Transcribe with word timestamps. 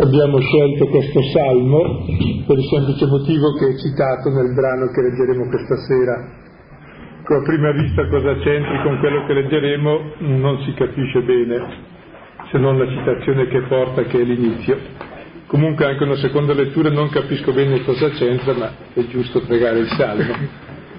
Abbiamo 0.00 0.38
scelto 0.38 0.86
questo 0.86 1.20
salmo 1.34 2.04
per 2.46 2.56
il 2.56 2.68
semplice 2.70 3.04
motivo 3.06 3.54
che 3.58 3.66
è 3.66 3.76
citato 3.78 4.30
nel 4.30 4.54
brano 4.54 4.86
che 4.92 5.02
leggeremo 5.02 5.48
questa 5.48 5.74
sera. 5.74 6.14
A 7.26 7.42
prima 7.42 7.72
vista 7.72 8.06
cosa 8.06 8.32
c'entri 8.38 8.80
con 8.84 9.00
quello 9.00 9.26
che 9.26 9.32
leggeremo 9.34 10.12
non 10.38 10.62
si 10.62 10.72
capisce 10.74 11.20
bene, 11.22 11.82
se 12.48 12.58
non 12.58 12.78
la 12.78 12.86
citazione 12.86 13.48
che 13.48 13.60
porta, 13.62 14.04
che 14.04 14.20
è 14.20 14.22
l'inizio. 14.22 14.78
Comunque 15.48 15.86
anche 15.86 16.04
una 16.04 16.16
seconda 16.16 16.54
lettura 16.54 16.90
non 16.90 17.08
capisco 17.08 17.52
bene 17.52 17.82
cosa 17.82 18.08
c'entra, 18.10 18.54
ma 18.54 18.70
è 18.94 19.04
giusto 19.08 19.40
pregare 19.40 19.80
il 19.80 19.88
salmo, 19.88 20.32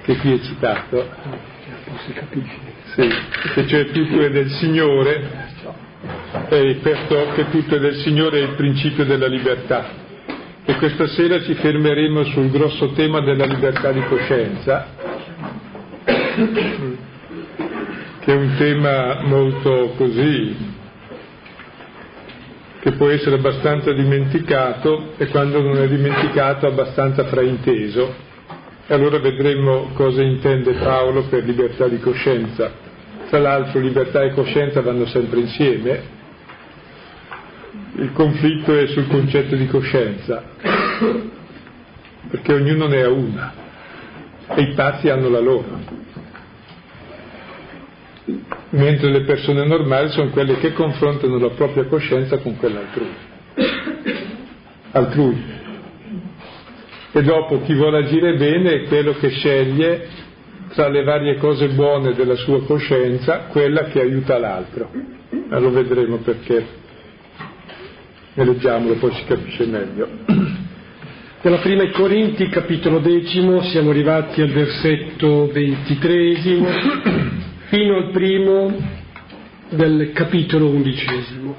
che 0.03 0.17
qui 0.17 0.33
è 0.33 0.39
citato. 0.39 1.05
Si 2.05 2.11
capisce. 2.11 2.57
Sì, 2.95 3.07
che 3.53 3.65
cioè 3.65 3.85
tutto 3.91 4.21
è 4.21 4.29
del 4.29 4.49
Signore 4.49 5.48
e 6.49 6.79
perciò 6.81 7.33
che 7.33 7.49
tutto 7.49 7.75
è 7.75 7.79
del 7.79 7.95
Signore 7.97 8.39
è 8.39 8.43
il 8.43 8.55
principio 8.55 9.05
della 9.05 9.27
libertà. 9.27 10.07
E 10.65 10.75
questa 10.75 11.07
sera 11.07 11.41
ci 11.41 11.55
fermeremo 11.55 12.23
sul 12.25 12.49
grosso 12.51 12.91
tema 12.91 13.21
della 13.21 13.45
libertà 13.45 13.91
di 13.91 14.01
coscienza, 14.03 14.87
che 18.19 18.33
è 18.33 18.35
un 18.35 18.55
tema 18.57 19.21
molto 19.23 19.93
così, 19.97 20.55
che 22.81 22.91
può 22.91 23.09
essere 23.09 23.35
abbastanza 23.35 23.91
dimenticato 23.93 25.13
e 25.17 25.27
quando 25.27 25.61
non 25.61 25.77
è 25.77 25.87
dimenticato 25.87 26.67
abbastanza 26.67 27.25
frainteso. 27.25 28.27
E 28.87 28.93
allora 28.93 29.19
vedremo 29.19 29.89
cosa 29.93 30.21
intende 30.21 30.73
Paolo 30.73 31.23
per 31.23 31.43
libertà 31.43 31.87
di 31.87 31.99
coscienza. 31.99 32.88
Tra 33.29 33.37
l'altro 33.37 33.79
libertà 33.79 34.23
e 34.23 34.31
coscienza 34.31 34.81
vanno 34.81 35.05
sempre 35.05 35.41
insieme, 35.41 36.01
il 37.97 38.11
conflitto 38.11 38.75
è 38.75 38.87
sul 38.87 39.07
concetto 39.07 39.55
di 39.55 39.67
coscienza, 39.67 40.43
perché 42.31 42.53
ognuno 42.53 42.87
ne 42.87 43.03
ha 43.03 43.09
una 43.09 43.53
e 44.47 44.61
i 44.63 44.73
pazzi 44.73 45.09
hanno 45.09 45.29
la 45.29 45.39
loro, 45.41 45.79
mentre 48.69 49.11
le 49.11 49.21
persone 49.25 49.63
normali 49.63 50.09
sono 50.09 50.31
quelle 50.31 50.57
che 50.57 50.73
confrontano 50.73 51.37
la 51.37 51.49
propria 51.49 51.85
coscienza 51.85 52.39
con 52.39 52.57
quella 52.57 52.79
altrui. 52.79 53.15
altrui. 54.91 55.57
E 57.11 57.21
dopo 57.21 57.61
chi 57.61 57.75
vuole 57.75 58.05
agire 58.05 58.37
bene 58.37 58.71
è 58.71 58.83
quello 58.87 59.13
che 59.13 59.29
sceglie 59.29 60.07
tra 60.73 60.87
le 60.87 61.03
varie 61.03 61.35
cose 61.37 61.69
buone 61.69 62.13
della 62.13 62.35
sua 62.35 62.63
coscienza 62.63 63.45
quella 63.49 63.85
che 63.85 64.01
aiuta 64.01 64.37
l'altro. 64.37 64.89
Ma 65.49 65.59
lo 65.59 65.71
vedremo 65.71 66.17
perché 66.17 66.77
e 68.39 68.45
leggiamolo, 68.45 68.93
poi 68.95 69.11
si 69.13 69.23
capisce 69.25 69.65
meglio. 69.65 70.07
Nella 71.41 71.57
prima 71.57 71.89
Corinti, 71.91 72.47
capitolo 72.49 72.99
decimo, 72.99 73.61
siamo 73.63 73.89
arrivati 73.89 74.41
al 74.41 74.49
versetto 74.49 75.49
ventitresimo, 75.51 76.67
fino 77.67 77.95
al 77.97 78.11
primo 78.11 78.77
del 79.69 80.11
capitolo 80.13 80.69
undicesimo. 80.69 81.55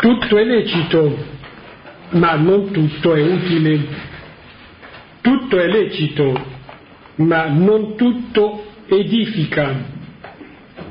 Tutto 0.00 0.36
è 0.36 0.44
lecito, 0.44 1.16
ma 2.10 2.34
non 2.34 2.70
tutto 2.70 3.14
è 3.14 3.22
utile. 3.22 4.12
Tutto 5.22 5.58
è 5.58 5.66
lecito, 5.66 6.38
ma 7.16 7.46
non 7.48 7.96
tutto 7.96 8.64
edifica. 8.86 9.92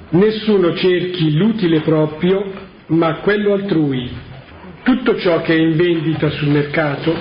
Nessuno 0.09 0.75
cerchi 0.75 1.35
l'utile 1.35 1.81
proprio, 1.81 2.52
ma 2.88 3.16
quello 3.16 3.53
altrui. 3.53 4.09
Tutto 4.83 5.17
ciò 5.17 5.41
che 5.41 5.53
è 5.53 5.59
in 5.59 5.75
vendita 5.75 6.29
sul 6.29 6.49
mercato, 6.49 7.16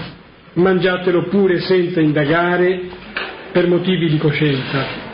mangiatelo 0.54 1.28
pure 1.28 1.60
senza 1.60 2.00
indagare 2.00 2.80
per 3.52 3.68
motivi 3.68 4.08
di 4.08 4.18
coscienza. 4.18 5.10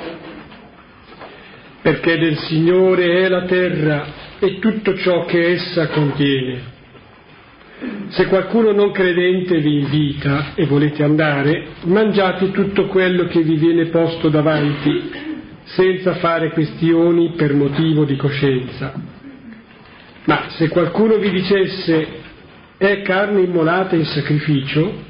Perché 1.82 2.18
del 2.18 2.38
Signore 2.38 3.24
è 3.24 3.28
la 3.28 3.44
terra 3.44 4.06
e 4.38 4.58
tutto 4.58 4.96
ciò 4.96 5.24
che 5.24 5.52
essa 5.52 5.88
contiene. 5.88 6.76
Se 8.08 8.26
qualcuno 8.26 8.72
non 8.72 8.90
credente 8.90 9.58
vi 9.58 9.80
invita 9.80 10.54
e 10.54 10.66
volete 10.66 11.02
andare, 11.02 11.66
mangiate 11.84 12.50
tutto 12.50 12.86
quello 12.86 13.26
che 13.26 13.42
vi 13.42 13.56
viene 13.56 13.86
posto 13.86 14.28
davanti, 14.28 15.10
senza 15.64 16.14
fare 16.14 16.50
questioni 16.50 17.34
per 17.36 17.54
motivo 17.54 18.04
di 18.04 18.16
coscienza 18.16 19.16
ma 20.28 20.50
se 20.50 20.68
qualcuno 20.68 21.16
vi 21.16 21.30
dicesse 21.30 22.06
è 22.76 23.00
carne 23.00 23.40
immolata 23.40 23.96
in 23.96 24.04
sacrificio, 24.04 25.06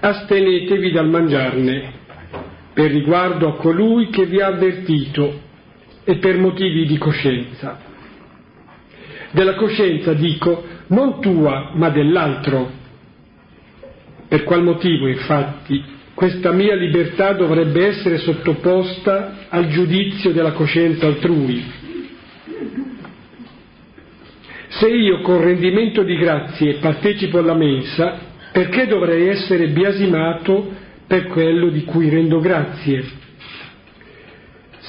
astenetevi 0.00 0.90
dal 0.90 1.10
mangiarne, 1.10 1.92
per 2.72 2.90
riguardo 2.90 3.46
a 3.46 3.56
colui 3.56 4.08
che 4.08 4.24
vi 4.24 4.40
ha 4.40 4.46
avvertito 4.46 5.38
e 6.02 6.16
per 6.16 6.38
motivi 6.38 6.86
di 6.86 6.96
coscienza. 6.96 7.78
Della 9.32 9.54
coscienza 9.54 10.14
dico 10.14 10.64
non 10.88 11.20
tua, 11.20 11.70
ma 11.74 11.90
dell'altro. 11.90 12.82
Per 14.28 14.44
qual 14.44 14.62
motivo, 14.62 15.06
infatti, 15.06 15.82
questa 16.14 16.52
mia 16.52 16.74
libertà 16.74 17.32
dovrebbe 17.32 17.86
essere 17.86 18.18
sottoposta 18.18 19.46
al 19.48 19.68
giudizio 19.68 20.32
della 20.32 20.52
coscienza 20.52 21.06
altrui? 21.06 21.82
Se 24.68 24.88
io 24.88 25.20
con 25.20 25.40
rendimento 25.40 26.02
di 26.02 26.16
grazie 26.16 26.74
partecipo 26.74 27.38
alla 27.38 27.54
mensa, 27.54 28.18
perché 28.52 28.86
dovrei 28.86 29.28
essere 29.28 29.68
biasimato 29.68 30.72
per 31.06 31.26
quello 31.26 31.68
di 31.68 31.84
cui 31.84 32.08
rendo 32.08 32.40
grazie? 32.40 33.04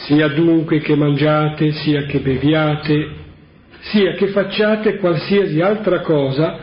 Sia 0.05 0.27
dunque 0.29 0.79
che 0.79 0.95
mangiate, 0.95 1.71
sia 1.71 2.03
che 2.03 2.19
beviate, 2.19 3.23
sia 3.91 4.13
che 4.13 4.27
facciate 4.27 4.97
qualsiasi 4.97 5.61
altra 5.61 6.01
cosa, 6.01 6.59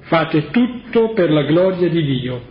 fate 0.00 0.50
tutto 0.50 1.12
per 1.12 1.30
la 1.30 1.42
gloria 1.42 1.88
di 1.88 2.04
Dio. 2.04 2.42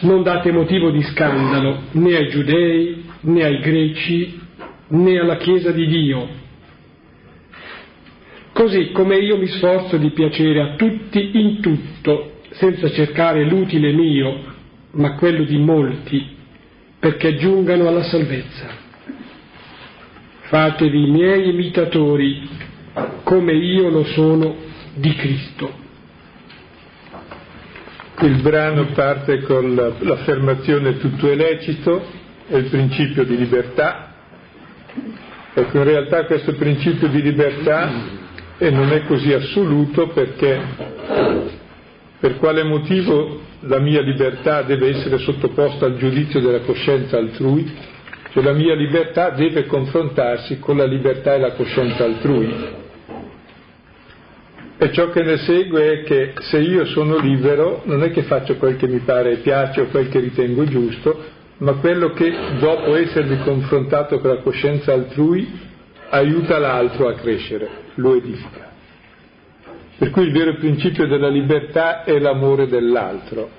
Non 0.00 0.22
date 0.22 0.52
motivo 0.52 0.90
di 0.90 1.02
scandalo 1.02 1.82
né 1.92 2.16
ai 2.16 2.28
giudei, 2.28 3.04
né 3.20 3.44
ai 3.44 3.58
greci, 3.60 4.40
né 4.88 5.18
alla 5.18 5.36
Chiesa 5.36 5.70
di 5.72 5.86
Dio 5.86 6.46
Così 8.58 8.90
come 8.90 9.18
io 9.18 9.36
mi 9.36 9.46
sforzo 9.46 9.98
di 9.98 10.10
piacere 10.10 10.60
a 10.60 10.74
tutti 10.74 11.30
in 11.34 11.60
tutto, 11.60 12.40
senza 12.50 12.90
cercare 12.90 13.44
l'utile 13.44 13.92
mio, 13.92 14.36
ma 14.94 15.14
quello 15.14 15.44
di 15.44 15.58
molti, 15.58 16.26
perché 16.98 17.36
giungano 17.36 17.86
alla 17.86 18.02
salvezza. 18.02 18.66
Fatevi 20.48 21.10
miei 21.10 21.50
imitatori, 21.50 22.48
come 23.22 23.52
io 23.52 23.90
lo 23.90 24.04
sono 24.04 24.56
di 24.94 25.14
Cristo. 25.14 25.70
Il 28.22 28.40
brano 28.40 28.86
parte 28.94 29.42
con 29.42 29.74
l'affermazione 29.74 30.96
tutto 30.96 31.30
è 31.30 31.34
lecito, 31.34 32.02
è 32.48 32.56
il 32.56 32.64
principio 32.64 33.24
di 33.24 33.36
libertà. 33.36 34.14
Ecco, 35.52 35.76
in 35.76 35.84
realtà 35.84 36.24
questo 36.24 36.54
principio 36.54 37.08
di 37.08 37.20
libertà 37.20 37.90
non 38.58 38.90
è 38.90 39.04
così 39.04 39.34
assoluto 39.34 40.08
perché 40.08 40.60
per 42.20 42.38
quale 42.38 42.64
motivo 42.64 43.42
la 43.60 43.80
mia 43.80 44.00
libertà 44.00 44.62
deve 44.62 44.96
essere 44.96 45.18
sottoposta 45.18 45.84
al 45.84 45.98
giudizio 45.98 46.40
della 46.40 46.60
coscienza 46.60 47.18
altrui? 47.18 47.87
Cioè 48.30 48.42
la 48.42 48.52
mia 48.52 48.74
libertà 48.74 49.30
deve 49.30 49.66
confrontarsi 49.66 50.58
con 50.58 50.76
la 50.76 50.84
libertà 50.84 51.34
e 51.34 51.38
la 51.38 51.52
coscienza 51.52 52.04
altrui. 52.04 52.76
E 54.80 54.92
ciò 54.92 55.10
che 55.10 55.22
ne 55.22 55.38
segue 55.38 55.90
è 55.92 56.02
che 56.04 56.34
se 56.38 56.58
io 56.58 56.84
sono 56.84 57.18
libero 57.18 57.82
non 57.84 58.02
è 58.04 58.12
che 58.12 58.22
faccio 58.22 58.56
quel 58.56 58.76
che 58.76 58.86
mi 58.86 59.00
pare 59.00 59.32
e 59.32 59.36
piace 59.38 59.80
o 59.80 59.86
quel 59.86 60.08
che 60.08 60.20
ritengo 60.20 60.64
giusto, 60.64 61.36
ma 61.58 61.72
quello 61.72 62.10
che 62.12 62.32
dopo 62.60 62.94
essermi 62.94 63.40
confrontato 63.42 64.20
con 64.20 64.30
la 64.30 64.40
coscienza 64.40 64.92
altrui 64.92 65.66
aiuta 66.10 66.58
l'altro 66.58 67.08
a 67.08 67.14
crescere, 67.14 67.68
lo 67.94 68.14
edifica. 68.14 68.70
Per 69.98 70.10
cui 70.10 70.26
il 70.26 70.32
vero 70.32 70.54
principio 70.54 71.08
della 71.08 71.28
libertà 71.28 72.04
è 72.04 72.16
l'amore 72.20 72.68
dell'altro. 72.68 73.57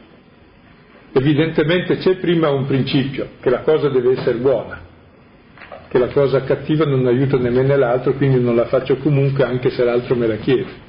Evidentemente 1.11 1.97
c'è 1.97 2.17
prima 2.17 2.49
un 2.49 2.65
principio, 2.65 3.29
che 3.41 3.49
la 3.49 3.61
cosa 3.61 3.89
deve 3.89 4.19
essere 4.19 4.37
buona, 4.37 4.79
che 5.87 5.97
la 5.97 6.09
cosa 6.09 6.43
cattiva 6.43 6.85
non 6.85 7.07
aiuta 7.07 7.37
nemmeno 7.37 7.75
l'altro, 7.75 8.13
quindi 8.13 8.39
non 8.39 8.55
la 8.55 8.65
faccio 8.65 8.97
comunque 8.97 9.43
anche 9.43 9.71
se 9.71 9.83
l'altro 9.83 10.15
me 10.15 10.27
la 10.27 10.35
chiede. 10.35 10.87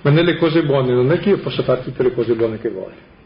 Ma 0.00 0.10
nelle 0.10 0.36
cose 0.36 0.62
buone 0.62 0.92
non 0.92 1.10
è 1.12 1.18
che 1.18 1.30
io 1.30 1.38
possa 1.38 1.62
fare 1.62 1.82
tutte 1.82 2.02
le 2.02 2.12
cose 2.12 2.34
buone 2.34 2.58
che 2.58 2.70
voglio. 2.70 3.16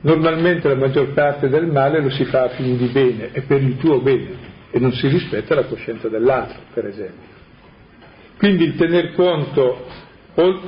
Normalmente 0.00 0.68
la 0.68 0.74
maggior 0.74 1.12
parte 1.14 1.48
del 1.48 1.66
male 1.66 2.00
lo 2.00 2.10
si 2.10 2.24
fa 2.26 2.42
a 2.44 2.48
fini 2.50 2.76
di 2.76 2.86
bene 2.86 3.30
e 3.32 3.42
per 3.42 3.62
il 3.62 3.76
tuo 3.78 4.00
bene 4.00 4.54
e 4.70 4.78
non 4.78 4.92
si 4.92 5.08
rispetta 5.08 5.54
la 5.54 5.64
coscienza 5.64 6.08
dell'altro, 6.08 6.60
per 6.74 6.86
esempio. 6.86 7.34
Quindi 8.36 8.64
il 8.64 8.76
tener 8.76 9.12
conto 9.14 9.86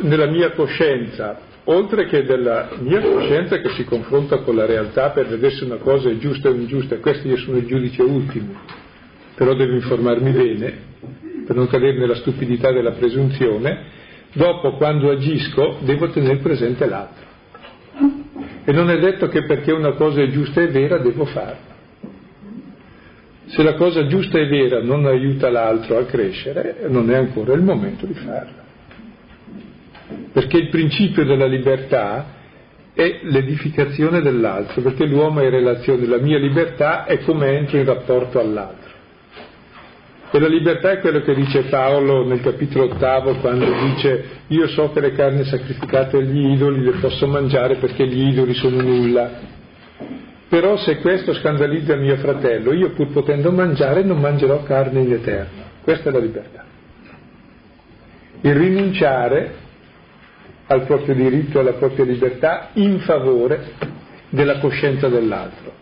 nella 0.01 0.27
mia 0.27 0.53
coscienza, 0.53 1.39
oltre 1.71 2.07
che 2.07 2.25
della 2.25 2.71
mia 2.79 3.01
coscienza 3.01 3.59
che 3.59 3.71
si 3.71 3.85
confronta 3.85 4.39
con 4.39 4.57
la 4.57 4.67
realtà 4.67 5.11
per 5.11 5.27
vedere 5.27 5.55
se 5.55 5.65
una 5.65 5.77
cosa 5.77 6.09
è 6.09 6.17
giusta 6.17 6.49
o 6.49 6.53
ingiusta, 6.53 6.97
questo 6.99 7.29
io 7.29 7.37
sono 7.37 7.59
il 7.59 7.67
giudice 7.67 8.03
ultimo, 8.03 8.55
però 9.35 9.55
devo 9.55 9.75
informarmi 9.75 10.31
bene 10.31 10.87
per 11.47 11.57
non 11.57 11.67
cadere 11.67 11.99
nella 11.99 12.17
stupidità 12.17 12.73
della 12.73 12.93
presunzione, 12.93 13.97
dopo 14.33 14.77
quando 14.77 15.11
agisco 15.11 15.79
devo 15.81 16.11
tenere 16.11 16.39
presente 16.39 16.87
l'altro. 16.87 17.27
E 18.65 18.73
non 18.73 18.91
è 18.91 18.99
detto 18.99 19.29
che 19.29 19.45
perché 19.45 19.73
una 19.73 19.93
cosa 19.93 20.23
è 20.23 20.29
giusta 20.29 20.61
e 20.61 20.69
vera 20.69 20.99
devo 20.99 21.25
farla. 21.25 21.77
Se 23.47 23.63
la 23.63 23.75
cosa 23.75 24.07
giusta 24.07 24.39
e 24.39 24.47
vera 24.47 24.83
non 24.83 25.07
aiuta 25.07 25.51
l'altro 25.51 25.97
a 25.97 26.05
crescere, 26.05 26.85
non 26.89 27.11
è 27.11 27.17
ancora 27.17 27.55
il 27.55 27.63
momento 27.63 28.05
di 28.05 28.13
farla. 28.13 28.68
Perché 30.39 30.57
il 30.57 30.69
principio 30.69 31.25
della 31.25 31.47
libertà 31.47 32.27
è 32.95 33.19
l'edificazione 33.23 34.21
dell'altro, 34.21 34.83
perché 34.83 35.05
l'uomo 35.05 35.41
è 35.41 35.47
in 35.47 35.51
relazione, 35.51 36.07
la 36.07 36.19
mia 36.19 36.39
libertà 36.39 37.07
è 37.07 37.19
come 37.25 37.57
entro 37.57 37.77
in 37.77 37.85
rapporto 37.85 38.39
all'altro. 38.39 38.89
E 40.31 40.39
la 40.39 40.47
libertà 40.47 40.93
è 40.93 41.01
quello 41.01 41.23
che 41.23 41.35
dice 41.35 41.63
Paolo 41.63 42.25
nel 42.25 42.41
capitolo 42.41 42.85
ottavo 42.85 43.35
quando 43.39 43.67
dice 43.83 44.43
io 44.47 44.69
so 44.69 44.93
che 44.93 45.01
le 45.01 45.11
carni 45.11 45.43
sacrificate 45.43 46.19
agli 46.19 46.53
idoli 46.53 46.85
le 46.85 46.99
posso 47.01 47.27
mangiare 47.27 47.75
perché 47.75 48.07
gli 48.07 48.29
idoli 48.29 48.55
sono 48.55 48.81
nulla. 48.81 49.31
Però 50.49 50.77
se 50.77 50.99
questo 50.99 51.35
scandalizza 51.35 51.97
mio 51.97 52.15
fratello, 52.15 52.73
io 52.73 52.91
pur 52.91 53.09
potendo 53.09 53.51
mangiare 53.51 54.05
non 54.05 54.21
mangerò 54.21 54.63
carne 54.63 55.01
in 55.01 55.13
eterno. 55.15 55.63
Questa 55.83 56.11
è 56.11 56.13
la 56.13 56.21
libertà. 56.21 56.65
Il 58.43 58.55
rinunciare 58.55 59.67
al 60.69 60.85
proprio 60.85 61.15
diritto, 61.15 61.59
alla 61.59 61.73
propria 61.73 62.05
libertà 62.05 62.71
in 62.75 63.01
favore 63.01 63.73
della 64.29 64.59
coscienza 64.59 65.09
dell'altro. 65.09 65.73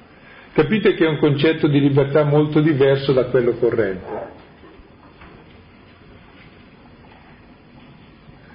Capite 0.53 0.94
che 0.94 1.05
è 1.05 1.09
un 1.09 1.19
concetto 1.19 1.69
di 1.69 1.81
libertà 1.81 2.25
molto 2.25 2.61
diverso 2.61 3.12
da 3.12 3.25
quello 3.27 3.53
corrente. 3.53 4.44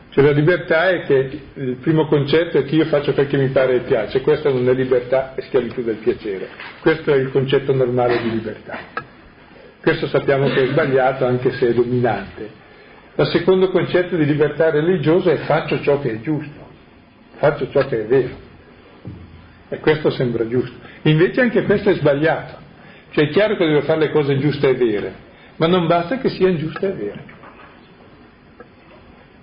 Cioè 0.10 0.26
la 0.26 0.32
libertà 0.32 0.90
è 0.90 1.04
che 1.04 1.42
il 1.54 1.78
primo 1.78 2.06
concetto 2.08 2.58
è 2.58 2.66
che 2.66 2.76
io 2.76 2.86
faccio 2.86 3.14
quel 3.14 3.28
che 3.28 3.38
mi 3.38 3.48
pare 3.48 3.76
e 3.76 3.80
piace, 3.82 4.20
questa 4.22 4.50
non 4.50 4.68
è 4.68 4.74
libertà, 4.74 5.36
è 5.36 5.42
schiavitù 5.42 5.84
del 5.84 5.98
piacere. 5.98 6.50
Questo 6.82 7.14
è 7.14 7.18
il 7.18 7.32
concetto 7.32 7.74
normale 7.74 8.22
di 8.22 8.30
libertà. 8.30 8.80
Questo 9.82 10.08
sappiamo 10.08 10.50
che 10.50 10.64
è 10.64 10.68
sbagliato 10.68 11.26
anche 11.26 11.52
se 11.52 11.70
è 11.70 11.74
dominante. 11.74 12.61
Il 13.16 13.28
secondo 13.28 13.70
concetto 13.70 14.16
di 14.16 14.26
libertà 14.26 14.70
religiosa 14.70 15.32
è 15.32 15.38
faccio 15.38 15.82
ciò 15.82 16.00
che 16.00 16.12
è 16.12 16.22
giusto, 16.22 16.68
faccio 17.38 17.70
ciò 17.70 17.86
che 17.88 18.02
è 18.02 18.06
vero. 18.06 18.50
E 19.70 19.80
questo 19.80 20.10
sembra 20.10 20.48
giusto. 20.48 20.76
Invece 21.04 21.42
anche 21.42 21.64
questo 21.64 21.90
è 21.90 21.96
sbagliato. 21.96 22.60
Cioè 23.12 23.26
è 23.26 23.30
chiaro 23.30 23.58
che 23.58 23.66
devo 23.66 23.82
fare 23.82 24.00
le 24.00 24.12
cose 24.12 24.38
giuste 24.38 24.70
e 24.70 24.76
vere, 24.76 25.14
ma 25.58 25.68
non 25.68 25.88
basta 25.88 26.18
che 26.20 26.30
siano 26.30 26.56
giuste 26.56 26.88
e 26.88 26.94
vere. 26.94 27.24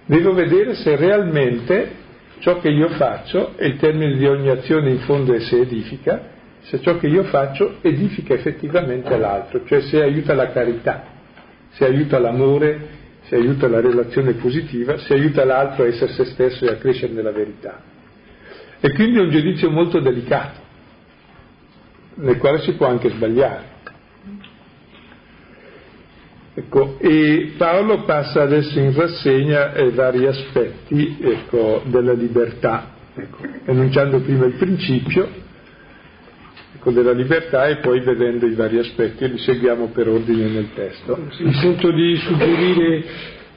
Devo 0.06 0.32
vedere 0.32 0.74
se 0.74 0.96
realmente 0.96 1.90
ciò 2.38 2.60
che 2.60 2.70
io 2.70 2.88
faccio, 2.90 3.58
e 3.58 3.66
il 3.66 3.76
termine 3.76 4.16
di 4.16 4.26
ogni 4.26 4.48
azione 4.48 4.90
in 4.90 5.00
fondo 5.00 5.34
è 5.34 5.40
se 5.40 5.60
edifica, 5.60 6.36
se 6.60 6.80
ciò 6.80 6.98
che 6.98 7.08
io 7.08 7.24
faccio 7.24 7.76
edifica 7.82 8.34
effettivamente 8.34 9.16
l'altro, 9.16 9.64
cioè 9.66 9.80
se 9.82 10.02
aiuta 10.02 10.34
la 10.34 10.50
carità, 10.50 11.04
se 11.70 11.84
aiuta 11.84 12.18
l'amore, 12.18 12.97
se 13.28 13.36
aiuta 13.36 13.68
la 13.68 13.80
relazione 13.80 14.32
positiva, 14.34 14.96
se 14.98 15.12
aiuta 15.12 15.44
l'altro 15.44 15.84
a 15.84 15.86
essere 15.86 16.12
se 16.12 16.24
stesso 16.24 16.64
e 16.64 16.70
a 16.70 16.76
crescere 16.76 17.12
nella 17.12 17.30
verità. 17.30 17.80
E 18.80 18.92
quindi 18.92 19.18
è 19.18 19.22
un 19.22 19.30
giudizio 19.30 19.70
molto 19.70 20.00
delicato, 20.00 20.60
nel 22.14 22.38
quale 22.38 22.60
si 22.60 22.72
può 22.72 22.86
anche 22.86 23.10
sbagliare. 23.10 23.76
Ecco, 26.54 26.98
e 26.98 27.52
Paolo 27.56 28.02
passa 28.04 28.42
adesso 28.42 28.78
in 28.80 28.92
rassegna 28.92 29.74
eh, 29.74 29.90
vari 29.90 30.26
aspetti 30.26 31.18
ecco, 31.20 31.82
della 31.84 32.12
libertà, 32.12 32.94
ecco, 33.14 33.38
enunciando 33.64 34.20
prima 34.20 34.46
il 34.46 34.54
principio 34.54 35.46
ecco, 36.78 36.90
della 36.92 37.12
libertà 37.12 37.66
e 37.66 37.76
poi 37.76 38.00
vedendo 38.00 38.46
i 38.46 38.54
vari 38.54 38.78
aspetti 38.78 39.24
e 39.24 39.28
li 39.28 39.38
seguiamo 39.38 39.88
per 39.88 40.08
ordine 40.08 40.46
nel 40.46 40.68
testo. 40.74 41.18
Mi 41.38 41.52
sento 41.54 41.90
di 41.90 42.16
suggerire 42.16 43.04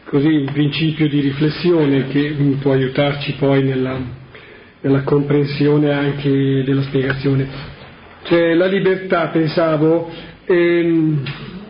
così 0.06 0.28
un 0.28 0.52
principio 0.52 1.08
di 1.08 1.22
riflessione 1.22 2.08
che 2.08 2.36
può 2.60 2.74
aiutarci 2.74 3.36
poi 3.38 3.64
nella, 3.64 3.98
nella 4.82 5.04
comprensione 5.04 5.94
anche 5.94 6.64
della 6.66 6.82
spiegazione. 6.82 7.48
Cioè 8.24 8.54
la 8.56 8.66
libertà, 8.66 9.28
pensavo, 9.28 10.10
ehm, 10.46 11.24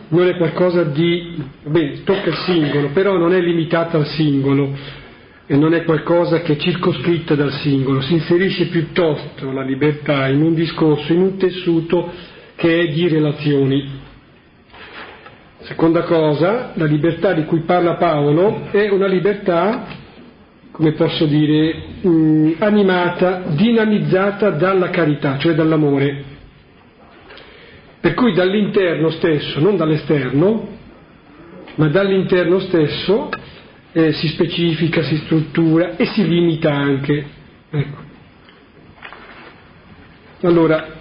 non 0.08 0.26
è 0.26 0.36
qualcosa 0.36 0.84
di, 0.84 1.42
beh, 1.64 2.02
tocca 2.04 2.30
il 2.30 2.36
singolo, 2.46 2.88
però 2.92 3.16
non 3.16 3.32
è 3.32 3.40
limitata 3.40 3.98
al 3.98 4.06
singolo 4.06 5.00
e 5.46 5.56
non 5.56 5.74
è 5.74 5.84
qualcosa 5.84 6.40
che 6.40 6.54
è 6.54 6.56
circoscritta 6.56 7.34
dal 7.34 7.52
singolo, 7.52 8.00
si 8.00 8.14
inserisce 8.14 8.66
piuttosto 8.66 9.50
la 9.50 9.62
libertà 9.62 10.28
in 10.28 10.42
un 10.42 10.54
discorso, 10.54 11.12
in 11.12 11.20
un 11.20 11.36
tessuto 11.36 12.10
che 12.54 12.80
è 12.80 12.92
di 12.92 13.08
relazioni. 13.08 14.00
Seconda 15.62 16.02
cosa, 16.02 16.72
la 16.74 16.86
libertà 16.86 17.32
di 17.32 17.44
cui 17.44 17.60
parla 17.60 17.94
Paolo 17.94 18.70
è 18.70 18.88
una 18.88 19.06
libertà, 19.06 19.86
come 20.70 20.92
posso 20.92 21.26
dire, 21.26 21.74
mh, 22.00 22.54
animata, 22.58 23.42
dinamizzata 23.48 24.50
dalla 24.50 24.90
carità, 24.90 25.38
cioè 25.38 25.54
dall'amore. 25.54 26.30
Per 28.00 28.14
cui 28.14 28.32
dall'interno 28.32 29.10
stesso, 29.10 29.60
non 29.60 29.76
dall'esterno, 29.76 30.68
ma 31.76 31.88
dall'interno 31.88 32.58
stesso 32.58 33.28
eh, 33.92 34.12
si 34.12 34.28
specifica, 34.28 35.02
si 35.02 35.16
struttura 35.18 35.96
e 35.96 36.06
si 36.06 36.26
limita 36.26 36.72
anche. 36.72 37.26
Ecco. 37.70 38.00
Allora, 40.42 41.00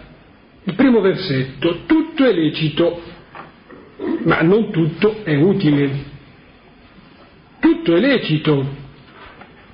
il 0.63 0.73
primo 0.75 1.01
versetto, 1.01 1.81
tutto 1.85 2.25
è 2.25 2.33
lecito, 2.33 3.01
ma 4.25 4.41
non 4.41 4.71
tutto 4.71 5.23
è 5.23 5.35
utile. 5.35 6.09
Tutto 7.59 7.95
è 7.95 7.99
lecito, 7.99 8.67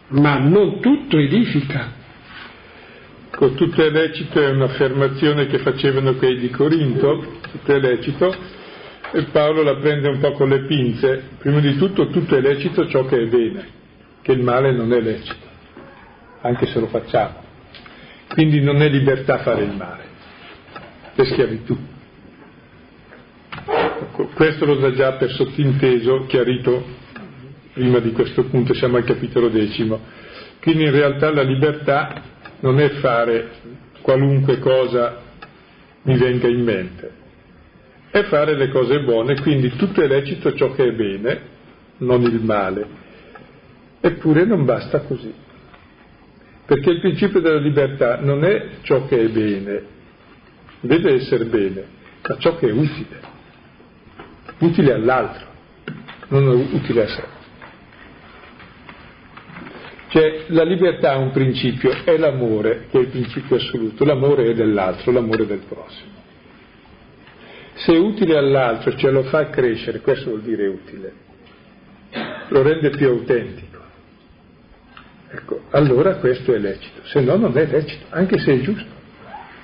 ma 0.09 0.37
non 0.37 0.79
tutto 0.79 1.17
edifica. 1.17 1.95
Ecco, 3.27 3.51
tutto 3.53 3.83
è 3.83 3.89
lecito 3.89 4.39
è 4.41 4.49
un'affermazione 4.49 5.47
che 5.47 5.59
facevano 5.59 6.15
quelli 6.15 6.39
di 6.39 6.49
Corinto, 6.49 7.39
tutto 7.51 7.71
è 7.71 7.79
lecito, 7.79 8.33
e 9.11 9.23
Paolo 9.31 9.63
la 9.63 9.75
prende 9.77 10.09
un 10.09 10.19
po' 10.19 10.31
con 10.33 10.49
le 10.49 10.65
pinze. 10.65 11.23
Prima 11.37 11.59
di 11.59 11.77
tutto 11.77 12.09
tutto 12.09 12.35
è 12.35 12.41
lecito 12.41 12.87
ciò 12.87 13.05
che 13.05 13.17
è 13.17 13.25
bene, 13.25 13.67
che 14.21 14.31
il 14.31 14.41
male 14.41 14.71
non 14.71 14.91
è 14.93 14.99
lecito, 14.99 15.45
anche 16.41 16.65
se 16.67 16.79
lo 16.79 16.87
facciamo. 16.87 17.45
Quindi 18.29 18.61
non 18.61 18.81
è 18.81 18.89
libertà 18.89 19.39
fare 19.39 19.63
il 19.63 19.73
male, 19.73 20.03
è 21.15 21.23
schiavitù. 21.23 21.77
Ecco, 23.65 24.27
questo 24.33 24.65
lo 24.65 24.75
dà 24.75 24.91
già 24.93 25.13
per 25.13 25.31
sottinteso, 25.31 26.25
chiarito 26.27 27.05
prima 27.73 27.99
di 27.99 28.11
questo 28.11 28.43
punto, 28.45 28.73
siamo 28.73 28.97
al 28.97 29.03
capitolo 29.03 29.49
decimo. 29.49 29.99
Quindi 30.61 30.85
in 30.85 30.91
realtà 30.91 31.31
la 31.31 31.43
libertà 31.43 32.23
non 32.61 32.79
è 32.79 32.89
fare 32.99 33.51
qualunque 34.01 34.57
cosa 34.59 35.21
mi 36.03 36.17
venga 36.17 36.47
in 36.47 36.63
mente, 36.63 37.11
è 38.09 38.23
fare 38.23 38.55
le 38.55 38.69
cose 38.69 39.01
buone, 39.01 39.39
quindi 39.41 39.75
tutto 39.75 40.01
è 40.01 40.07
lecito 40.07 40.53
ciò 40.53 40.73
che 40.73 40.85
è 40.85 40.91
bene, 40.91 41.41
non 41.97 42.21
il 42.21 42.41
male. 42.41 43.05
Eppure 43.99 44.45
non 44.45 44.63
basta 44.65 45.01
così, 45.01 45.33
perché 46.65 46.89
il 46.91 46.99
principio 46.99 47.39
della 47.39 47.59
libertà 47.59 48.19
non 48.19 48.43
è 48.43 48.67
ciò 48.81 49.05
che 49.07 49.19
è 49.19 49.27
bene, 49.29 49.83
deve 50.79 51.13
essere 51.15 51.45
bene, 51.45 51.85
ma 52.27 52.37
ciò 52.37 52.55
che 52.57 52.67
è 52.67 52.71
utile, 52.71 53.19
utile 54.59 54.93
all'altro, 54.93 55.47
non 56.29 56.47
utile 56.71 57.03
a 57.03 57.07
sé. 57.07 57.23
Cioè 60.09 60.45
la 60.47 60.63
libertà 60.63 61.13
ha 61.13 61.17
un 61.17 61.31
principio, 61.31 61.91
è 62.03 62.17
l'amore 62.17 62.87
che 62.89 62.97
è 62.97 63.01
il 63.01 63.07
principio 63.07 63.57
assoluto, 63.57 64.05
l'amore 64.05 64.51
è 64.51 64.53
dell'altro, 64.53 65.11
l'amore 65.11 65.45
del 65.45 65.63
prossimo. 65.67 66.16
Se 67.77 67.93
è 67.93 67.97
utile 67.97 68.37
all'altro, 68.37 68.95
cioè 68.95 69.11
lo 69.11 69.23
fa 69.23 69.49
crescere, 69.49 69.99
questo 69.99 70.29
vuol 70.29 70.41
dire 70.41 70.67
utile, 70.67 71.13
lo 72.49 72.61
rende 72.61 72.89
più 72.89 73.07
autentico. 73.07 73.65
Ecco, 75.29 75.61
allora 75.71 76.15
questo 76.15 76.53
è 76.53 76.57
lecito, 76.57 77.01
se 77.03 77.21
no 77.21 77.35
non 77.35 77.55
è 77.57 77.65
lecito, 77.65 78.05
anche 78.09 78.39
se 78.39 78.53
è 78.53 78.59
giusto. 78.61 78.95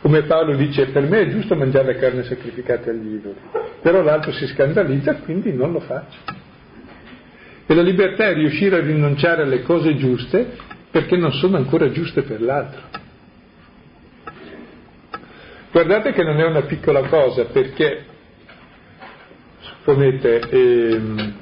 Come 0.01 0.23
Paolo 0.23 0.55
dice, 0.55 0.87
per 0.87 1.03
me 1.03 1.21
è 1.21 1.29
giusto 1.29 1.55
mangiare 1.55 1.93
la 1.93 1.99
carne 1.99 2.23
sacrificata 2.23 2.91
agli 2.91 3.15
idoli, 3.15 3.39
però 3.81 4.01
l'altro 4.01 4.31
si 4.33 4.45
scandalizza, 4.47 5.15
quindi 5.15 5.53
non 5.53 5.71
lo 5.71 5.79
faccio. 5.79 6.17
E 7.65 7.73
la 7.73 7.81
libertà 7.81 8.27
è 8.27 8.33
riuscire 8.33 8.75
a 8.75 8.81
rinunciare 8.81 9.43
alle 9.43 9.61
cose 9.63 9.95
giuste 9.95 10.57
perché 10.91 11.15
non 11.15 11.31
sono 11.31 11.57
ancora 11.57 11.89
giuste 11.89 12.21
per 12.21 12.41
l'altro. 12.41 12.92
Guardate 15.73 16.13
che 16.13 16.21
non 16.21 16.39
è 16.39 16.45
una 16.45 16.61
piccola 16.61 17.01
cosa 17.07 17.45
perché, 17.45 18.05
supponete, 19.59 20.41
ehm, 20.47 21.33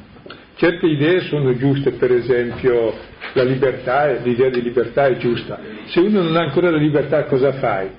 certe 0.55 0.85
idee 0.85 1.19
sono 1.23 1.53
giuste, 1.57 1.91
per 1.91 2.13
esempio 2.13 2.93
la 3.33 3.43
libertà, 3.43 4.09
l'idea 4.13 4.49
di 4.49 4.61
libertà 4.61 5.07
è 5.07 5.17
giusta. 5.17 5.59
Se 5.87 5.99
uno 5.99 6.21
non 6.21 6.37
ha 6.37 6.43
ancora 6.43 6.71
la 6.71 6.77
libertà 6.77 7.25
cosa 7.25 7.51
fai? 7.51 7.89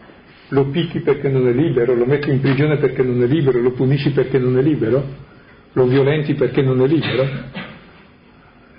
Lo 0.49 0.69
picchi 0.69 1.01
perché 1.01 1.29
non 1.29 1.47
è 1.49 1.53
libero, 1.53 1.95
lo 1.95 2.07
metti 2.07 2.31
in 2.31 2.41
prigione 2.41 2.79
perché 2.79 3.03
non 3.03 3.23
è 3.23 3.27
libero, 3.27 3.61
lo 3.61 3.73
punisci 3.73 4.13
perché 4.13 4.39
non 4.39 4.57
è 4.57 4.63
libero, 4.63 5.05
lo 5.75 5.85
violenti 5.85 6.33
perché 6.33 6.63
non 6.63 6.81
è 6.81 6.87
libero? 6.87 7.29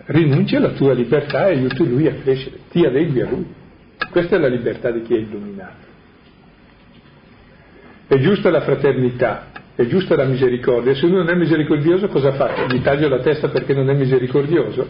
Rinunci 0.05 0.55
alla 0.55 0.71
tua 0.71 0.93
libertà 0.93 1.49
e 1.49 1.57
aiuti 1.57 1.87
lui 1.87 2.07
a 2.07 2.15
crescere, 2.15 2.61
ti 2.71 2.83
adegui 2.83 3.21
a 3.21 3.29
lui. 3.29 3.45
Questa 4.09 4.37
è 4.37 4.39
la 4.39 4.47
libertà 4.47 4.89
di 4.89 5.03
chi 5.03 5.13
è 5.13 5.17
illuminato. 5.19 5.92
È 8.07 8.17
giusta 8.19 8.49
la 8.49 8.61
fraternità, 8.61 9.51
è 9.75 9.85
giusta 9.85 10.15
la 10.15 10.25
misericordia. 10.25 10.93
Se 10.93 11.05
uno 11.05 11.17
non 11.17 11.29
è 11.29 11.35
misericordioso 11.35 12.07
cosa 12.07 12.33
fa? 12.33 12.65
Gli 12.67 12.81
taglio 12.81 13.09
la 13.09 13.19
testa 13.19 13.49
perché 13.49 13.73
non 13.73 13.89
è 13.89 13.93
misericordioso? 13.93 14.87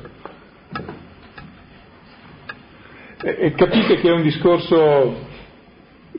E 3.25 3.53
capite 3.53 3.95
che 3.95 4.09
è 4.09 4.11
un 4.11 4.21
discorso 4.21 5.31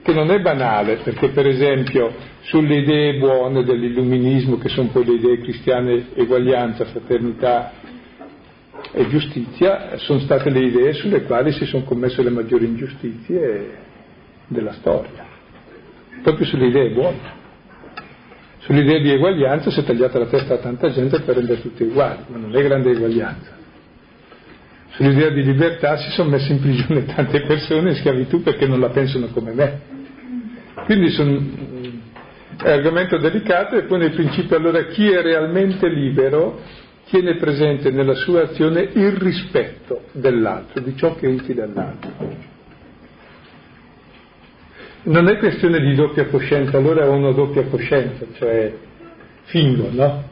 che 0.03 0.13
non 0.13 0.31
è 0.31 0.41
banale, 0.41 0.97
perché 1.03 1.29
per 1.29 1.47
esempio 1.47 2.13
sulle 2.43 2.77
idee 2.77 3.19
buone 3.19 3.63
dell'illuminismo, 3.65 4.59
che 4.59 4.69
sono 4.69 4.89
poi 4.89 5.05
le 5.05 5.13
idee 5.15 5.39
cristiane, 5.39 6.09
eguaglianza, 6.15 6.85
fraternità 6.87 7.73
e 8.93 9.09
giustizia, 9.09 9.97
sono 9.99 10.21
state 10.21 10.51
le 10.51 10.61
idee 10.61 10.93
sulle 10.95 11.23
quali 11.23 11.53
si 11.53 11.65
sono 11.67 11.85
commesse 11.85 12.23
le 12.23 12.31
maggiori 12.31 12.67
ingiustizie 12.67 13.79
della 14.47 14.73
storia, 14.73 15.27
proprio 16.25 16.47
sulle 16.47 16.67
idee 16.67 16.91
buone. 16.91 17.43
Sull'idea 18.61 18.99
di 18.99 19.11
eguaglianza 19.11 19.71
si 19.71 19.81
è 19.81 19.85
tagliata 19.85 20.19
la 20.19 20.27
testa 20.27 20.55
a 20.55 20.57
tanta 20.57 20.91
gente 20.91 21.21
per 21.21 21.37
rendere 21.37 21.61
tutti 21.61 21.83
uguali, 21.83 22.25
ma 22.29 22.39
non 22.39 22.57
è 22.57 22.63
grande 22.63 22.93
eguaglianza. 22.93 23.63
Sull'idea 24.93 25.29
di 25.29 25.45
libertà 25.45 25.99
si 25.99 26.11
sono 26.13 26.31
messe 26.31 26.51
in 26.51 26.61
prigione 26.61 27.05
tante 27.15 27.43
persone 27.43 27.91
in 27.91 27.97
schiavitù 27.97 28.43
perché 28.43 28.67
non 28.67 28.81
la 28.81 28.89
pensano 28.89 29.27
come 29.27 29.53
me. 29.53 29.81
Quindi 30.87 31.11
sono, 31.11 31.43
è 32.63 32.71
argomento 32.71 33.19
delicato 33.19 33.77
e 33.77 33.83
poi 33.83 33.99
nel 33.99 34.13
principio 34.13 34.57
allora 34.57 34.87
chi 34.87 35.07
è 35.07 35.21
realmente 35.21 35.87
libero 35.89 36.59
tiene 37.07 37.37
presente 37.37 37.91
nella 37.91 38.15
sua 38.15 38.45
azione 38.45 38.89
il 38.95 39.13
rispetto 39.13 40.05
dell'altro, 40.13 40.81
di 40.81 40.97
ciò 40.97 41.15
che 41.17 41.27
è 41.27 41.31
utile 41.31 41.63
all'altro. 41.63 42.53
Non 45.07 45.29
è 45.29 45.37
questione 45.37 45.81
di 45.81 45.95
doppia 45.95 46.27
coscienza, 46.27 46.79
allora 46.79 47.07
ho 47.07 47.13
una 47.13 47.33
doppia 47.33 47.65
coscienza, 47.65 48.25
cioè 48.39 48.73
fingo, 49.45 49.89
no? 49.91 50.25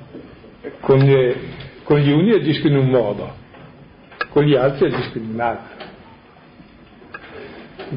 Con 0.81 0.99
gli, 0.99 1.35
con 1.83 1.99
gli 1.99 2.11
uni 2.11 2.33
agisco 2.33 2.69
in 2.69 2.77
un 2.77 2.89
modo, 2.89 3.35
con 4.31 4.45
gli 4.45 4.55
altri 4.55 4.87
agisco 4.87 5.19
in 5.19 5.31
un 5.35 5.41
altro. 5.41 5.91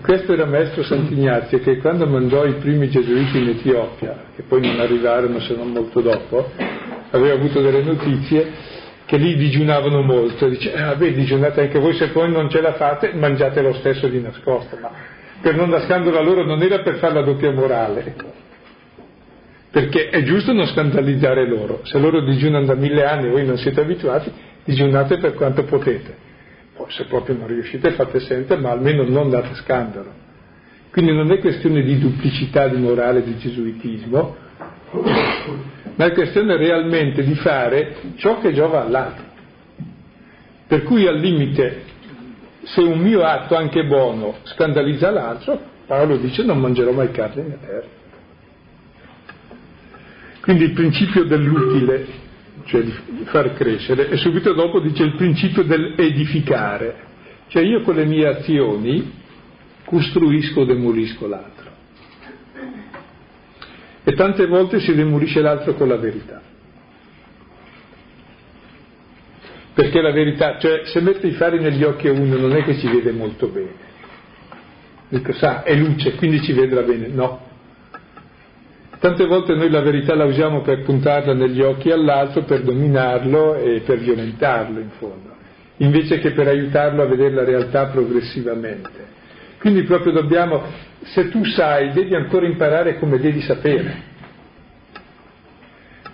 Questo 0.02 0.34
era 0.34 0.46
Maestro 0.46 0.84
Sant'Ignazio 0.84 1.60
che 1.60 1.78
quando 1.78 2.06
mandò 2.08 2.44
i 2.46 2.56
primi 2.56 2.90
gesuiti 2.90 3.38
in 3.38 3.50
Etiopia, 3.50 4.26
che 4.36 4.42
poi 4.42 4.60
non 4.60 4.78
arrivarono 4.82 5.40
se 5.40 5.56
non 5.56 5.72
molto 5.72 6.02
dopo, 6.02 6.52
aveva 7.12 7.36
avuto 7.36 7.62
delle 7.62 7.84
notizie 7.84 8.52
che 9.06 9.16
lì 9.16 9.38
digiunavano 9.38 10.02
molto, 10.02 10.50
dice, 10.50 10.74
ah 10.74 10.96
beh, 10.96 11.14
digiunate 11.14 11.62
anche 11.62 11.80
voi, 11.80 11.94
se 11.94 12.10
poi 12.10 12.30
non 12.30 12.50
ce 12.50 12.60
la 12.60 12.74
fate, 12.74 13.14
mangiate 13.14 13.62
lo 13.62 13.74
stesso 13.76 14.08
di 14.10 14.20
nascosto, 14.20 14.78
ma 14.82 14.92
per 15.46 15.56
non 15.56 15.70
dar 15.70 15.84
scandalo 15.84 16.18
a 16.18 16.24
loro 16.24 16.44
non 16.44 16.60
era 16.64 16.80
per 16.80 16.96
fare 16.96 17.14
la 17.14 17.22
doppia 17.22 17.52
morale, 17.52 18.16
perché 19.70 20.10
è 20.10 20.24
giusto 20.24 20.54
non 20.54 20.66
scandalizzare 20.66 21.48
loro, 21.48 21.82
se 21.84 22.00
loro 22.00 22.24
digiunano 22.26 22.66
da 22.66 22.74
mille 22.74 23.06
anni 23.06 23.28
e 23.28 23.30
voi 23.30 23.46
non 23.46 23.56
siete 23.60 23.82
abituati, 23.82 24.32
digiunate 24.64 25.20
per 25.20 25.36
quanto 25.36 25.64
potete. 25.66 26.16
Poi 26.76 26.88
se 26.90 27.06
proprio 27.06 27.38
non 27.38 27.46
riuscite 27.46 27.92
fate 27.92 28.22
sempre, 28.22 28.58
ma 28.58 28.72
almeno 28.72 29.04
non 29.04 29.30
date 29.30 29.54
scandalo. 29.54 30.12
Quindi 30.90 31.14
non 31.14 31.32
è 31.32 31.38
questione 31.38 31.84
di 31.84 32.00
duplicità 32.00 32.68
di 32.68 32.78
morale 32.78 33.22
di 33.22 33.38
gesuitismo, 33.38 34.36
ma 35.94 36.06
è 36.06 36.12
questione 36.12 36.58
realmente 36.58 37.24
di 37.24 37.36
fare 37.36 37.98
ciò 38.16 38.40
che 38.40 38.52
giova 38.52 38.84
all'altro. 38.84 39.26
Per 40.66 40.82
cui 40.82 41.06
al 41.06 41.20
limite, 41.20 41.84
se 42.66 42.82
un 42.82 43.00
mio 43.00 43.24
atto 43.24 43.56
anche 43.56 43.86
buono 43.86 44.38
scandalizza 44.44 45.12
l'altro, 45.12 45.60
Paolo 45.86 46.18
dice 46.18 46.44
non 46.44 46.60
mangerò 46.60 46.92
mai 46.92 47.12
carne 47.12 47.44
né 47.44 47.58
terra. 47.60 48.04
Quindi 50.42 50.64
il 50.66 50.74
principio 50.74 51.24
dell'utile 51.26 52.24
cioè 52.66 52.82
di 52.82 52.94
far 53.26 53.54
crescere, 53.54 54.10
e 54.10 54.18
subito 54.18 54.54
dopo 54.54 54.80
dice 54.80 55.04
il 55.04 55.16
principio 55.16 55.64
dell'edificare, 55.64 56.96
cioè 57.48 57.62
io 57.62 57.82
con 57.82 57.96
le 57.96 58.06
mie 58.06 58.28
azioni 58.28 59.12
costruisco 59.86 60.62
o 60.62 60.66
demolisco 60.66 61.28
l'altro. 61.28 61.72
E 64.04 64.14
tante 64.14 64.46
volte 64.48 64.80
si 64.80 64.94
demolisce 64.96 65.42
l'altro 65.42 65.74
con 65.76 65.88
la 65.88 65.98
verità. 65.98 66.42
Perché 69.76 70.02
la 70.02 70.12
verità, 70.12 70.58
cioè 70.58 70.82
se 70.86 71.00
metto 71.02 71.28
i 71.28 71.34
fari 71.34 71.60
negli 71.60 71.84
occhi 71.84 72.08
a 72.08 72.12
uno 72.12 72.38
non 72.38 72.56
è 72.56 72.64
che 72.64 72.76
ci 72.78 72.88
vede 72.88 73.12
molto 73.12 73.48
bene. 73.48 73.84
Dico, 75.10 75.34
sa, 75.34 75.62
è 75.62 75.76
luce, 75.76 76.16
quindi 76.16 76.42
ci 76.42 76.54
vedrà 76.54 76.82
bene. 76.82 77.08
No, 77.08 77.46
Tante 79.06 79.26
volte 79.28 79.54
noi 79.54 79.70
la 79.70 79.82
verità 79.82 80.16
la 80.16 80.26
usiamo 80.26 80.62
per 80.62 80.82
puntarla 80.82 81.36
negli 81.36 81.62
occhi 81.62 81.92
all'altro, 81.92 82.42
per 82.42 82.64
dominarlo 82.64 83.56
e 83.56 83.82
per 83.86 84.00
violentarlo 84.00 84.80
in 84.80 84.90
fondo, 84.98 85.30
invece 85.78 86.18
che 86.18 86.32
per 86.32 86.48
aiutarlo 86.48 87.04
a 87.04 87.06
vedere 87.06 87.36
la 87.36 87.44
realtà 87.44 87.86
progressivamente. 87.88 89.14
Quindi 89.60 89.84
proprio 89.84 90.12
dobbiamo, 90.12 90.64
se 91.04 91.30
tu 91.30 91.44
sai, 91.44 91.92
devi 91.92 92.16
ancora 92.16 92.48
imparare 92.48 92.98
come 92.98 93.20
devi 93.20 93.42
sapere. 93.42 94.14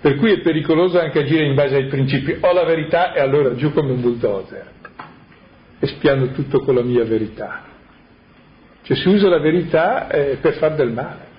Per 0.02 0.16
cui 0.16 0.32
è 0.32 0.40
pericoloso 0.40 1.00
anche 1.00 1.20
agire 1.20 1.46
in 1.46 1.54
base 1.54 1.76
ai 1.76 1.86
principi. 1.86 2.36
Ho 2.42 2.54
la 2.54 2.66
verità 2.66 3.14
e 3.14 3.20
allora 3.20 3.54
giù 3.54 3.72
come 3.72 3.92
un 3.92 4.02
bulldozer. 4.02 4.72
E 5.80 5.88
spiano 5.88 6.32
tutto 6.32 6.62
con 6.62 6.74
la 6.74 6.82
mia 6.82 7.04
verità. 7.04 7.62
Cioè 8.82 8.98
si 8.98 9.08
usa 9.08 9.30
la 9.30 9.40
verità 9.40 10.10
eh, 10.10 10.38
per 10.42 10.56
far 10.56 10.74
del 10.74 10.92
male. 10.92 11.30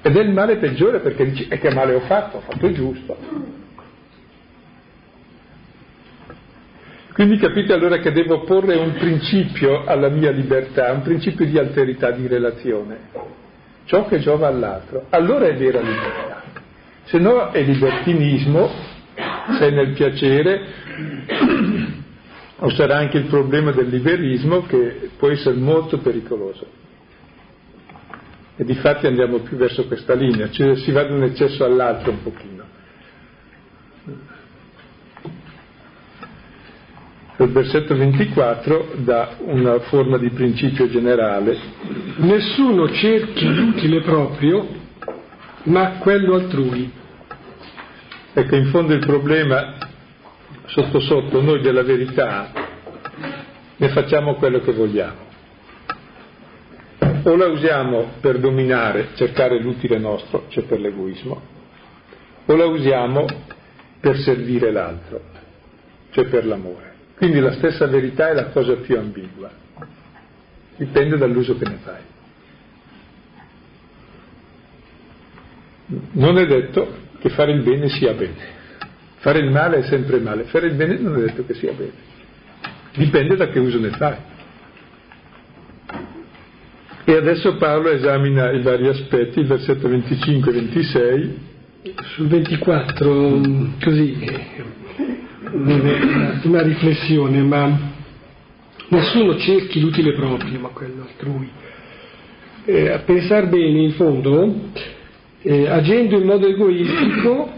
Ed 0.00 0.16
è 0.16 0.20
il 0.20 0.30
male 0.30 0.56
peggiore 0.56 1.00
perché 1.00 1.26
dici, 1.26 1.48
e 1.48 1.58
che 1.58 1.70
male 1.74 1.94
ho 1.94 2.00
fatto? 2.00 2.38
Ho 2.38 2.40
fatto 2.40 2.72
giusto. 2.72 3.16
Quindi 7.12 7.36
capite 7.38 7.72
allora 7.72 7.98
che 7.98 8.12
devo 8.12 8.44
porre 8.44 8.76
un 8.76 8.92
principio 8.92 9.84
alla 9.84 10.08
mia 10.08 10.30
libertà, 10.30 10.92
un 10.92 11.02
principio 11.02 11.44
di 11.46 11.58
alterità 11.58 12.10
di 12.10 12.26
relazione, 12.26 12.98
ciò 13.84 14.06
che 14.06 14.18
giova 14.18 14.46
all'altro. 14.46 15.06
Allora 15.10 15.46
è 15.46 15.54
vera 15.56 15.80
libertà. 15.80 16.45
Se 17.06 17.18
no 17.18 17.50
è 17.50 17.62
libertinismo, 17.62 18.68
sei 19.58 19.72
nel 19.72 19.92
piacere, 19.92 20.60
o 22.58 22.70
sarà 22.70 22.98
anche 22.98 23.18
il 23.18 23.26
problema 23.26 23.70
del 23.70 23.88
liberismo 23.88 24.62
che 24.62 25.10
può 25.16 25.28
essere 25.28 25.56
molto 25.56 25.98
pericoloso. 25.98 26.66
E 28.56 28.64
di 28.64 28.74
fatti 28.74 29.06
andiamo 29.06 29.38
più 29.38 29.56
verso 29.56 29.86
questa 29.86 30.14
linea, 30.14 30.50
cioè 30.50 30.76
si 30.76 30.90
va 30.90 31.04
da 31.04 31.14
un 31.14 31.22
eccesso 31.22 31.64
all'altro 31.64 32.10
un 32.10 32.22
pochino. 32.22 32.64
Il 37.38 37.50
versetto 37.50 37.94
24 37.94 38.94
dà 38.96 39.36
una 39.40 39.78
forma 39.80 40.16
di 40.16 40.30
principio 40.30 40.88
generale. 40.88 41.58
Nessuno 42.16 42.90
cerchi 42.90 43.46
l'utile 43.46 44.00
proprio, 44.00 44.66
ma 45.66 45.98
quello 45.98 46.34
altrui. 46.34 46.90
Ecco, 48.32 48.56
in 48.56 48.66
fondo 48.66 48.92
il 48.92 49.04
problema, 49.06 49.76
sotto 50.66 51.00
sotto, 51.00 51.40
noi 51.40 51.60
della 51.60 51.82
verità 51.82 52.50
ne 53.76 53.88
facciamo 53.88 54.34
quello 54.34 54.60
che 54.60 54.72
vogliamo 54.72 55.24
o 57.30 57.34
la 57.34 57.48
usiamo 57.48 58.12
per 58.20 58.38
dominare, 58.38 59.08
cercare 59.14 59.58
l'utile 59.60 59.98
nostro, 59.98 60.44
cioè 60.48 60.62
per 60.62 60.78
l'egoismo, 60.78 61.40
o 62.46 62.54
la 62.54 62.66
usiamo 62.66 63.26
per 63.98 64.16
servire 64.18 64.70
l'altro, 64.70 65.20
cioè 66.10 66.26
per 66.26 66.46
l'amore. 66.46 66.94
Quindi 67.16 67.40
la 67.40 67.52
stessa 67.52 67.86
verità 67.86 68.28
è 68.28 68.34
la 68.34 68.46
cosa 68.46 68.76
più 68.76 68.96
ambigua, 68.96 69.50
dipende 70.76 71.16
dall'uso 71.16 71.56
che 71.56 71.68
ne 71.68 71.78
fai. 71.82 72.02
Non 75.86 76.38
è 76.38 76.46
detto 76.46 77.04
che 77.20 77.28
fare 77.30 77.52
il 77.52 77.62
bene 77.62 77.88
sia 77.88 78.12
bene, 78.12 78.34
Fare 79.18 79.38
il 79.38 79.50
male 79.50 79.78
è 79.78 79.82
sempre 79.84 80.20
male, 80.20 80.44
fare 80.44 80.66
il 80.66 80.74
bene 80.74 80.98
non 80.98 81.16
è 81.16 81.20
detto 81.20 81.44
che 81.44 81.54
sia 81.54 81.72
bene. 81.72 82.14
Dipende 82.94 83.36
da 83.36 83.48
che 83.48 83.58
uso 83.58 83.78
ne 83.78 83.90
fai. 83.90 84.16
E 87.04 87.14
adesso 87.14 87.56
Paolo 87.56 87.90
esamina 87.90 88.50
i 88.50 88.62
vari 88.62 88.88
aspetti, 88.88 89.40
il 89.40 89.46
versetto 89.46 89.88
25 89.88 90.50
e 90.50 90.54
26. 90.54 91.38
Sul 92.14 92.26
24, 92.26 93.40
così, 93.80 94.18
una 95.52 96.62
riflessione, 96.62 97.42
ma 97.42 97.78
nessuno 98.88 99.36
cerchi 99.38 99.80
l'utile 99.80 100.14
proprio, 100.14 100.58
ma 100.58 100.68
quello 100.68 101.02
altrui. 101.02 101.48
Eh, 102.64 102.88
a 102.88 102.98
pensare 102.98 103.46
bene, 103.46 103.82
in 103.82 103.92
fondo, 103.92 104.70
eh, 105.46 105.68
agendo 105.68 106.18
in 106.18 106.26
modo 106.26 106.48
egoistico, 106.48 107.48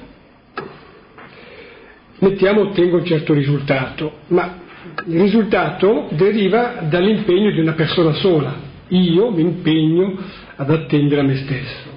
mettiamo 2.18 2.68
ottengo 2.68 2.98
un 2.98 3.04
certo 3.06 3.32
risultato, 3.32 4.18
ma 4.28 4.58
il 5.06 5.18
risultato 5.18 6.08
deriva 6.10 6.82
dall'impegno 6.82 7.50
di 7.50 7.60
una 7.60 7.72
persona 7.72 8.12
sola. 8.12 8.66
Io 8.88 9.30
mi 9.30 9.40
impegno 9.40 10.18
ad 10.56 10.70
attendere 10.70 11.22
a 11.22 11.24
me 11.24 11.36
stesso. 11.36 11.96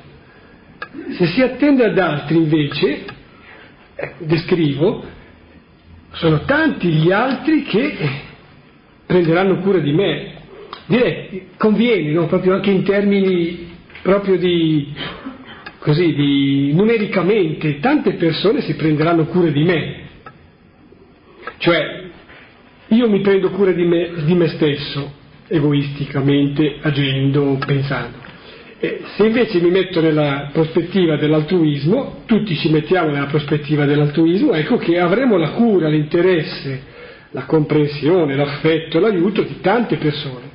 Se 1.17 1.25
si 1.25 1.41
attende 1.41 1.83
ad 1.83 1.97
altri 1.97 2.37
invece, 2.37 3.05
eh, 3.95 4.13
descrivo, 4.19 5.03
sono 6.11 6.41
tanti 6.45 6.87
gli 6.87 7.11
altri 7.11 7.63
che 7.63 7.97
prenderanno 9.05 9.59
cura 9.59 9.79
di 9.79 9.91
me. 9.91 10.39
Direi, 10.85 11.47
conviene, 11.57 12.11
no? 12.11 12.27
proprio 12.27 12.53
anche 12.53 12.71
in 12.71 12.83
termini 12.83 13.69
proprio 14.01 14.37
di, 14.37 14.93
così, 15.81 16.13
di 16.13 16.73
numericamente, 16.73 17.79
tante 17.79 18.13
persone 18.13 18.61
si 18.61 18.75
prenderanno 18.75 19.25
cura 19.25 19.49
di 19.49 19.63
me. 19.63 19.95
Cioè, 21.57 22.03
io 22.89 23.09
mi 23.09 23.21
prendo 23.21 23.49
cura 23.49 23.71
di 23.71 23.83
me, 23.83 24.11
di 24.23 24.33
me 24.35 24.47
stesso, 24.49 25.11
egoisticamente, 25.47 26.77
agendo, 26.81 27.57
pensando. 27.65 28.19
E 28.79 29.01
se 29.15 29.25
invece 29.25 29.59
mi 29.59 29.71
metto 29.71 30.01
nella 30.01 30.49
prospettiva 30.53 31.17
dell'altruismo, 31.17 32.23
tutti 32.25 32.55
ci 32.55 32.69
mettiamo 32.69 33.09
nella 33.09 33.27
prospettiva 33.27 33.85
dell'altruismo, 33.85 34.53
ecco 34.53 34.77
che 34.77 34.99
avremo 34.99 35.37
la 35.37 35.49
cura, 35.51 35.87
l'interesse, 35.87 36.81
la 37.31 37.45
comprensione, 37.45 38.35
l'affetto, 38.35 38.99
l'aiuto 38.99 39.41
di 39.41 39.61
tante 39.61 39.97
persone. 39.97 40.49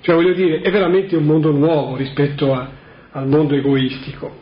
Cioè 0.00 0.14
voglio 0.14 0.32
dire, 0.32 0.60
è 0.60 0.70
veramente 0.70 1.16
un 1.16 1.24
mondo 1.24 1.50
nuovo 1.50 1.96
rispetto 1.96 2.54
a, 2.54 2.78
al 3.12 3.26
mondo 3.26 3.54
egoistico. 3.54 4.38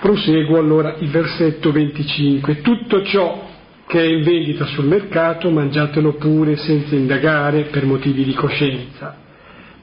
Proseguo 0.00 0.58
allora 0.58 0.96
il 0.98 1.10
versetto 1.10 1.70
25. 1.70 2.60
Tutto 2.60 3.04
ciò 3.04 3.50
che 3.86 4.00
è 4.00 4.06
in 4.06 4.22
vendita 4.22 4.64
sul 4.66 4.86
mercato 4.86 5.50
mangiatelo 5.50 6.14
pure 6.14 6.56
senza 6.56 6.94
indagare 6.94 7.64
per 7.64 7.84
motivi 7.84 8.24
di 8.24 8.34
coscienza, 8.34 9.16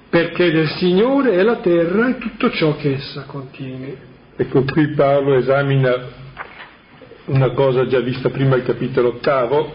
perché 0.10 0.52
del 0.52 0.68
Signore 0.78 1.34
è 1.34 1.44
la 1.44 1.58
terra 1.58 2.10
e 2.10 2.18
tutto 2.18 2.50
ciò 2.52 2.76
che 2.76 2.96
essa 2.96 3.24
contiene. 3.26 4.08
Ecco 4.36 4.64
qui 4.64 4.94
Paolo 4.94 5.36
esamina 5.36 5.94
una 7.26 7.52
cosa 7.52 7.86
già 7.86 8.00
vista 8.00 8.30
prima 8.30 8.56
al 8.56 8.64
capitolo 8.64 9.10
ottavo, 9.10 9.74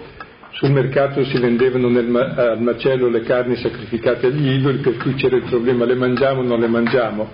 sul 0.55 0.71
mercato 0.71 1.25
si 1.25 1.39
vendevano 1.39 1.89
nel, 1.89 2.15
al 2.15 2.63
macello 2.63 3.09
le 3.09 3.23
carni 3.23 3.57
sacrificate 3.57 4.29
agli 4.29 4.51
idoli, 4.51 4.79
per 4.79 4.97
cui 4.97 5.15
c'era 5.15 5.37
il 5.37 5.45
problema 5.45 5.85
le 5.85 5.95
mangiamo 5.95 6.41
o 6.41 6.45
non 6.45 6.61
le 6.61 6.69
mangiamo. 6.69 7.29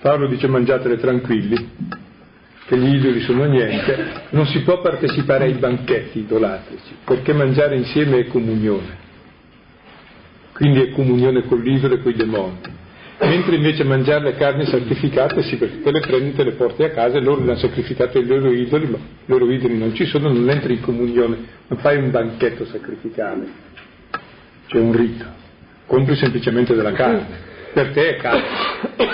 Paolo 0.00 0.28
dice 0.28 0.46
mangiatele 0.48 0.98
tranquilli, 0.98 1.70
che 2.66 2.76
gli 2.76 2.94
idoli 2.96 3.20
sono 3.20 3.44
niente, 3.44 4.26
non 4.30 4.46
si 4.46 4.60
può 4.60 4.80
partecipare 4.80 5.44
ai 5.44 5.54
banchetti 5.54 6.20
idolatrici, 6.20 6.96
perché 7.04 7.32
mangiare 7.32 7.76
insieme 7.76 8.18
è 8.18 8.26
comunione. 8.26 9.06
Quindi 10.52 10.82
è 10.82 10.90
comunione 10.90 11.44
con 11.44 11.60
l'idolo 11.60 11.94
e 11.94 12.02
con 12.02 12.12
i 12.12 12.16
demoni. 12.16 12.58
Mentre 13.20 13.56
invece 13.56 13.82
mangiare 13.82 14.24
le 14.24 14.36
carni 14.36 14.64
sacrificate, 14.66 15.42
sì, 15.42 15.56
perché 15.56 15.80
te 15.80 15.90
le 15.90 16.00
prendi, 16.00 16.34
te 16.34 16.44
le 16.44 16.52
porti 16.52 16.84
a 16.84 16.90
casa 16.90 17.16
e 17.16 17.20
loro 17.20 17.42
le 17.42 17.50
hanno 17.50 17.58
sacrificate 17.58 18.18
ai 18.18 18.26
loro 18.26 18.52
idoli, 18.52 18.86
ma 18.86 18.96
i 18.96 19.00
loro 19.26 19.50
idoli 19.50 19.76
non 19.76 19.92
ci 19.92 20.06
sono, 20.06 20.32
non 20.32 20.48
entri 20.48 20.74
in 20.74 20.80
comunione, 20.80 21.36
non 21.66 21.80
fai 21.80 21.96
un 21.96 22.12
banchetto 22.12 22.64
sacrificale, 22.66 23.46
c'è 24.68 24.78
un 24.78 24.92
rito, 24.92 25.24
compri 25.86 26.14
semplicemente 26.14 26.76
della 26.76 26.92
carne, 26.92 27.26
per 27.72 27.90
te 27.90 28.16
è 28.16 28.16
carne, 28.18 28.44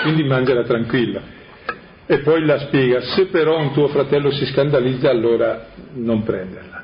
quindi 0.03 0.23
mangiala 0.23 0.63
tranquilla. 0.63 1.33
E 2.05 2.19
poi 2.19 2.45
la 2.45 2.59
spiega, 2.59 3.01
se 3.01 3.25
però 3.25 3.59
un 3.59 3.73
tuo 3.73 3.87
fratello 3.87 4.29
si 4.29 4.45
scandalizza 4.45 5.09
allora 5.09 5.69
non 5.93 6.21
prenderla. 6.21 6.83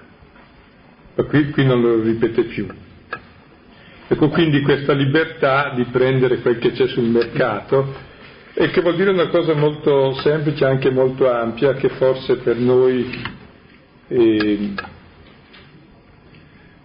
Qui, 1.27 1.51
qui 1.51 1.65
non 1.65 1.81
lo 1.81 2.01
ripete 2.01 2.43
più. 2.45 2.65
Ecco 4.12 4.28
quindi 4.28 4.60
questa 4.60 4.91
libertà 4.91 5.71
di 5.74 5.86
prendere 5.86 6.39
quel 6.39 6.58
che 6.58 6.71
c'è 6.71 6.86
sul 6.88 7.06
mercato 7.06 7.93
e 8.54 8.69
che 8.69 8.82
vuol 8.82 8.97
dire 8.97 9.12
una 9.12 9.30
cosa 9.30 9.54
molto 9.54 10.13
semplice, 10.15 10.65
anche 10.65 10.91
molto 10.91 11.32
ampia, 11.32 11.76
che 11.76 11.88
forse 11.88 12.36
per 12.39 12.58
noi 12.58 13.10
eh, 14.10 14.74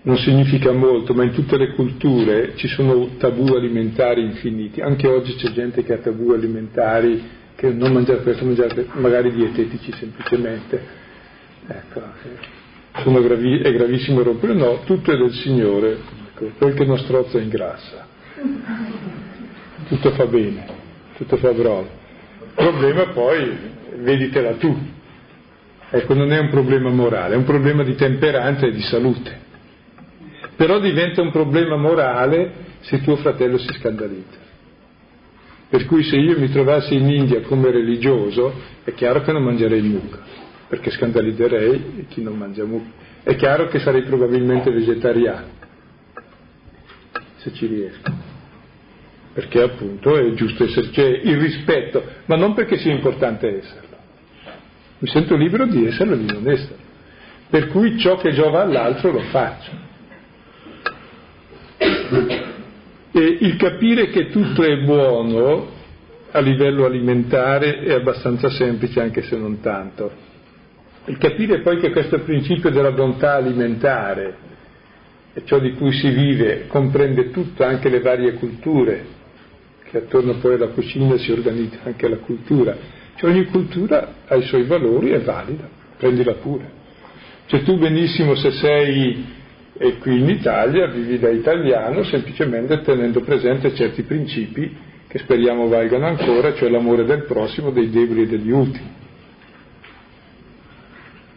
non 0.03 0.17
significa 0.19 0.71
molto, 0.71 1.15
ma 1.15 1.25
in 1.25 1.33
tutte 1.33 1.57
le 1.57 1.73
culture 1.73 2.53
ci 2.55 2.69
sono 2.69 3.17
tabù 3.19 3.55
alimentari 3.55 4.23
infiniti. 4.23 4.81
Anche 4.81 5.09
oggi 5.09 5.35
c'è 5.35 5.51
gente 5.51 5.83
che 5.83 5.95
ha 5.95 5.99
tabù 5.99 6.31
alimentari, 6.31 7.21
che 7.57 7.71
non 7.73 7.93
mangiare 7.93 8.23
questo, 8.23 8.45
mangiare 8.45 8.87
magari 8.93 9.33
dietetici 9.33 9.91
semplicemente. 9.99 10.81
Ecco, 11.67 12.03
eh, 12.95 13.21
gravi- 13.21 13.63
è 13.63 13.73
gravissimo 13.73 14.23
rompere, 14.23 14.55
no, 14.55 14.85
tutto 14.85 15.11
è 15.11 15.17
del 15.17 15.33
Signore, 15.33 16.16
quel 16.59 16.75
che 16.75 16.85
non 16.85 16.99
strozza 16.99 17.39
ingrassa. 17.39 18.07
Tutto 19.89 20.11
fa 20.13 20.27
bene, 20.27 20.67
tutto 21.17 21.37
fa 21.37 21.53
brolo. 21.53 21.89
Il 22.41 22.53
problema 22.55 23.07
poi, 23.09 23.57
veditela 23.97 24.55
tu. 24.55 24.77
Ecco, 25.89 26.15
non 26.15 26.33
è 26.33 26.39
un 26.39 26.51
problema 26.51 26.91
morale, 26.91 27.35
è 27.35 27.37
un 27.37 27.45
problema 27.45 27.83
di 27.83 27.95
temperanza 27.95 28.67
e 28.67 28.73
di 28.73 28.83
salute. 28.83 29.45
Però 30.57 30.79
diventa 30.81 31.23
un 31.23 31.31
problema 31.31 31.77
morale 31.77 32.65
se 32.81 33.01
tuo 33.03 33.17
fratello 33.17 33.59
si 33.59 33.73
scandalizza. 33.75 34.45
Per 35.69 35.85
cui 35.87 36.03
se 36.05 36.17
io 36.17 36.39
mi 36.39 36.49
trovassi 36.51 36.95
in 36.95 37.09
India 37.11 37.41
come 37.43 37.71
religioso, 37.71 38.53
è 38.85 38.93
chiaro 38.95 39.23
che 39.23 39.33
non 39.33 39.43
mangerei 39.43 39.83
mucca, 39.83 40.19
perché 40.69 40.91
scandalizzerei 40.91 42.07
chi 42.09 42.23
non 42.23 42.37
mangia 42.37 42.65
mucca. 42.65 43.05
È 43.23 43.35
chiaro 43.35 43.67
che 43.67 43.81
sarei 43.81 44.03
probabilmente 44.03 44.71
vegetariano 44.71 45.56
se 47.47 47.53
ci 47.53 47.67
riesco. 47.67 48.35
Perché 49.33 49.63
appunto 49.63 50.17
è 50.17 50.33
giusto 50.33 50.65
essere, 50.65 50.91
cioè 50.91 51.07
il 51.07 51.39
rispetto, 51.39 52.03
ma 52.25 52.37
non 52.37 52.55
perché 52.55 52.79
sia 52.79 52.93
importante 52.93 53.59
esserlo. 53.59 53.97
Mi 54.99 55.09
sento 55.09 55.37
libero 55.37 55.67
di 55.67 55.87
esserlo 55.87 56.15
e 56.15 56.19
di 56.19 56.33
non 56.33 56.49
esserlo. 56.49 56.85
Per 57.49 57.69
cui 57.69 57.99
ciò 57.99 58.17
che 58.17 58.33
giova 58.33 58.63
all'altro 58.63 59.13
lo 59.13 59.21
faccio. 59.21 59.71
E 63.13 63.39
il 63.41 63.57
capire 63.57 64.09
che 64.09 64.31
tutto 64.31 64.63
è 64.63 64.77
buono 64.79 65.75
a 66.31 66.41
livello 66.41 66.85
alimentare 66.85 67.79
è 67.81 67.93
abbastanza 67.93 68.49
semplice, 68.51 69.01
anche 69.01 69.23
se 69.23 69.37
non 69.37 69.61
tanto. 69.61 70.25
Il 71.05 71.19
capire 71.19 71.61
poi 71.61 71.79
che 71.79 71.91
questo 71.91 72.21
principio 72.21 72.71
della 72.71 72.91
bontà 72.91 73.35
alimentare 73.35 74.47
ciò 75.45 75.59
di 75.59 75.75
cui 75.75 75.93
si 75.93 76.09
vive 76.09 76.67
comprende 76.67 77.31
tutto, 77.31 77.65
anche 77.65 77.89
le 77.89 78.01
varie 78.01 78.35
culture, 78.35 79.05
che 79.85 79.99
attorno 79.99 80.35
poi 80.35 80.55
alla 80.55 80.69
cucina 80.69 81.17
si 81.19 81.31
organizza 81.31 81.81
anche 81.85 82.09
la 82.09 82.17
cultura. 82.17 82.77
Cioè 83.17 83.31
ogni 83.31 83.45
cultura 83.47 84.15
ha 84.27 84.35
i 84.35 84.43
suoi 84.43 84.65
valori, 84.65 85.11
è 85.11 85.21
valida, 85.21 85.69
prendila 85.99 86.35
pure. 86.35 86.71
Cioè 87.47 87.63
tu 87.63 87.79
benissimo 87.79 88.35
se 88.35 88.51
sei 88.53 89.35
e 89.79 89.99
qui 89.99 90.21
in 90.21 90.29
Italia 90.29 90.87
vivi 90.87 91.19
da 91.19 91.29
italiano 91.29 92.03
semplicemente 92.05 92.81
tenendo 92.81 93.21
presente 93.21 93.75
certi 93.75 94.03
principi 94.03 94.75
che 95.07 95.19
speriamo 95.19 95.69
valgano 95.69 96.07
ancora, 96.07 96.55
cioè 96.55 96.71
l'amore 96.71 97.05
del 97.05 97.25
prossimo, 97.25 97.71
dei 97.71 97.91
deboli 97.91 98.23
e 98.23 98.27
degli 98.27 98.51
ultimi 98.51 99.05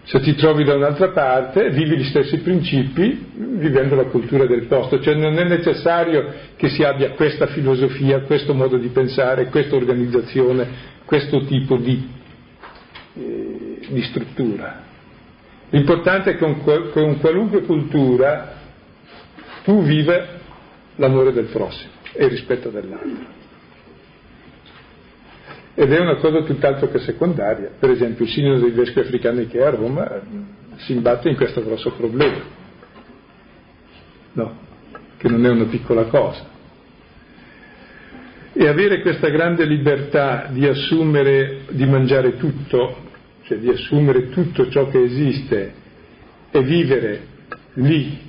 se 0.10 0.20
ti 0.22 0.34
trovi 0.34 0.64
da 0.64 0.74
un'altra 0.74 1.10
parte, 1.10 1.70
vivi 1.70 1.98
gli 1.98 2.04
stessi 2.06 2.40
principi 2.40 3.28
vivendo 3.32 3.94
la 3.94 4.06
cultura 4.06 4.48
del 4.48 4.64
posto, 4.66 5.00
cioè 5.00 5.14
non 5.14 5.38
è 5.38 5.44
necessario 5.44 6.34
che 6.56 6.68
si 6.70 6.82
abbia 6.82 7.12
questa 7.12 7.46
filosofia, 7.46 8.22
questo 8.22 8.56
modo 8.56 8.78
di 8.78 8.88
pensare, 8.88 9.50
questa 9.50 9.76
organizzazione, 9.76 10.68
questo 11.06 11.46
tipo 11.46 11.78
di, 11.78 12.10
eh, 13.18 13.80
di 13.88 14.02
struttura. 14.02 14.82
L'importante 15.70 16.32
è 16.32 16.38
che 16.38 16.40
con, 16.40 16.90
con 16.90 17.20
qualunque 17.20 17.62
cultura 17.62 18.56
tu 19.64 19.84
viva 19.84 20.26
l'amore 20.96 21.34
del 21.34 21.50
prossimo 21.52 21.92
e 22.14 22.24
il 22.24 22.32
rispetto 22.32 22.70
dell'altro. 22.70 23.39
Ed 25.80 25.94
è 25.94 26.00
una 26.02 26.18
cosa 26.18 26.42
tutt'altro 26.42 26.90
che 26.90 27.00
secondaria. 27.00 27.72
Per 27.80 27.90
esempio 27.90 28.26
il 28.26 28.32
Sinodo 28.32 28.60
dei 28.60 28.72
Vescovi 28.72 29.08
Africani 29.08 29.48
che 29.48 29.60
è 29.60 29.64
a 29.64 29.70
Roma 29.70 30.14
eh, 30.14 30.22
si 30.80 30.92
imbatte 30.92 31.30
in 31.30 31.38
questo 31.38 31.64
grosso 31.64 31.94
problema, 31.94 32.42
no, 34.34 34.58
che 35.16 35.30
non 35.30 35.46
è 35.46 35.50
una 35.50 35.68
piccola 35.68 36.04
cosa. 36.04 36.50
E 38.52 38.68
avere 38.68 39.00
questa 39.00 39.30
grande 39.30 39.64
libertà 39.64 40.50
di 40.52 40.68
assumere, 40.68 41.62
di 41.70 41.86
mangiare 41.86 42.36
tutto, 42.36 42.98
cioè 43.44 43.58
di 43.58 43.70
assumere 43.70 44.28
tutto 44.32 44.70
ciò 44.70 44.90
che 44.90 45.02
esiste 45.02 45.74
e 46.52 46.62
vivere 46.62 47.22
lì 47.76 48.29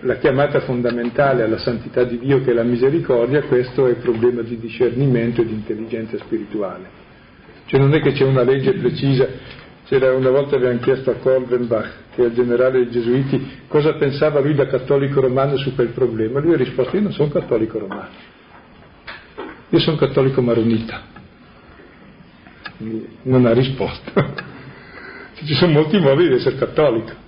la 0.00 0.18
chiamata 0.18 0.60
fondamentale 0.60 1.42
alla 1.42 1.56
santità 1.56 2.04
di 2.04 2.18
Dio 2.18 2.42
che 2.42 2.50
è 2.50 2.54
la 2.54 2.64
misericordia, 2.64 3.42
questo 3.42 3.86
è 3.86 3.90
il 3.90 3.96
problema 3.96 4.42
di 4.42 4.58
discernimento 4.58 5.40
e 5.40 5.46
di 5.46 5.54
intelligenza 5.54 6.18
spirituale. 6.18 7.06
Cioè 7.64 7.80
non 7.80 7.94
è 7.94 8.00
che 8.00 8.12
c'è 8.12 8.24
una 8.24 8.42
legge 8.42 8.74
precisa, 8.74 9.26
c'era 9.86 10.12
una 10.12 10.28
volta 10.28 10.56
abbiamo 10.56 10.78
chiesto 10.80 11.10
a 11.10 11.14
Kolvenbach, 11.14 11.92
che 12.14 12.24
è 12.24 12.26
il 12.26 12.34
generale 12.34 12.80
dei 12.80 12.90
Gesuiti, 12.90 13.60
cosa 13.68 13.94
pensava 13.94 14.40
lui 14.40 14.54
da 14.54 14.66
cattolico 14.66 15.20
romano 15.20 15.56
su 15.56 15.74
quel 15.74 15.88
problema. 15.88 16.40
Lui 16.40 16.52
ha 16.52 16.56
risposto, 16.56 16.96
io 16.96 17.02
non 17.02 17.12
sono 17.12 17.30
cattolico 17.30 17.78
romano, 17.78 18.08
io 19.70 19.78
sono 19.78 19.96
cattolico 19.96 20.42
maronita. 20.42 21.16
Non 23.22 23.46
ha 23.46 23.52
risposto. 23.52 24.12
Ci 25.42 25.54
sono 25.54 25.72
molti 25.72 25.98
modi 25.98 26.28
di 26.28 26.34
essere 26.34 26.56
cattolico 26.56 27.26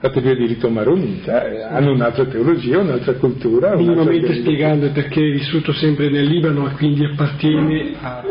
categoria 0.00 0.36
di 0.36 0.46
rito 0.46 0.68
maronita, 0.68 1.44
eh, 1.44 1.62
hanno 1.62 1.92
un'altra 1.92 2.24
teologia, 2.26 2.78
un'altra 2.78 3.14
cultura. 3.14 3.74
Minimamente 3.74 4.34
spiegando 4.34 4.90
perché 4.90 5.20
è 5.20 5.32
vissuto 5.32 5.72
sempre 5.72 6.08
nel 6.08 6.24
Libano 6.24 6.68
e 6.68 6.72
quindi 6.74 7.04
appartiene 7.04 7.94
a, 8.00 8.24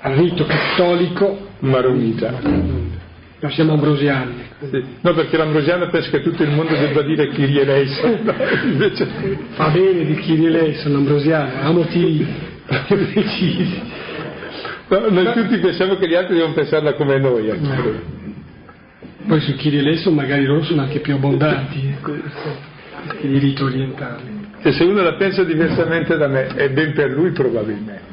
al 0.00 0.14
rito 0.14 0.44
cattolico 0.44 1.48
maronita. 1.60 2.40
Noi 3.40 3.52
siamo 3.52 3.72
ambrosiani. 3.72 4.34
Sì. 4.70 4.84
No, 5.00 5.14
perché 5.14 5.36
l'ambrosiano 5.36 5.88
pensa 5.88 6.10
che 6.10 6.22
tutto 6.22 6.44
il 6.44 6.50
mondo 6.50 6.74
debba 6.74 7.02
dire 7.02 7.28
Kyrie 7.28 7.62
eleison. 7.62 8.20
No, 8.22 8.34
invece... 8.64 9.08
Fa 9.54 9.68
bene 9.70 10.04
di 10.04 10.14
Kyrie 10.14 10.46
eleison, 10.46 10.92
l'ambrosiano, 10.92 11.60
ha 11.60 11.72
motivi 11.72 12.24
precisi. 12.86 13.82
No, 14.88 15.08
noi 15.08 15.32
tutti 15.32 15.56
pensiamo 15.58 15.96
che 15.96 16.06
gli 16.06 16.14
altri 16.14 16.34
devono 16.34 16.52
pensarla 16.52 16.92
come 16.92 17.18
noi. 17.18 17.48
Ecco. 17.48 18.20
Poi 19.26 19.40
su 19.40 19.54
Chirilesso 19.54 20.10
magari 20.10 20.44
loro 20.44 20.62
sono 20.62 20.82
anche 20.82 21.00
più 21.00 21.14
abbondanti, 21.14 21.86
ecco, 21.86 22.12
i 22.12 23.38
riti 23.38 23.62
orientali. 23.62 24.40
E 24.60 24.72
se 24.72 24.84
uno 24.84 25.02
la 25.02 25.14
pensa 25.14 25.44
diversamente 25.44 26.16
da 26.16 26.28
me, 26.28 26.46
è 26.48 26.70
ben 26.70 26.92
per 26.92 27.10
lui 27.10 27.30
probabilmente. 27.30 28.10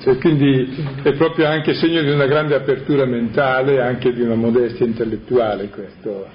Cioè, 0.00 0.16
quindi 0.18 0.84
è 1.02 1.12
proprio 1.14 1.46
anche 1.48 1.74
segno 1.74 2.02
di 2.02 2.10
una 2.10 2.26
grande 2.26 2.54
apertura 2.54 3.04
mentale, 3.04 3.80
anche 3.80 4.12
di 4.12 4.22
una 4.22 4.34
modestia 4.34 4.86
intellettuale 4.86 5.68
questo, 5.68 6.28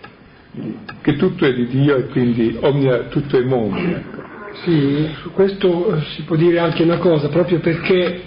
che 1.02 1.16
tutto 1.16 1.46
è 1.46 1.54
di 1.54 1.68
Dio 1.68 1.96
e 1.96 2.06
quindi 2.08 2.58
omnia, 2.60 3.04
tutto 3.04 3.38
è 3.38 3.42
mondo. 3.42 3.80
Ecco. 3.80 4.26
Sì, 4.64 5.10
su 5.22 5.32
questo 5.32 6.02
si 6.16 6.24
può 6.24 6.36
dire 6.36 6.60
anche 6.60 6.84
una 6.84 6.98
cosa, 6.98 7.30
proprio 7.30 7.60
perché 7.60 8.22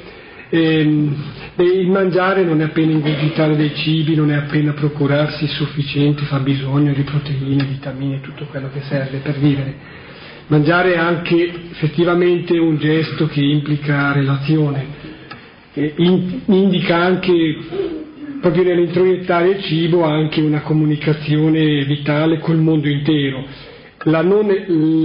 e, 0.51 0.81
il 0.81 1.89
mangiare 1.89 2.43
non 2.43 2.61
è 2.61 2.65
appena 2.65 2.91
ingurgitare 2.91 3.55
dei 3.55 3.73
cibi, 3.75 4.17
non 4.17 4.33
è 4.33 4.35
appena 4.35 4.73
procurarsi 4.73 5.47
sufficiente 5.47 6.25
fabbisogno 6.25 6.93
di 6.93 7.03
proteine, 7.03 7.65
vitamine, 7.65 8.21
tutto 8.21 8.47
quello 8.47 8.69
che 8.73 8.81
serve 8.83 9.19
per 9.19 9.39
vivere. 9.39 9.99
Mangiare 10.49 10.95
è 10.95 10.99
anche 10.99 11.53
effettivamente 11.71 12.59
un 12.59 12.77
gesto 12.79 13.29
che 13.29 13.41
implica 13.41 14.11
relazione, 14.11 14.85
in, 15.75 16.41
indica 16.47 16.97
anche, 16.97 17.57
proprio 18.41 18.65
nell'introiettare 18.65 19.51
il 19.51 19.63
cibo, 19.63 20.03
anche 20.03 20.41
una 20.41 20.63
comunicazione 20.63 21.85
vitale 21.85 22.41
col 22.41 22.59
mondo 22.59 22.89
intero. 22.89 23.47
La 24.05 24.23
non, 24.23 24.49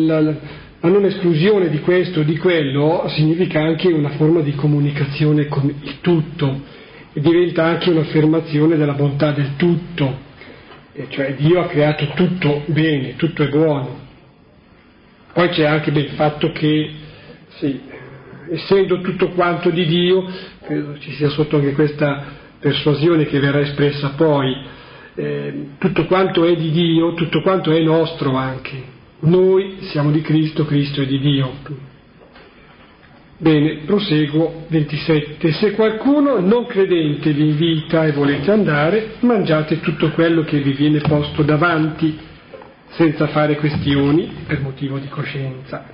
la, 0.08 0.36
la 0.82 0.90
non 0.90 1.06
esclusione 1.06 1.70
di 1.70 1.80
questo 1.80 2.20
o 2.20 2.24
di 2.24 2.38
quello 2.38 3.06
significa 3.08 3.60
anche 3.62 3.88
una 3.88 4.10
forma 4.10 4.42
di 4.42 4.54
comunicazione 4.54 5.48
con 5.48 5.74
il 5.82 6.00
tutto 6.02 6.62
e 7.14 7.22
diventa 7.22 7.64
anche 7.64 7.90
un'affermazione 7.90 8.76
della 8.76 8.94
bontà 8.94 9.32
del 9.32 9.56
tutto, 9.56 10.18
e 10.94 11.08
cioè 11.10 11.36
Dio 11.36 11.62
ha 11.62 11.68
creato 11.68 12.08
tutto 12.14 12.64
bene, 12.68 13.16
tutto 13.16 13.44
è 13.44 13.48
buono. 13.48 14.04
Poi 15.34 15.50
c'è 15.50 15.64
anche 15.66 15.90
il 15.90 16.10
fatto 16.12 16.52
che, 16.52 16.92
sì, 17.58 17.82
essendo 18.52 19.02
tutto 19.02 19.30
quanto 19.30 19.70
di 19.70 19.86
Dio, 19.86 20.26
credo 20.62 20.98
ci 21.00 21.12
sia 21.14 21.30
sotto 21.30 21.56
anche 21.56 21.74
questa 21.74 22.24
persuasione 22.60 23.26
che 23.26 23.40
verrà 23.40 23.62
espressa 23.62 24.10
poi, 24.10 24.56
eh, 25.16 25.68
tutto 25.78 26.06
quanto 26.06 26.46
è 26.46 26.56
di 26.56 26.72
Dio, 26.72 27.14
tutto 27.14 27.42
quanto 27.42 27.72
è 27.72 27.80
nostro 27.80 28.36
anche, 28.36 28.94
noi 29.26 29.78
siamo 29.82 30.12
di 30.12 30.22
Cristo, 30.22 30.66
Cristo 30.66 31.02
è 31.02 31.06
di 31.06 31.20
Dio. 31.20 31.54
Bene, 33.38 33.82
proseguo 33.86 34.66
27. 34.70 35.52
Se 35.52 35.72
qualcuno 35.72 36.40
non 36.40 36.66
credente 36.68 37.34
vi 37.34 37.50
invita 37.50 38.06
e 38.06 38.14
volete 38.14 38.50
andare, 38.52 39.16
mangiate 39.20 39.82
tutto 39.82 40.12
quello 40.12 40.44
che 40.44 40.60
vi 40.60 40.72
viene 40.72 41.02
posto 41.02 41.44
davanti, 41.44 42.18
senza 42.92 43.28
fare 43.28 43.58
questioni 43.58 44.32
per 44.48 44.62
motivo 44.62 45.00
di 45.00 45.10
coscienza. 45.10 45.86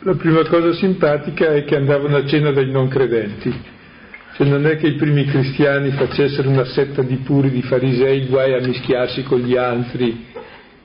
La 0.00 0.14
prima 0.14 0.44
cosa 0.46 0.72
simpatica 0.72 1.54
è 1.54 1.64
che 1.64 1.76
andavano 1.76 2.16
a 2.16 2.26
cena 2.26 2.50
dai 2.50 2.68
non 2.68 2.88
credenti. 2.88 3.54
Cioè 4.34 4.46
non 4.48 4.66
è 4.66 4.76
che 4.76 4.88
i 4.88 4.94
primi 4.94 5.24
cristiani 5.24 5.90
facessero 5.92 6.48
una 6.48 6.64
setta 6.64 7.02
di 7.02 7.16
puri, 7.16 7.50
di 7.50 7.62
farisei, 7.62 8.26
guai 8.26 8.54
a 8.54 8.66
mischiarsi 8.66 9.22
con 9.22 9.38
gli 9.38 9.56
altri 9.56 10.30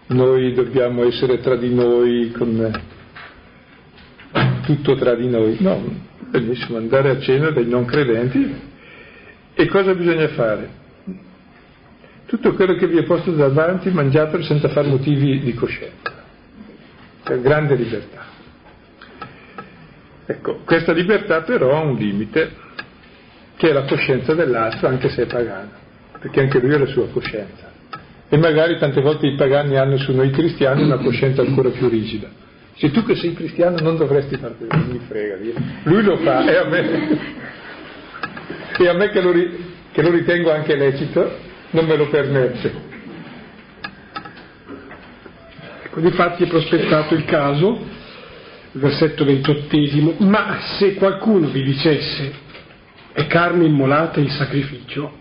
noi 0.07 0.53
dobbiamo 0.53 1.03
essere 1.03 1.39
tra 1.39 1.55
di 1.55 1.73
noi 1.73 2.31
con 2.31 2.81
tutto 4.63 4.95
tra 4.95 5.15
di 5.15 5.27
noi. 5.27 5.57
No, 5.59 5.81
benissimo, 6.29 6.77
andare 6.77 7.09
a 7.09 7.19
cena 7.19 7.49
dai 7.49 7.65
non 7.65 7.85
credenti 7.85 8.61
e 9.53 9.67
cosa 9.67 9.93
bisogna 9.93 10.27
fare? 10.29 10.85
Tutto 12.25 12.53
quello 12.53 12.75
che 12.75 12.87
vi 12.87 12.97
è 12.97 13.03
posto 13.03 13.31
davanti 13.31 13.89
mangiatelo 13.89 14.43
senza 14.43 14.69
fare 14.69 14.87
motivi 14.87 15.39
di 15.39 15.53
coscienza. 15.53 16.25
Cioè, 17.23 17.39
grande 17.39 17.75
libertà. 17.75 18.25
Ecco, 20.25 20.59
questa 20.65 20.91
libertà 20.91 21.41
però 21.41 21.77
ha 21.77 21.79
un 21.79 21.95
limite, 21.95 22.51
che 23.55 23.69
è 23.69 23.73
la 23.73 23.85
coscienza 23.85 24.33
dell'altro, 24.33 24.89
anche 24.89 25.09
se 25.09 25.23
è 25.23 25.25
pagano, 25.25 25.71
perché 26.19 26.41
anche 26.41 26.59
lui 26.59 26.73
ha 26.73 26.79
la 26.79 26.87
sua 26.87 27.07
coscienza 27.09 27.66
e 28.29 28.37
magari 28.37 28.77
tante 28.77 29.01
volte 29.01 29.27
i 29.27 29.35
pagani 29.35 29.77
hanno 29.77 29.97
su 29.97 30.11
noi 30.11 30.29
cristiani 30.31 30.83
una 30.83 30.97
coscienza 30.97 31.41
ancora 31.41 31.69
più 31.69 31.87
rigida. 31.87 32.27
Se 32.75 32.91
tu 32.91 33.03
che 33.03 33.15
sei 33.15 33.33
cristiano 33.33 33.77
non 33.79 33.95
dovresti 33.95 34.35
fare 34.37 34.55
questo, 34.55 34.77
mi 34.91 34.99
frega, 35.07 35.37
lui 35.83 36.03
lo 36.03 36.17
fa 36.17 36.45
e 36.45 36.55
a 36.57 36.65
me, 36.65 37.19
e 38.77 38.87
a 38.87 38.93
me 38.93 39.09
che, 39.09 39.21
lo, 39.21 39.31
che 39.91 40.01
lo 40.01 40.11
ritengo 40.11 40.51
anche 40.51 40.75
lecito 40.75 41.37
non 41.71 41.85
me 41.85 41.95
lo 41.95 42.07
permette. 42.07 42.95
Ecco, 45.85 45.99
difatti 46.01 46.43
è 46.43 46.47
prospettato 46.47 47.15
il 47.15 47.25
caso, 47.25 47.79
il 48.73 48.79
versetto 48.79 49.23
ventottesimo, 49.23 50.15
ma 50.19 50.59
se 50.77 50.95
qualcuno 50.95 51.47
vi 51.47 51.63
dicesse 51.63 52.45
è 53.13 53.25
carne 53.25 53.65
immolata 53.65 54.19
in 54.19 54.29
sacrificio, 54.29 55.11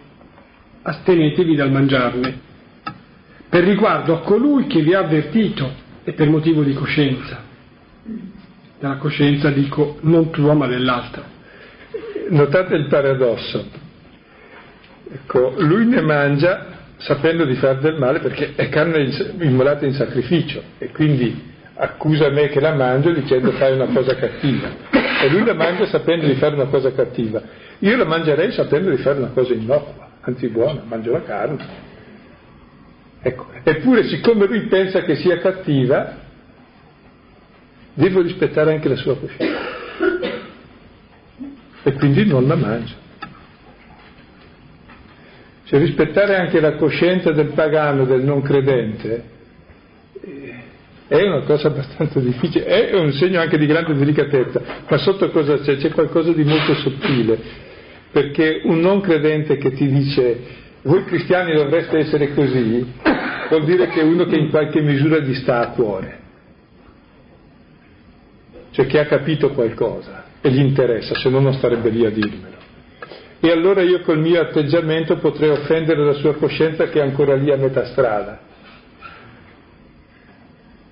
astenetevi 0.83 1.55
dal 1.55 1.71
mangiarne 1.71 2.46
per 3.57 3.65
riguardo 3.65 4.17
a 4.17 4.21
colui 4.21 4.67
che 4.67 4.83
vi 4.83 4.93
ha 4.93 4.99
avvertito 4.99 5.73
e 6.05 6.13
per 6.13 6.29
motivo 6.29 6.63
di 6.63 6.75
coscienza. 6.75 7.43
Dalla 8.79 8.97
coscienza 8.99 9.49
dico 9.49 9.97
non 10.03 10.29
tua 10.29 10.53
ma 10.53 10.67
dell'altra. 10.67 11.23
Notate 12.29 12.75
il 12.75 12.87
paradosso. 12.89 13.67
Ecco, 15.11 15.55
lui 15.57 15.87
ne 15.87 16.03
mangia 16.03 16.67
sapendo 16.99 17.47
di 17.47 17.55
far 17.55 17.79
del 17.79 17.97
male 17.97 18.19
perché 18.19 18.53
è 18.57 18.69
carne 18.69 19.09
immolata 19.41 19.87
in 19.87 19.95
sacrificio 19.95 20.63
e 20.77 20.91
quindi 20.91 21.55
accusa 21.77 22.29
me 22.29 22.49
che 22.49 22.61
la 22.61 22.75
mangio 22.75 23.11
dicendo 23.13 23.53
fai 23.53 23.73
una 23.73 23.87
cosa 23.87 24.17
cattiva. 24.17 24.69
E 25.23 25.31
lui 25.31 25.47
la 25.47 25.55
mangia 25.55 25.87
sapendo 25.87 26.27
di 26.27 26.35
fare 26.35 26.57
una 26.57 26.67
cosa 26.67 26.93
cattiva. 26.93 27.41
Io 27.79 27.97
la 27.97 28.05
mangerei 28.05 28.53
sapendo 28.53 28.91
di 28.91 28.99
fare 28.99 29.17
una 29.17 29.31
cosa 29.33 29.55
innocua, 29.55 30.11
anzi 30.21 30.47
buona, 30.49 30.83
mangio 30.87 31.13
la 31.13 31.23
carne. 31.23 31.86
Ecco, 33.27 33.49
eppure 33.65 34.05
siccome 34.05 34.47
lui 34.47 34.69
pensa 34.69 35.03
che 35.03 35.17
sia 35.17 35.39
cattiva, 35.39 36.17
devo 37.93 38.21
rispettare 38.21 38.73
anche 38.73 38.89
la 38.89 38.95
sua 38.95 39.19
coscienza. 39.19 39.65
E 41.83 41.93
quindi 41.95 42.25
non 42.25 42.47
la 42.47 42.55
mangio. 42.55 42.95
Cioè 45.65 45.81
rispettare 45.81 46.37
anche 46.37 46.61
la 46.61 46.77
coscienza 46.77 47.33
del 47.33 47.49
pagano, 47.49 48.05
del 48.05 48.23
non 48.23 48.43
credente, 48.43 49.25
È 51.09 51.21
una 51.21 51.41
cosa 51.41 51.67
abbastanza 51.67 52.21
difficile, 52.21 52.65
è 52.65 52.95
un 52.97 53.13
segno 53.13 53.41
anche 53.41 53.59
di 53.59 53.67
grande 53.67 53.95
delicatezza, 53.95 54.63
ma 54.89 54.99
sotto 54.99 55.31
cosa 55.31 55.59
c'è? 55.59 55.79
C'è 55.79 55.91
qualcosa 55.91 56.33
di 56.33 56.45
molto 56.45 56.75
sottile, 56.75 57.39
perché 58.13 58.61
un 58.63 58.79
non 58.79 59.01
credente 59.01 59.57
che 59.57 59.73
ti 59.73 59.89
dice 59.89 60.65
voi 60.87 61.05
cristiani 61.05 61.53
dovreste 61.53 61.99
essere 61.99 62.33
così, 62.33 62.93
vuol 63.49 63.65
dire 63.65 63.89
che 63.89 64.01
è 64.01 64.05
uno 64.05 64.25
che 64.25 64.37
in 64.37 64.51
qualche 64.51 64.81
misura 64.81 65.19
gli 65.19 65.35
sta 65.35 65.59
a 65.59 65.71
cuore, 65.71 66.19
cioè 68.71 68.87
che 68.87 69.01
ha 69.01 69.07
capito 69.07 69.51
qualcosa 69.51 70.27
e 70.41 70.51
gli 70.51 70.61
interessa, 70.61 71.17
se 71.17 71.29
no 71.29 71.41
non 71.41 71.55
starebbe 71.55 71.91
lì 71.91 72.07
a 72.07 72.11
dirmelo. 72.11 72.55
E 73.41 73.51
allora 73.51 73.83
io 73.83 74.01
col 74.03 74.21
mio 74.21 74.41
atteggiamento 74.41 75.17
potrei 75.17 75.51
offendere 75.51 76.05
la 76.05 76.15
sua 76.15 76.35
coscienza 76.35 76.89
che 76.89 77.01
è 77.01 77.03
ancora 77.03 77.35
lì 77.35 77.51
a 77.51 77.57
metà 77.57 77.85
strada. 77.87 78.41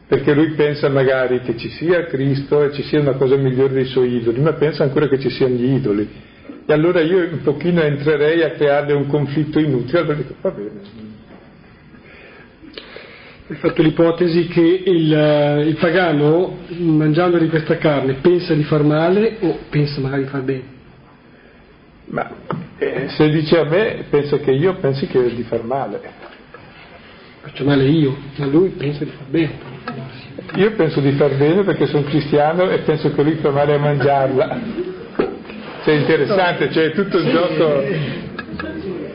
Perché 0.07 0.35
lui 0.35 0.51
pensa 0.51 0.89
magari 0.89 1.41
che 1.41 1.57
ci 1.57 1.71
sia 1.71 2.05
Cristo 2.07 2.65
e 2.65 2.73
ci 2.73 2.83
sia 2.83 3.01
una 3.01 3.15
cosa 3.15 3.37
migliore 3.37 3.73
dei 3.73 3.87
suoi 3.87 4.17
idoli, 4.17 4.41
ma 4.41 4.53
pensa 4.55 4.83
ancora 4.83 5.09
che 5.09 5.19
ci 5.21 5.31
siano 5.31 5.55
gli 5.55 5.73
idoli. 5.73 6.33
E 6.67 6.73
allora 6.73 7.01
io 7.01 7.19
un 7.19 7.43
pochino 7.43 7.83
entrerei 7.83 8.43
a 8.43 8.53
crearle 8.53 8.95
un 8.95 9.07
conflitto 9.07 9.59
inutile, 9.59 9.99
allora 9.99 10.15
dico 10.15 10.35
va 10.41 10.51
bene. 10.51 11.13
Hai 13.47 13.57
fatto 13.57 13.83
l'ipotesi 13.83 14.47
che 14.47 14.83
il, 14.87 15.65
il 15.67 15.77
pagano, 15.79 16.61
mangiando 16.79 17.37
di 17.37 17.49
questa 17.49 17.77
carne, 17.77 18.15
pensa 18.15 18.55
di 18.55 18.63
far 18.65 18.83
male 18.83 19.37
o 19.41 19.59
pensa 19.69 20.01
magari 20.01 20.23
di 20.23 20.29
far 20.29 20.41
bene? 20.41 20.63
Ma 22.07 22.31
eh, 22.79 23.09
se 23.09 23.29
dice 23.29 23.59
a 23.59 23.65
me, 23.65 24.05
pensa 24.09 24.39
che 24.39 24.51
io 24.51 24.75
pensi 24.77 25.07
che 25.07 25.35
di 25.35 25.43
far 25.43 25.63
male. 25.63 26.01
Faccio 27.43 27.65
male 27.65 27.85
io, 27.85 28.17
ma 28.37 28.47
lui 28.47 28.71
pensa 28.71 29.05
di 29.05 29.11
far 29.11 29.27
bene. 29.29 29.53
Io 30.55 30.73
penso 30.73 31.01
di 31.01 31.13
far 31.13 31.37
bene 31.37 31.63
perché 31.65 31.87
sono 31.87 32.05
cristiano 32.05 32.71
e 32.71 32.79
penso 32.79 33.13
che 33.13 33.23
lui 33.23 33.35
fa 33.35 33.51
male 33.51 33.75
a 33.75 33.79
mangiarla. 33.79 34.61
È 35.85 35.91
interessante, 35.91 36.71
cioè 36.73 36.93
tutto 36.93 37.19
il 37.19 37.31
gioco. 37.31 37.83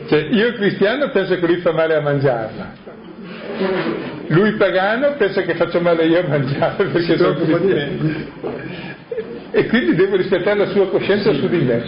Cioè, 0.06 0.28
io 0.30 0.52
cristiano 0.54 1.10
penso 1.10 1.38
che 1.38 1.46
lui 1.46 1.56
fa 1.56 1.72
male 1.72 1.96
a 1.96 2.00
mangiarla. 2.00 2.72
Lui 4.28 4.52
pagano 4.52 5.14
pensa 5.16 5.42
che 5.42 5.54
faccio 5.54 5.80
male 5.80 6.06
io 6.06 6.20
a 6.20 6.28
mangiarla 6.28 6.84
perché 6.90 7.16
sono 7.16 7.34
cristiano. 7.34 8.28
E 9.50 9.66
quindi 9.66 9.96
devo 9.96 10.14
rispettare 10.14 10.58
la 10.58 10.66
sua 10.68 10.88
coscienza 10.88 11.32
su 11.32 11.48
di 11.48 11.58
me. 11.58 11.82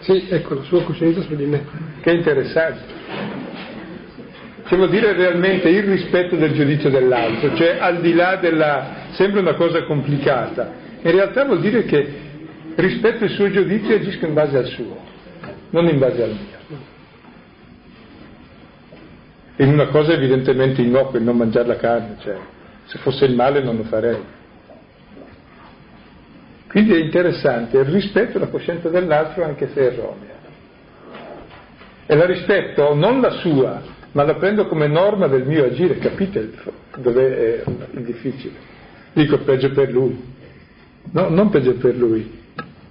Sì, 0.00 0.26
ecco, 0.30 0.54
la 0.54 0.62
sua 0.62 0.82
coscienza 0.82 1.20
su 1.20 1.36
di 1.36 1.44
me. 1.44 1.64
Che 2.00 2.10
interessante. 2.10 2.80
Cioè 4.66 4.76
vuol 4.76 4.90
dire 4.90 5.12
realmente 5.12 5.68
il 5.68 5.84
rispetto 5.84 6.34
del 6.34 6.52
giudizio 6.54 6.90
dell'altro, 6.90 7.54
cioè 7.54 7.76
al 7.78 8.00
di 8.00 8.14
là 8.14 8.34
della... 8.34 9.04
sembra 9.12 9.40
una 9.40 9.54
cosa 9.54 9.84
complicata, 9.84 10.72
in 11.02 11.12
realtà 11.12 11.44
vuol 11.44 11.60
dire 11.60 11.84
che 11.84 12.25
rispetto 12.76 13.24
il 13.24 13.30
suo 13.30 13.50
giudizio 13.50 13.96
agisco 13.96 14.26
in 14.26 14.34
base 14.34 14.56
al 14.56 14.66
suo, 14.66 14.96
non 15.70 15.88
in 15.88 15.98
base 15.98 16.22
al 16.22 16.30
mio. 16.30 16.84
In 19.58 19.72
una 19.72 19.86
cosa 19.86 20.12
evidentemente 20.12 20.82
innocua, 20.82 21.18
il 21.18 21.24
non 21.24 21.36
mangiare 21.36 21.66
la 21.66 21.76
carne, 21.76 22.16
cioè 22.20 22.36
se 22.84 22.98
fosse 22.98 23.24
il 23.24 23.34
male 23.34 23.62
non 23.62 23.76
lo 23.76 23.84
farei. 23.84 24.22
Quindi 26.68 26.92
è 26.92 26.98
interessante 26.98 27.78
il 27.78 27.86
rispetto 27.86 28.36
alla 28.36 28.48
coscienza 28.48 28.90
dell'altro 28.90 29.44
anche 29.44 29.70
se 29.72 29.80
è 29.80 29.92
erronea. 29.92 30.34
E 32.06 32.14
la 32.14 32.26
rispetto 32.26 32.94
non 32.94 33.20
la 33.20 33.30
sua, 33.30 33.82
ma 34.12 34.24
la 34.24 34.34
prendo 34.34 34.66
come 34.66 34.86
norma 34.86 35.26
del 35.26 35.46
mio 35.46 35.64
agire, 35.64 35.98
capite 35.98 36.52
dove 36.98 37.62
è 37.62 37.64
il 37.92 38.04
difficile? 38.04 38.54
Dico 39.14 39.38
peggio 39.38 39.70
per 39.70 39.90
lui. 39.90 40.34
No, 41.12 41.28
non 41.30 41.48
peggio 41.48 41.74
per 41.76 41.96
lui. 41.96 42.44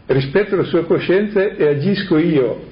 Rispetto 0.08 0.56
la 0.56 0.64
sua 0.64 0.86
coscienza 0.86 1.42
e 1.42 1.68
agisco 1.68 2.18
io 2.18 2.72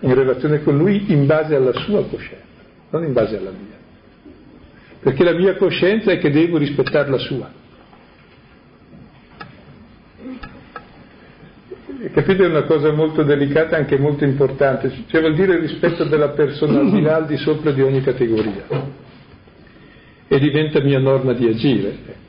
in 0.00 0.14
relazione 0.14 0.62
con 0.62 0.76
lui 0.76 1.12
in 1.12 1.26
base 1.26 1.54
alla 1.54 1.72
sua 1.72 2.06
coscienza, 2.06 2.44
non 2.90 3.04
in 3.04 3.12
base 3.12 3.36
alla 3.36 3.50
mia. 3.50 3.76
Perché 5.00 5.22
la 5.22 5.34
mia 5.34 5.56
coscienza 5.56 6.10
è 6.10 6.18
che 6.18 6.30
devo 6.30 6.56
rispettare 6.56 7.10
la 7.10 7.18
sua. 7.18 7.62
capite 12.10 12.44
è 12.44 12.48
una 12.48 12.62
cosa 12.62 12.92
molto 12.92 13.22
delicata 13.22 13.76
e 13.76 13.80
anche 13.80 13.98
molto 13.98 14.24
importante, 14.24 14.90
cioè 15.08 15.20
vuol 15.20 15.34
dire 15.34 15.54
il 15.54 15.60
rispetto 15.60 16.04
della 16.04 16.30
persona 16.30 16.80
al 16.80 17.26
di 17.26 17.36
sopra 17.36 17.70
di 17.70 17.82
ogni 17.82 18.02
categoria 18.02 18.64
e 20.28 20.38
diventa 20.38 20.80
mia 20.80 20.98
norma 20.98 21.32
di 21.32 21.46
agire. 21.48 22.22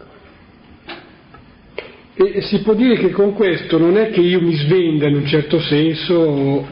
E 2.17 2.41
si 2.43 2.61
può 2.61 2.73
dire 2.73 2.95
che 2.95 3.09
con 3.09 3.33
questo 3.33 3.77
non 3.77 3.97
è 3.97 4.09
che 4.09 4.21
io 4.21 4.39
mi 4.39 4.55
svenda 4.55 5.05
in 5.05 5.15
un 5.15 5.25
certo 5.25 5.59
senso 5.59 6.65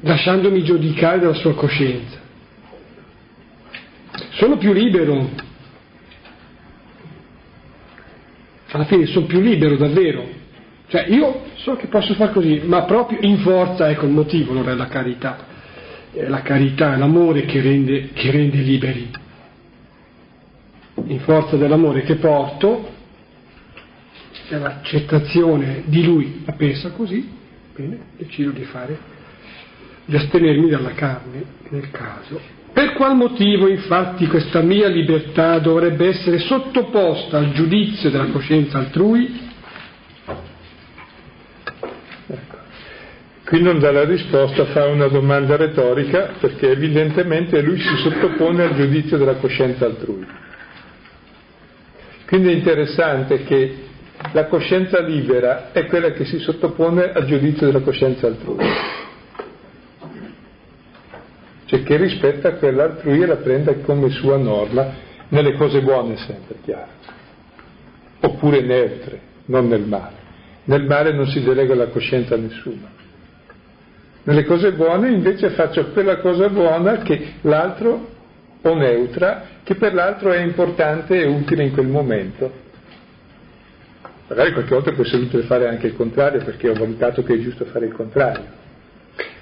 lasciandomi 0.00 0.64
giudicare 0.64 1.20
dalla 1.20 1.34
sua 1.34 1.54
coscienza. 1.54 2.18
Sono 4.30 4.56
più 4.56 4.72
libero. 4.72 5.30
Alla 8.70 8.84
fine 8.86 9.06
sono 9.06 9.26
più 9.26 9.40
libero 9.40 9.76
davvero. 9.76 10.26
Cioè 10.88 11.06
io 11.08 11.44
so 11.54 11.76
che 11.76 11.86
posso 11.86 12.14
fare 12.14 12.32
così, 12.32 12.62
ma 12.64 12.82
proprio 12.82 13.20
in 13.20 13.38
forza, 13.38 13.88
ecco 13.88 14.06
il 14.06 14.12
motivo, 14.12 14.52
non 14.52 14.68
è 14.68 14.74
la 14.74 14.86
carità, 14.86 15.46
è 16.12 16.26
la 16.26 16.42
carità, 16.42 16.94
è 16.94 16.96
l'amore 16.96 17.44
che 17.44 17.60
rende, 17.60 18.08
che 18.14 18.30
rende 18.32 18.56
liberi. 18.56 19.10
In 21.06 21.20
forza 21.20 21.56
dell'amore 21.56 22.02
che 22.02 22.16
porto, 22.16 22.96
è 24.48 24.58
l'accettazione 24.58 25.82
di 25.86 26.04
lui 26.04 26.42
la 26.44 26.52
pensa 26.52 26.90
così, 26.90 27.28
bene, 27.74 27.98
decido 28.16 28.50
di 28.50 28.64
fare, 28.64 28.98
di 30.04 30.16
astenermi 30.16 30.68
dalla 30.70 30.92
carne 30.92 31.44
nel 31.68 31.90
caso. 31.90 32.40
Per 32.72 32.92
qual 32.92 33.16
motivo 33.16 33.68
infatti 33.68 34.26
questa 34.26 34.60
mia 34.60 34.88
libertà 34.88 35.58
dovrebbe 35.58 36.08
essere 36.08 36.38
sottoposta 36.38 37.38
al 37.38 37.52
giudizio 37.52 38.10
della 38.10 38.26
coscienza 38.26 38.78
altrui? 38.78 39.46
Qui 43.44 43.62
non 43.62 43.78
dà 43.78 43.90
la 43.90 44.04
risposta, 44.04 44.66
fa 44.66 44.86
una 44.86 45.08
domanda 45.08 45.56
retorica 45.56 46.34
perché 46.38 46.70
evidentemente 46.70 47.62
lui 47.62 47.80
si 47.80 47.96
sottopone 47.96 48.62
al 48.62 48.74
giudizio 48.76 49.16
della 49.16 49.36
coscienza 49.36 49.86
altrui. 49.86 50.26
Quindi 52.26 52.48
è 52.48 52.52
interessante 52.52 53.44
che 53.44 53.87
la 54.32 54.46
coscienza 54.46 55.00
libera 55.00 55.70
è 55.72 55.86
quella 55.86 56.10
che 56.10 56.24
si 56.24 56.38
sottopone 56.38 57.12
al 57.12 57.24
giudizio 57.24 57.66
della 57.66 57.80
coscienza 57.80 58.26
altrui. 58.26 58.66
Cioè 61.64 61.82
che 61.82 61.96
rispetta 61.96 62.54
quella 62.54 62.84
altrui 62.84 63.22
e 63.22 63.26
la 63.26 63.36
prenda 63.36 63.74
come 63.76 64.10
sua 64.10 64.36
norma, 64.36 65.06
nelle 65.28 65.54
cose 65.54 65.82
buone 65.82 66.16
sempre, 66.16 66.56
chiaro. 66.64 66.90
Oppure 68.20 68.60
neutre, 68.62 69.20
non 69.46 69.68
nel 69.68 69.86
male. 69.86 70.16
Nel 70.64 70.84
male 70.84 71.12
non 71.12 71.26
si 71.26 71.42
delega 71.42 71.74
la 71.74 71.88
coscienza 71.88 72.34
a 72.34 72.38
nessuno. 72.38 72.96
Nelle 74.24 74.44
cose 74.44 74.72
buone 74.72 75.10
invece 75.10 75.50
faccio 75.50 75.90
quella 75.90 76.18
cosa 76.18 76.48
buona 76.48 76.98
che 76.98 77.34
l'altro, 77.42 78.16
o 78.60 78.74
neutra, 78.74 79.44
che 79.62 79.76
per 79.76 79.94
l'altro 79.94 80.32
è 80.32 80.40
importante 80.40 81.18
e 81.20 81.26
utile 81.26 81.62
in 81.64 81.72
quel 81.72 81.86
momento. 81.86 82.66
Magari 84.28 84.52
qualche 84.52 84.74
volta 84.74 84.92
può 84.92 85.04
essere 85.04 85.22
utile 85.22 85.42
fare 85.44 85.68
anche 85.68 85.86
il 85.86 85.96
contrario 85.96 86.44
perché 86.44 86.68
ho 86.68 86.74
valutato 86.74 87.22
che 87.22 87.34
è 87.34 87.38
giusto 87.38 87.64
fare 87.64 87.86
il 87.86 87.92
contrario. 87.92 88.44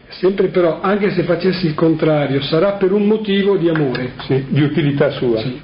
Sempre 0.09 0.49
però, 0.49 0.81
anche 0.81 1.11
se 1.11 1.25
facessi 1.25 1.67
il 1.67 1.75
contrario, 1.75 2.41
sarà 2.43 2.73
per 2.75 2.93
un 2.93 3.07
motivo 3.07 3.57
di 3.57 3.69
amore. 3.69 4.13
Sì, 4.21 4.47
di 4.49 4.63
utilità 4.63 5.11
sua. 5.11 5.41
Sì. 5.41 5.61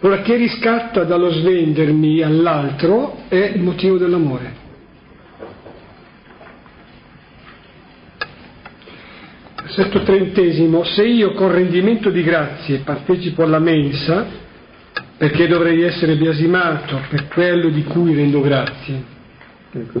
Ora, 0.00 0.20
che 0.22 0.36
riscatta 0.36 1.02
dallo 1.02 1.30
svendermi 1.30 2.22
all'altro 2.22 3.22
è 3.28 3.52
il 3.54 3.60
motivo 3.60 3.98
dell'amore. 3.98 4.62
Versetto 9.62 10.02
trentesimo, 10.02 10.84
se 10.84 11.04
io 11.04 11.32
con 11.32 11.50
rendimento 11.50 12.10
di 12.10 12.22
grazie 12.22 12.78
partecipo 12.84 13.42
alla 13.42 13.58
mensa, 13.58 14.42
perché 15.16 15.46
dovrei 15.46 15.82
essere 15.82 16.16
biasimato 16.16 17.00
per 17.08 17.28
quello 17.28 17.68
di 17.68 17.84
cui 17.84 18.14
rendo 18.14 18.40
grazie? 18.40 19.12
Ecco, 19.72 20.00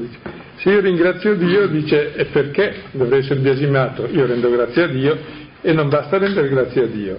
se 0.56 0.70
io 0.70 0.80
ringrazio 0.80 1.34
Dio, 1.36 1.66
dice, 1.66 2.14
e 2.14 2.26
perché 2.26 2.74
dovrei 2.92 3.20
essere 3.20 3.40
biasimato? 3.40 4.06
Io 4.06 4.26
rendo 4.26 4.50
grazie 4.50 4.82
a 4.84 4.86
Dio 4.86 5.18
e 5.60 5.72
non 5.72 5.88
basta 5.88 6.18
rendere 6.18 6.48
grazie 6.48 6.82
a 6.82 6.86
Dio, 6.86 7.18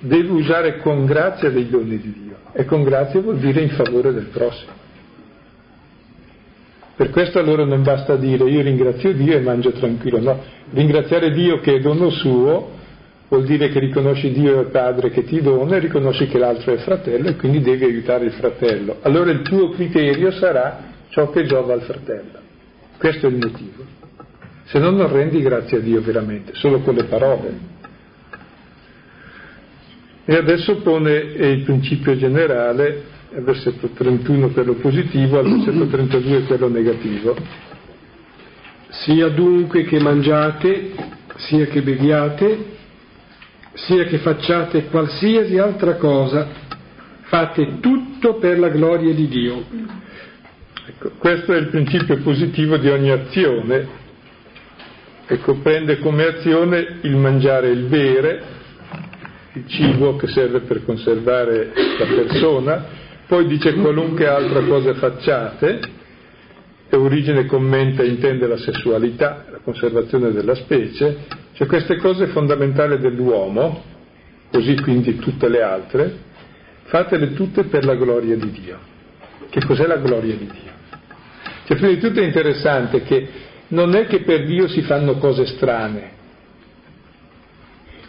devo 0.00 0.34
usare 0.34 0.78
con 0.78 1.06
grazia 1.06 1.50
dei 1.50 1.68
doni 1.68 1.98
di 1.98 2.12
Dio 2.12 2.36
e 2.52 2.64
con 2.64 2.82
grazia 2.82 3.20
vuol 3.20 3.38
dire 3.38 3.60
in 3.60 3.70
favore 3.70 4.12
del 4.12 4.26
prossimo. 4.26 4.80
Per 6.94 7.10
questo 7.10 7.38
allora 7.38 7.64
non 7.64 7.82
basta 7.82 8.16
dire 8.16 8.44
io 8.44 8.60
ringrazio 8.60 9.12
Dio 9.14 9.34
e 9.34 9.40
mangio 9.40 9.72
tranquillo, 9.72 10.20
no, 10.20 10.42
ringraziare 10.72 11.32
Dio 11.32 11.60
che 11.60 11.76
è 11.76 11.80
dono 11.80 12.10
suo 12.10 12.80
vuol 13.32 13.44
dire 13.46 13.70
che 13.70 13.78
riconosci 13.78 14.30
Dio 14.30 14.60
è 14.60 14.64
Padre 14.66 15.08
che 15.08 15.24
ti 15.24 15.40
dona 15.40 15.76
e 15.76 15.78
riconosci 15.78 16.26
che 16.26 16.36
l'altro 16.36 16.74
è 16.74 16.76
fratello 16.76 17.30
e 17.30 17.36
quindi 17.36 17.62
devi 17.62 17.84
aiutare 17.84 18.26
il 18.26 18.32
fratello. 18.32 18.98
Allora 19.00 19.30
il 19.30 19.40
tuo 19.40 19.70
criterio 19.70 20.30
sarà 20.32 20.90
ciò 21.08 21.30
che 21.30 21.46
giova 21.46 21.72
al 21.72 21.80
fratello. 21.80 22.40
Questo 22.98 23.26
è 23.26 23.30
il 23.30 23.36
motivo. 23.36 23.84
Se 24.64 24.78
no 24.78 24.90
non 24.90 25.10
rendi 25.10 25.40
grazie 25.40 25.78
a 25.78 25.80
Dio 25.80 26.02
veramente, 26.02 26.52
solo 26.56 26.80
con 26.80 26.94
le 26.94 27.04
parole. 27.04 27.58
E 30.26 30.36
adesso 30.36 30.82
pone 30.82 31.12
il 31.14 31.62
principio 31.62 32.14
generale, 32.18 33.02
al 33.34 33.44
versetto 33.44 33.88
31 33.94 34.48
quello 34.50 34.74
positivo, 34.74 35.38
al 35.38 35.48
versetto 35.48 35.86
32 35.86 36.42
quello 36.42 36.68
negativo. 36.68 37.34
Sia 38.90 39.28
dunque 39.28 39.84
che 39.84 39.98
mangiate, 40.00 40.92
sia 41.36 41.64
che 41.64 41.80
beviate, 41.80 42.80
sia 43.74 44.04
che 44.04 44.18
facciate 44.18 44.86
qualsiasi 44.86 45.58
altra 45.58 45.96
cosa, 45.96 46.46
fate 47.22 47.80
tutto 47.80 48.34
per 48.34 48.58
la 48.58 48.68
gloria 48.68 49.14
di 49.14 49.28
Dio. 49.28 49.64
Ecco, 50.86 51.12
questo 51.18 51.52
è 51.52 51.58
il 51.58 51.68
principio 51.68 52.18
positivo 52.18 52.76
di 52.76 52.88
ogni 52.88 53.10
azione 53.10 54.00
che 55.26 55.38
comprende 55.38 55.98
come 55.98 56.26
azione 56.26 56.98
il 57.02 57.16
mangiare 57.16 57.68
e 57.68 57.72
il 57.72 57.84
bere, 57.84 58.42
il 59.54 59.66
cibo 59.66 60.16
che 60.16 60.26
serve 60.26 60.60
per 60.60 60.84
conservare 60.84 61.72
la 61.98 62.06
persona, 62.06 62.84
poi 63.26 63.46
dice 63.46 63.74
qualunque 63.74 64.26
altra 64.26 64.62
cosa 64.62 64.92
facciate, 64.94 65.80
e 66.90 66.96
origine 66.96 67.46
commenta 67.46 68.02
intende 68.02 68.46
la 68.46 68.58
sessualità, 68.58 69.46
la 69.50 69.60
conservazione 69.64 70.32
della 70.32 70.54
specie, 70.54 71.24
cioè 71.52 71.66
queste 71.66 71.96
cose 71.96 72.26
fondamentali 72.28 72.98
dell'uomo, 72.98 73.82
così 74.50 74.74
quindi 74.80 75.16
tutte 75.16 75.48
le 75.48 75.62
altre, 75.62 76.16
fatele 76.84 77.32
tutte 77.34 77.64
per 77.64 77.84
la 77.84 77.94
gloria 77.94 78.36
di 78.36 78.50
Dio. 78.50 78.78
Che 79.50 79.64
cos'è 79.64 79.86
la 79.86 79.96
gloria 79.96 80.34
di 80.34 80.46
Dio? 80.46 80.70
Cioè 81.64 81.76
prima 81.76 81.92
di 81.92 81.98
tutto 81.98 82.20
è 82.20 82.24
interessante 82.24 83.02
che 83.02 83.28
non 83.68 83.94
è 83.94 84.06
che 84.06 84.20
per 84.20 84.44
Dio 84.44 84.68
si 84.68 84.82
fanno 84.82 85.16
cose 85.16 85.46
strane, 85.46 86.20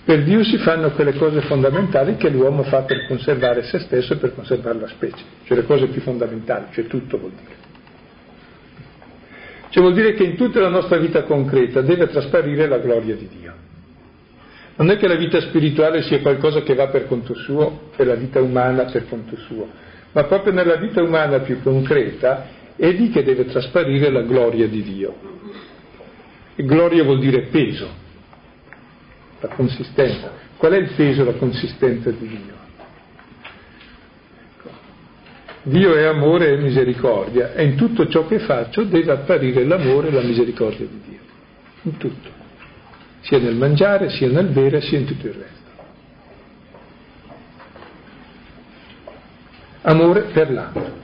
per 0.05 0.23
Dio 0.23 0.43
si 0.43 0.57
fanno 0.57 0.91
quelle 0.91 1.13
cose 1.13 1.41
fondamentali 1.41 2.17
che 2.17 2.29
l'uomo 2.29 2.63
fa 2.63 2.81
per 2.81 3.07
conservare 3.07 3.63
se 3.63 3.79
stesso 3.79 4.13
e 4.13 4.17
per 4.17 4.35
conservare 4.35 4.79
la 4.79 4.87
specie, 4.87 5.23
cioè 5.45 5.57
le 5.57 5.65
cose 5.65 5.87
più 5.87 6.01
fondamentali, 6.01 6.65
cioè 6.71 6.87
tutto 6.87 7.17
vuol 7.17 7.31
dire. 7.31 7.71
Cioè 9.73 9.81
vuol 9.81 9.95
dire 9.95 10.13
che 10.13 10.21
in 10.21 10.35
tutta 10.35 10.59
la 10.59 10.69
nostra 10.69 10.97
vita 10.97 11.23
concreta 11.23 11.81
deve 11.81 12.07
trasparire 12.07 12.67
la 12.67 12.77
gloria 12.77 13.15
di 13.15 13.27
Dio. 13.27 13.53
Non 14.75 14.91
è 14.91 14.97
che 14.97 15.07
la 15.07 15.15
vita 15.15 15.41
spirituale 15.41 16.03
sia 16.03 16.19
qualcosa 16.19 16.61
che 16.61 16.75
va 16.75 16.89
per 16.89 17.07
conto 17.07 17.33
suo 17.33 17.89
e 17.95 18.03
la 18.03 18.13
vita 18.13 18.39
umana 18.39 18.83
per 18.83 19.07
conto 19.09 19.35
suo, 19.35 19.67
ma 20.11 20.25
proprio 20.25 20.53
nella 20.53 20.75
vita 20.75 21.01
umana 21.01 21.39
più 21.39 21.59
concreta 21.63 22.45
è 22.75 22.87
lì 22.91 23.09
che 23.09 23.23
deve 23.23 23.45
trasparire 23.45 24.11
la 24.11 24.21
gloria 24.21 24.67
di 24.67 24.83
Dio. 24.83 25.15
E 26.55 26.63
gloria 26.65 27.03
vuol 27.03 27.17
dire 27.17 27.47
peso, 27.47 27.89
la 29.39 29.47
consistenza. 29.47 30.33
Qual 30.55 30.71
è 30.71 30.77
il 30.77 30.91
peso 30.95 31.23
la 31.23 31.33
consistenza 31.33 32.11
di 32.11 32.27
Dio? 32.27 32.55
Ecco. 34.39 34.69
Dio 35.63 35.95
è 35.95 36.03
amore 36.03 36.51
e 36.51 36.57
misericordia 36.57 37.53
e 37.53 37.63
in 37.63 37.75
tutto 37.75 38.07
ciò 38.07 38.27
che 38.27 38.39
faccio 38.39 38.83
deve 38.83 39.13
apparire 39.13 39.63
l'amore 39.63 40.09
e 40.09 40.11
la 40.11 40.21
misericordia 40.21 40.85
di 40.85 41.01
Dio. 41.07 41.19
In 41.83 41.97
tutto. 41.97 42.29
Sia 43.21 43.39
nel 43.39 43.55
mangiare, 43.55 44.09
sia 44.09 44.27
nel 44.27 44.47
bere, 44.47 44.81
sia 44.81 44.99
in 44.99 45.05
tutto 45.05 45.27
il 45.27 45.33
resto. 45.33 45.61
Amore 49.83 50.21
per 50.33 50.51
l'altro. 50.51 51.01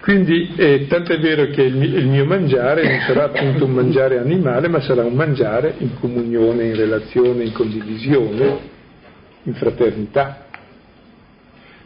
Quindi 0.00 0.54
eh, 0.56 0.86
tanto 0.86 1.12
è 1.12 1.18
vero 1.18 1.46
che 1.48 1.62
il 1.62 1.82
il 1.82 2.06
mio, 2.06 2.24
mangiare 2.24 2.82
non 2.82 3.00
sarà 3.00 3.24
appunto 3.24 3.64
un 3.66 3.72
mangiare 3.72 4.18
animale, 4.18 4.68
ma 4.68 4.80
sarà 4.80 5.04
un 5.04 5.14
mangiare 5.14 5.74
in 5.78 5.98
comunione, 5.98 6.64
in 6.64 6.76
relazione, 6.76 7.44
in 7.44 7.52
condivisione, 7.52 8.58
in 9.42 9.54
fraternità. 9.54 10.47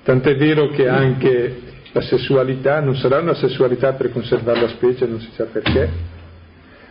Tanto 0.03 0.29
è 0.29 0.37
vero 0.37 0.69
che 0.69 0.89
anche 0.89 1.61
la 1.93 2.01
sessualità 2.01 2.81
non 2.81 2.97
sarà 2.97 3.21
una 3.21 3.35
sessualità 3.35 3.93
per 3.93 4.11
conservare 4.11 4.61
la 4.61 4.69
specie, 4.69 5.07
non 5.07 5.21
si 5.21 5.31
sa 5.35 5.45
perché, 5.45 5.89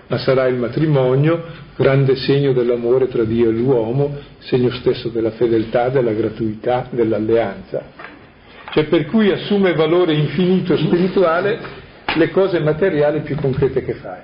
ma 0.08 0.18
sarà 0.18 0.48
il 0.48 0.56
matrimonio, 0.56 1.44
grande 1.76 2.16
segno 2.16 2.54
dell'amore 2.54 3.08
tra 3.08 3.24
Dio 3.24 3.50
e 3.50 3.54
l'uomo, 3.54 4.18
segno 4.40 4.72
stesso 4.72 5.10
della 5.10 5.32
fedeltà, 5.32 5.90
della 5.90 6.14
gratuità, 6.14 6.88
dell'alleanza 6.92 8.10
cioè 8.72 8.86
per 8.86 9.06
cui 9.06 9.30
assume 9.32 9.74
valore 9.74 10.14
infinito 10.14 10.78
spirituale 10.78 11.60
le 12.16 12.30
cose 12.32 12.60
materiali 12.60 13.20
più 13.22 13.36
concrete 13.36 13.84
che 13.84 13.94
fai, 13.96 14.22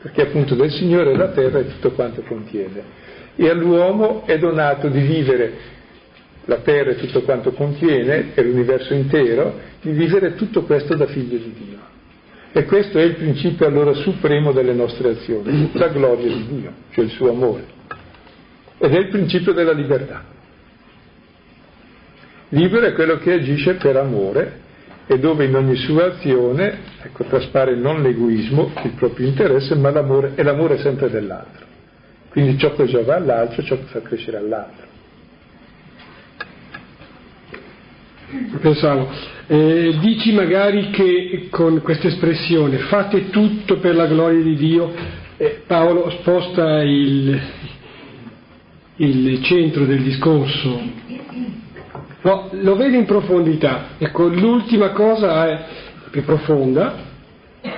perché 0.00 0.22
appunto 0.22 0.54
del 0.54 0.70
Signore 0.72 1.16
la 1.16 1.28
terra 1.28 1.60
è 1.60 1.66
tutto 1.66 1.92
quanto 1.92 2.22
contiene. 2.22 3.00
E 3.36 3.48
all'uomo 3.48 4.24
è 4.26 4.36
donato 4.38 4.88
di 4.88 5.00
vivere 5.00 5.52
la 6.46 6.56
terra 6.58 6.90
e 6.90 6.96
tutto 6.96 7.22
quanto 7.22 7.52
contiene, 7.52 8.34
e 8.34 8.42
l'universo 8.42 8.94
intero, 8.94 9.58
di 9.80 9.92
vivere 9.92 10.34
tutto 10.34 10.62
questo 10.62 10.94
da 10.94 11.06
figlio 11.06 11.38
di 11.38 11.54
Dio. 11.56 11.78
E 12.52 12.64
questo 12.64 12.98
è 12.98 13.02
il 13.02 13.14
principio 13.14 13.66
allora 13.66 13.94
supremo 13.94 14.52
delle 14.52 14.74
nostre 14.74 15.10
azioni, 15.10 15.70
la 15.72 15.88
gloria 15.88 16.26
di 16.26 16.46
Dio, 16.48 16.72
cioè 16.90 17.04
il 17.04 17.10
suo 17.10 17.30
amore. 17.30 17.64
Ed 18.78 18.92
è 18.92 18.98
il 18.98 19.08
principio 19.08 19.52
della 19.52 19.72
libertà. 19.72 20.24
Libero 22.50 22.86
è 22.86 22.92
quello 22.92 23.16
che 23.16 23.32
agisce 23.32 23.74
per 23.74 23.96
amore 23.96 24.60
e 25.06 25.18
dove 25.18 25.46
in 25.46 25.54
ogni 25.54 25.76
sua 25.76 26.12
azione 26.12 26.78
ecco, 27.02 27.24
traspare 27.24 27.74
non 27.74 28.02
l'egoismo, 28.02 28.72
il 28.84 28.92
proprio 28.92 29.26
interesse, 29.26 29.74
ma 29.74 29.90
l'amore, 29.90 30.32
e 30.34 30.42
l'amore 30.42 30.78
sempre 30.78 31.08
dell'altro. 31.08 31.64
Quindi 32.28 32.58
ciò 32.58 32.74
che 32.74 32.84
giova 32.84 33.16
all'altro, 33.16 33.62
ciò 33.62 33.76
che 33.76 33.84
fa 33.84 34.02
crescere 34.02 34.36
all'altro. 34.36 34.91
Pensavo, 38.60 39.10
eh, 39.46 39.96
dici 40.00 40.32
magari 40.32 40.90
che 40.90 41.48
con 41.50 41.82
questa 41.82 42.08
espressione 42.08 42.78
fate 42.78 43.30
tutto 43.30 43.78
per 43.78 43.94
la 43.94 44.06
gloria 44.06 44.42
di 44.42 44.56
Dio, 44.56 44.92
eh, 45.36 45.62
Paolo 45.66 46.10
sposta 46.20 46.82
il, 46.82 47.40
il 48.96 49.42
centro 49.42 49.84
del 49.84 50.02
discorso 50.02 51.02
No, 52.22 52.50
lo 52.52 52.76
vede 52.76 52.96
in 52.96 53.04
profondità. 53.04 53.96
Ecco, 53.98 54.28
l'ultima 54.28 54.90
cosa 54.90 55.48
è 55.48 55.64
più 56.10 56.24
profonda, 56.24 56.94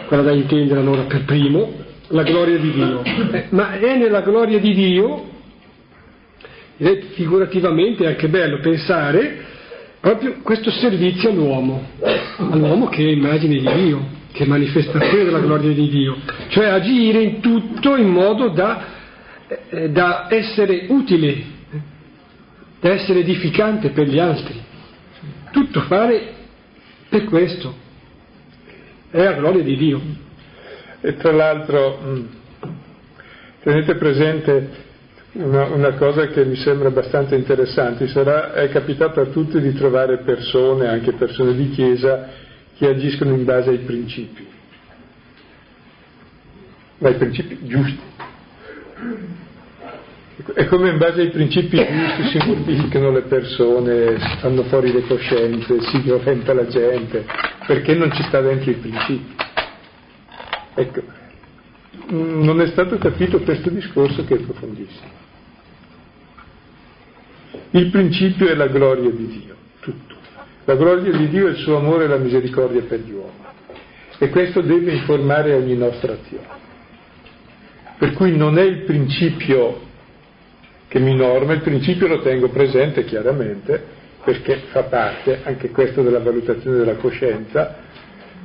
quella 0.07 0.23
da 0.23 0.33
intendere 0.33 0.81
allora 0.81 1.03
per 1.03 1.25
primo, 1.25 1.73
la 2.09 2.23
gloria 2.23 2.59
di 2.59 2.71
Dio. 2.71 3.03
Eh, 3.03 3.47
ma 3.51 3.79
è 3.79 3.97
nella 3.97 4.21
gloria 4.21 4.59
di 4.59 4.75
Dio, 4.75 5.33
ed 6.77 6.87
è 6.87 7.01
figurativamente 7.15 8.07
anche 8.07 8.29
bello 8.29 8.59
pensare 8.59 9.53
proprio 10.05 10.41
questo 10.43 10.71
servizio 10.71 11.31
all'uomo, 11.31 11.83
all'uomo 12.37 12.89
che 12.89 13.03
è 13.03 13.09
immagine 13.09 13.55
di 13.59 13.83
Dio, 13.83 14.07
che 14.33 14.45
è 14.45 14.47
manifestazione 14.47 15.25
della 15.25 15.41
gloria 15.41 15.73
di 15.73 15.89
Dio, 15.89 16.19
cioè 16.49 16.67
agire 16.67 17.23
in 17.23 17.41
tutto 17.41 17.97
in 17.97 18.09
modo 18.09 18.49
da, 18.51 18.85
eh, 19.71 19.89
da 19.89 20.27
essere 20.29 20.85
utile 20.89 21.53
da 22.81 22.91
essere 22.91 23.21
edificante 23.21 23.93
per 23.93 24.07
gli 24.07 24.19
altri. 24.19 24.63
Tutto 25.53 25.81
fare 25.81 26.35
per 27.09 27.25
questo. 27.25 27.75
È 29.11 29.23
la 29.23 29.33
gloria 29.33 29.63
di 29.63 29.75
Dio. 29.75 30.03
E 31.01 31.17
tra 31.17 31.33
l'altro 31.33 31.99
mm, 32.05 32.25
tenete 33.63 33.95
presente 33.95 34.84
una, 35.35 35.65
una, 35.65 35.95
cosa 35.95 36.29
che 36.29 36.45
mi 36.45 36.57
sembra 36.57 36.89
abbastanza 36.89 37.35
interessante, 37.35 38.07
Sarà, 38.07 38.53
è 38.53 38.69
capitato 38.69 39.21
a 39.21 39.27
tutti 39.27 39.61
di 39.61 39.73
trovare 39.73 40.19
persone, 40.19 40.87
anche 40.87 41.13
persone 41.13 41.55
di 41.55 41.71
chiesa, 41.71 42.29
che 42.77 42.89
agiscono 42.89 43.35
in 43.35 43.45
base 43.45 43.71
ai 43.71 43.79
principi, 43.79 44.47
ma 46.99 47.09
ai 47.09 47.15
principi 47.15 47.59
giusti. 47.63 48.13
È 50.53 50.67
come 50.67 50.91
in 50.91 50.99
base 50.99 51.23
ai 51.23 51.31
principi 51.31 51.79
giusti 51.79 52.39
si 52.39 52.47
mortificano 52.47 53.11
le 53.11 53.23
persone, 53.23 54.19
si 54.19 54.37
fanno 54.39 54.63
fuori 54.65 54.93
le 54.93 55.03
coscienze, 55.03 55.81
si 55.83 55.99
violenta 55.99 56.53
la 56.53 56.67
gente, 56.67 57.25
perché 57.67 57.95
non 57.95 58.13
ci 58.13 58.23
sta 58.25 58.41
dentro 58.41 58.71
i 58.71 58.75
principi. 58.75 59.35
Ecco, 60.75 61.03
non 62.09 62.61
è 62.61 62.67
stato 62.69 62.99
capito 62.99 63.41
questo 63.41 63.71
discorso 63.71 64.25
che 64.25 64.35
è 64.35 64.39
profondissimo. 64.39 65.24
Il 67.75 67.91
principio 67.91 68.47
è 68.47 68.55
la 68.55 68.69
gloria 68.69 69.11
di 69.11 69.27
Dio, 69.27 69.57
tutto. 69.81 70.15
La 70.65 70.77
gloria 70.77 71.11
di 71.11 71.29
Dio 71.29 71.49
è 71.49 71.51
il 71.51 71.57
suo 71.57 71.77
amore 71.77 72.05
e 72.05 72.07
la 72.07 72.19
misericordia 72.19 72.83
per 72.83 73.01
gli 73.01 73.11
uomini. 73.11 73.33
E 74.19 74.29
questo 74.29 74.61
deve 74.61 74.93
informare 74.93 75.55
ogni 75.55 75.77
nostra 75.77 76.13
azione. 76.13 76.63
Per 77.99 78.13
cui 78.13 78.37
non 78.37 78.59
è 78.59 78.63
il 78.63 78.85
principio 78.85 79.81
che 80.87 81.01
mi 81.01 81.17
norma, 81.17 81.55
il 81.55 81.63
principio 81.63 82.07
lo 82.07 82.21
tengo 82.21 82.49
presente 82.49 83.05
chiaramente, 83.05 83.83
perché 84.23 84.67
fa 84.71 84.85
parte 84.85 85.41
anche 85.43 85.71
questo 85.71 86.03
della 86.03 86.21
valutazione 86.21 86.77
della 86.77 86.95
coscienza, 86.95 87.75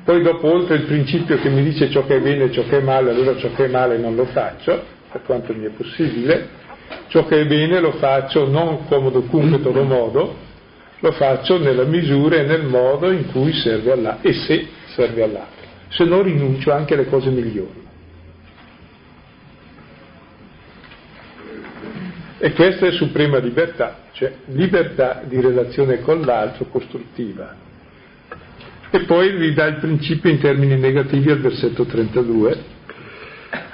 poi 0.05 0.23
dopo 0.23 0.51
oltre 0.51 0.77
il 0.77 0.85
principio 0.85 1.37
che 1.37 1.49
mi 1.49 1.61
dice 1.61 1.91
ciò 1.91 2.03
che 2.07 2.15
è 2.15 2.19
bene 2.19 2.45
e 2.45 2.51
ciò 2.51 2.63
che 2.63 2.79
è 2.79 2.81
male, 2.81 3.11
allora 3.11 3.37
ciò 3.37 3.53
che 3.53 3.65
è 3.65 3.67
male 3.67 3.99
non 3.99 4.15
lo 4.15 4.25
faccio, 4.25 4.83
per 5.11 5.21
quanto 5.21 5.53
mi 5.53 5.65
è 5.65 5.69
possibile, 5.69 6.58
ciò 7.07 7.25
che 7.25 7.41
è 7.41 7.45
bene 7.45 7.79
lo 7.79 7.93
faccio 7.93 8.47
non 8.47 8.85
comodo 8.87 9.21
cum 9.23 9.61
todo 9.61 9.83
modo, 9.83 10.35
lo 10.99 11.11
faccio 11.11 11.57
nella 11.57 11.85
misura 11.85 12.37
e 12.37 12.43
nel 12.43 12.65
modo 12.65 13.11
in 13.11 13.31
cui 13.31 13.53
serve 13.53 13.91
all'altro 13.91 14.29
e 14.29 14.33
se 14.33 14.67
serve 14.93 15.23
all'altro, 15.23 15.67
se 15.89 16.03
no 16.03 16.21
rinuncio 16.21 16.71
anche 16.71 16.93
alle 16.93 17.07
cose 17.07 17.29
migliori. 17.29 17.87
E 22.41 22.53
questa 22.53 22.87
è 22.87 22.91
suprema 22.91 23.37
libertà, 23.39 23.97
cioè 24.13 24.31
libertà 24.45 25.23
di 25.25 25.41
relazione 25.41 25.99
con 25.99 26.21
l'altro 26.21 26.65
costruttiva. 26.65 27.53
E 28.91 28.99
poi 29.01 29.35
vi 29.35 29.53
dà 29.53 29.65
il 29.65 29.75
principio 29.75 30.29
in 30.29 30.39
termini 30.39 30.77
negativi 30.77 31.29
al 31.29 31.39
versetto 31.39 31.85
32. 31.85 32.77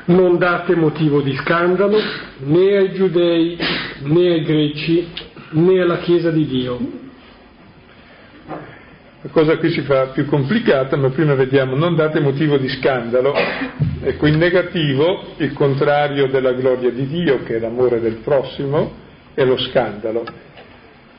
Non 0.08 0.38
date 0.38 0.76
motivo 0.76 1.22
di 1.22 1.36
scandalo 1.36 1.97
né 2.38 2.78
ai 2.78 2.93
giudei 2.93 3.58
né 4.03 4.34
ai 4.34 4.43
greci 4.43 5.08
né 5.51 5.82
alla 5.82 5.97
Chiesa 5.97 6.30
di 6.30 6.45
Dio. 6.45 6.80
La 9.22 9.32
cosa 9.32 9.58
qui 9.58 9.72
si 9.72 9.82
fa 9.82 10.10
più 10.10 10.26
complicata, 10.26 10.95
ma 10.97 11.10
prima 11.10 11.34
vediamo, 11.34 11.76
non 11.76 11.95
date 11.95 12.20
motivo 12.20 12.58
di 12.58 12.70
scandalo. 12.70 13.34
Ecco, 14.03 14.28
in 14.28 14.38
negativo 14.38 15.34
il 15.38 15.53
contrario 15.53 16.28
della 16.28 16.53
gloria 16.53 16.91
di 16.91 17.08
Dio, 17.08 17.41
che 17.41 17.56
è 17.56 17.60
l'amore 17.60 17.99
del 17.99 18.18
prossimo, 18.18 18.93
è 19.34 19.43
lo 19.43 19.58
scandalo. 19.58 20.24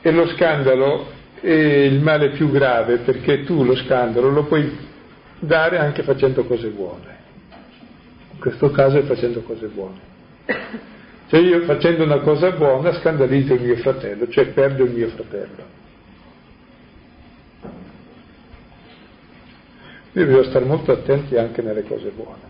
E 0.01 0.11
lo 0.11 0.27
scandalo 0.27 1.07
è 1.41 1.49
il 1.49 1.99
male 1.99 2.29
più 2.29 2.49
grave 2.49 2.99
perché 2.99 3.43
tu 3.43 3.65
lo 3.65 3.75
scandalo 3.75 4.29
lo 4.29 4.45
puoi 4.45 4.75
dare 5.39 5.77
anche 5.77 6.03
facendo 6.03 6.45
cose 6.45 6.69
buone. 6.69 7.16
In 8.37 8.43
questo 8.43 8.69
caso 8.69 8.99
è 8.99 9.01
facendo 9.01 9.41
cose 9.41 9.65
buone. 9.65 9.99
Cioè 11.27 11.39
io 11.39 11.63
facendo 11.63 12.03
una 12.03 12.19
cosa 12.19 12.51
buona 12.51 12.93
scandalizzo 12.93 13.55
il 13.55 13.61
mio 13.61 13.77
fratello, 13.77 14.29
cioè 14.29 14.45
perdo 14.49 14.83
il 14.83 14.91
mio 14.91 15.07
fratello. 15.07 15.63
Io 20.11 20.25
bisogna 20.25 20.49
stare 20.49 20.65
molto 20.65 20.91
attenti 20.91 21.35
anche 21.35 21.63
nelle 21.63 21.81
cose 21.83 22.11
buone. 22.11 22.41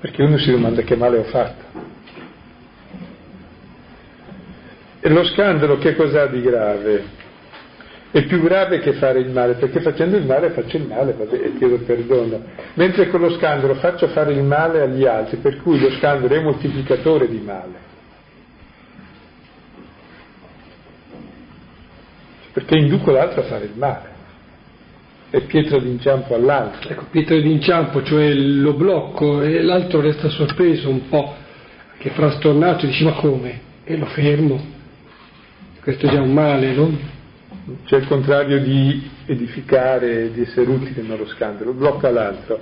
Perché 0.00 0.22
uno 0.22 0.38
si 0.38 0.50
domanda 0.50 0.80
che 0.80 0.96
male 0.96 1.18
ho 1.18 1.24
fatto. 1.24 1.64
E 5.00 5.08
lo 5.10 5.24
scandalo 5.24 5.76
che 5.76 5.94
cos'ha 5.94 6.26
di 6.26 6.40
grave? 6.40 7.04
È 8.10 8.24
più 8.24 8.40
grave 8.40 8.78
che 8.78 8.94
fare 8.94 9.18
il 9.18 9.30
male, 9.30 9.54
perché 9.54 9.80
facendo 9.80 10.16
il 10.16 10.24
male 10.24 10.50
faccio 10.50 10.76
il 10.76 10.86
male 10.86 11.12
vabbè, 11.12 11.34
e 11.34 11.54
chiedo 11.58 11.78
perdono. 11.78 12.42
Mentre 12.74 13.08
con 13.08 13.20
lo 13.20 13.30
scandalo 13.30 13.74
faccio 13.74 14.08
fare 14.08 14.32
il 14.32 14.42
male 14.42 14.80
agli 14.80 15.04
altri, 15.04 15.36
per 15.38 15.60
cui 15.60 15.78
lo 15.78 15.90
scandalo 15.90 16.34
è 16.34 16.40
moltiplicatore 16.40 17.28
di 17.28 17.38
male. 17.38 17.84
Perché 22.52 22.76
induco 22.76 23.10
l'altro 23.10 23.42
a 23.42 23.44
fare 23.44 23.64
il 23.64 23.74
male. 23.74 24.14
È 25.28 25.40
pietra 25.42 25.78
d'inciampo 25.78 26.34
all'altro. 26.34 26.88
Ecco, 26.88 27.04
pietra 27.10 27.36
d'inciampo, 27.38 28.02
cioè 28.02 28.32
lo 28.32 28.72
blocco 28.72 29.42
e 29.42 29.60
l'altro 29.60 30.00
resta 30.00 30.28
sorpreso 30.30 30.88
un 30.88 31.08
po', 31.08 31.34
che 31.98 32.10
frastornato, 32.10 32.86
dice 32.86 33.04
ma 33.04 33.12
come? 33.12 33.60
E 33.84 33.96
lo 33.96 34.06
fermo 34.06 34.74
questo 35.86 36.08
è 36.08 36.10
già 36.10 36.20
un 36.20 36.32
male, 36.32 36.72
no? 36.72 36.98
C'è 37.84 37.96
il 37.96 38.06
contrario 38.06 38.60
di 38.60 39.10
edificare, 39.26 40.30
di 40.30 40.42
essere 40.42 40.70
utile 40.70 41.02
nello 41.02 41.26
scandalo, 41.26 41.72
blocca 41.72 42.10
l'altro. 42.10 42.60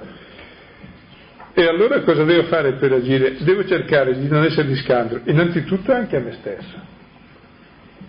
E 1.53 1.67
allora 1.67 2.01
cosa 2.01 2.25
devo 2.25 2.45
fare 2.45 2.73
per 2.73 2.93
agire? 2.93 3.37
Devo 3.41 3.67
cercare 3.67 4.19
di 4.19 4.27
non 4.29 4.45
essere 4.45 4.67
di 4.67 4.77
scandalo, 4.77 5.21
innanzitutto 5.25 5.93
anche 5.93 6.17
a 6.17 6.21
me 6.21 6.33
stesso. 6.41 6.93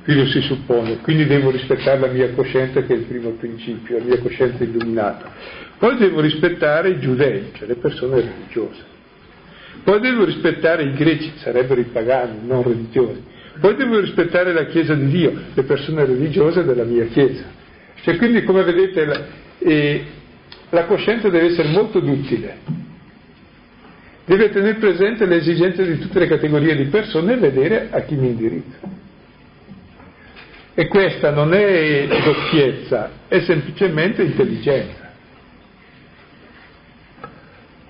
Qui 0.03 0.15
lo 0.15 0.25
si 0.27 0.39
suppone, 0.41 0.99
quindi 1.01 1.25
devo 1.25 1.49
rispettare 1.49 1.99
la 1.99 2.07
mia 2.07 2.31
coscienza 2.31 2.81
che 2.83 2.93
è 2.93 2.97
il 2.97 3.05
primo 3.05 3.31
principio, 3.31 3.97
la 3.97 4.03
mia 4.05 4.19
coscienza 4.19 4.63
illuminata. 4.63 5.31
Poi 5.77 5.97
devo 5.97 6.21
rispettare 6.21 6.89
i 6.89 6.99
giudei, 6.99 7.51
cioè 7.53 7.67
le 7.67 7.75
persone 7.75 8.21
religiose. 8.21 8.94
Poi 9.83 9.99
devo 9.99 10.25
rispettare 10.25 10.83
i 10.83 10.93
greci, 10.93 11.33
sarebbero 11.37 11.79
i 11.79 11.85
pagani, 11.85 12.39
non 12.45 12.63
religiosi. 12.63 13.23
Poi 13.59 13.75
devo 13.75 13.99
rispettare 13.99 14.51
la 14.51 14.65
Chiesa 14.65 14.95
di 14.95 15.07
Dio, 15.07 15.33
le 15.53 15.63
persone 15.63 16.05
religiose 16.05 16.63
della 16.63 16.83
mia 16.83 17.05
Chiesa. 17.05 17.43
Cioè, 18.01 18.17
quindi, 18.17 18.43
come 18.43 18.63
vedete, 18.63 19.05
la, 19.05 19.25
eh, 19.59 20.03
la 20.69 20.85
coscienza 20.85 21.29
deve 21.29 21.47
essere 21.47 21.69
molto 21.69 21.99
duttile. 21.99 22.83
Deve 24.25 24.49
tenere 24.49 24.75
presente 24.75 25.25
le 25.25 25.35
esigenze 25.35 25.85
di 25.85 25.99
tutte 25.99 26.19
le 26.19 26.27
categorie 26.27 26.75
di 26.75 26.85
persone 26.85 27.33
e 27.33 27.37
vedere 27.37 27.89
a 27.91 28.01
chi 28.01 28.15
mi 28.15 28.27
indirizzo. 28.27 29.03
E 30.73 30.87
questa 30.87 31.31
non 31.31 31.53
è 31.53 32.07
doppiezza, 32.23 33.11
è 33.27 33.39
semplicemente 33.41 34.23
intelligenza. 34.23 35.13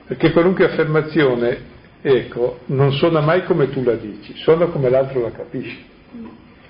Perché 0.07 0.31
qualunque 0.31 0.65
affermazione 0.65 1.73
ecco, 2.07 2.59
non 2.67 2.91
suona 2.93 3.19
mai 3.19 3.43
come 3.45 3.69
tu 3.71 3.83
la 3.83 3.95
dici, 3.95 4.35
suona 4.35 4.67
come 4.67 4.89
l'altro 4.89 5.21
la 5.21 5.31
capisce. 5.31 5.93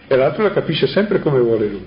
E 0.07 0.15
l'altro 0.15 0.43
la 0.43 0.51
capisce 0.51 0.87
sempre 0.87 1.19
come 1.19 1.39
vuole 1.39 1.67
lui. 1.67 1.85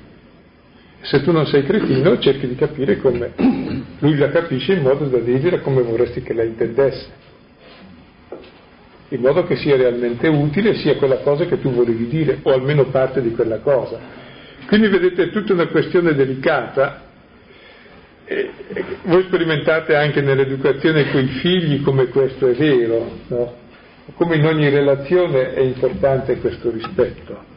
Se 1.00 1.22
tu 1.22 1.32
non 1.32 1.46
sei 1.46 1.64
cretino, 1.64 2.18
cerchi 2.18 2.46
di 2.46 2.56
capire 2.56 2.98
come 2.98 3.32
lui 4.00 4.16
la 4.16 4.28
capisce 4.28 4.74
in 4.74 4.82
modo 4.82 5.06
da 5.06 5.18
dirgliela 5.18 5.60
come 5.60 5.80
vorresti 5.80 6.20
che 6.20 6.34
la 6.34 6.42
intendesse. 6.42 7.26
In 9.10 9.20
modo 9.20 9.44
che 9.44 9.56
sia 9.56 9.76
realmente 9.76 10.28
utile, 10.28 10.74
sia 10.74 10.96
quella 10.96 11.18
cosa 11.18 11.46
che 11.46 11.58
tu 11.58 11.70
volevi 11.70 12.06
dire, 12.08 12.40
o 12.42 12.52
almeno 12.52 12.84
parte 12.86 13.22
di 13.22 13.30
quella 13.30 13.60
cosa. 13.60 13.98
Quindi 14.66 14.88
vedete, 14.88 15.22
è 15.22 15.30
tutta 15.30 15.54
una 15.54 15.68
questione 15.68 16.12
delicata 16.12 17.07
e, 18.28 18.50
voi 19.04 19.22
sperimentate 19.24 19.96
anche 19.96 20.20
nell'educazione 20.20 21.10
con 21.10 21.22
i 21.22 21.28
figli 21.28 21.82
come 21.82 22.08
questo 22.08 22.46
è 22.46 22.52
vero, 22.52 23.10
no? 23.28 23.54
come 24.14 24.36
in 24.36 24.44
ogni 24.44 24.68
relazione 24.68 25.54
è 25.54 25.60
importante 25.60 26.38
questo 26.38 26.70
rispetto. 26.70 27.56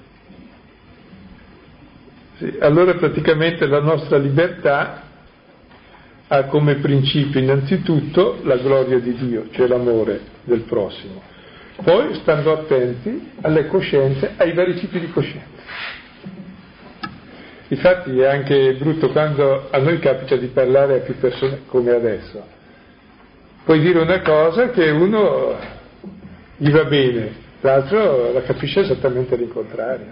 Sì, 2.37 2.55
allora 2.59 2.93
praticamente 2.95 3.67
la 3.67 3.81
nostra 3.81 4.17
libertà 4.17 5.03
ha 6.27 6.43
come 6.45 6.75
principio 6.75 7.41
innanzitutto 7.41 8.39
la 8.43 8.55
gloria 8.55 8.99
di 8.99 9.13
Dio, 9.15 9.49
cioè 9.51 9.67
l'amore 9.67 10.21
del 10.43 10.61
prossimo, 10.61 11.21
poi 11.83 12.13
stando 12.15 12.53
attenti 12.53 13.31
alle 13.41 13.67
coscienze, 13.67 14.35
ai 14.37 14.53
vari 14.53 14.75
tipi 14.75 15.01
di 15.01 15.11
coscienza. 15.11 15.59
Infatti 17.71 18.19
è 18.19 18.25
anche 18.25 18.73
brutto 18.73 19.11
quando 19.11 19.69
a 19.71 19.77
noi 19.77 19.97
capita 19.99 20.35
di 20.35 20.47
parlare 20.47 20.95
a 20.95 20.99
più 20.99 21.17
persone 21.17 21.61
come 21.67 21.91
adesso. 21.91 22.45
Puoi 23.63 23.79
dire 23.79 23.99
una 23.99 24.19
cosa 24.21 24.71
che 24.71 24.89
uno 24.89 25.55
gli 26.57 26.69
va 26.69 26.83
bene, 26.83 27.31
l'altro 27.61 28.33
la 28.33 28.41
capisce 28.41 28.81
esattamente 28.81 29.37
l'incontrario. 29.37 30.11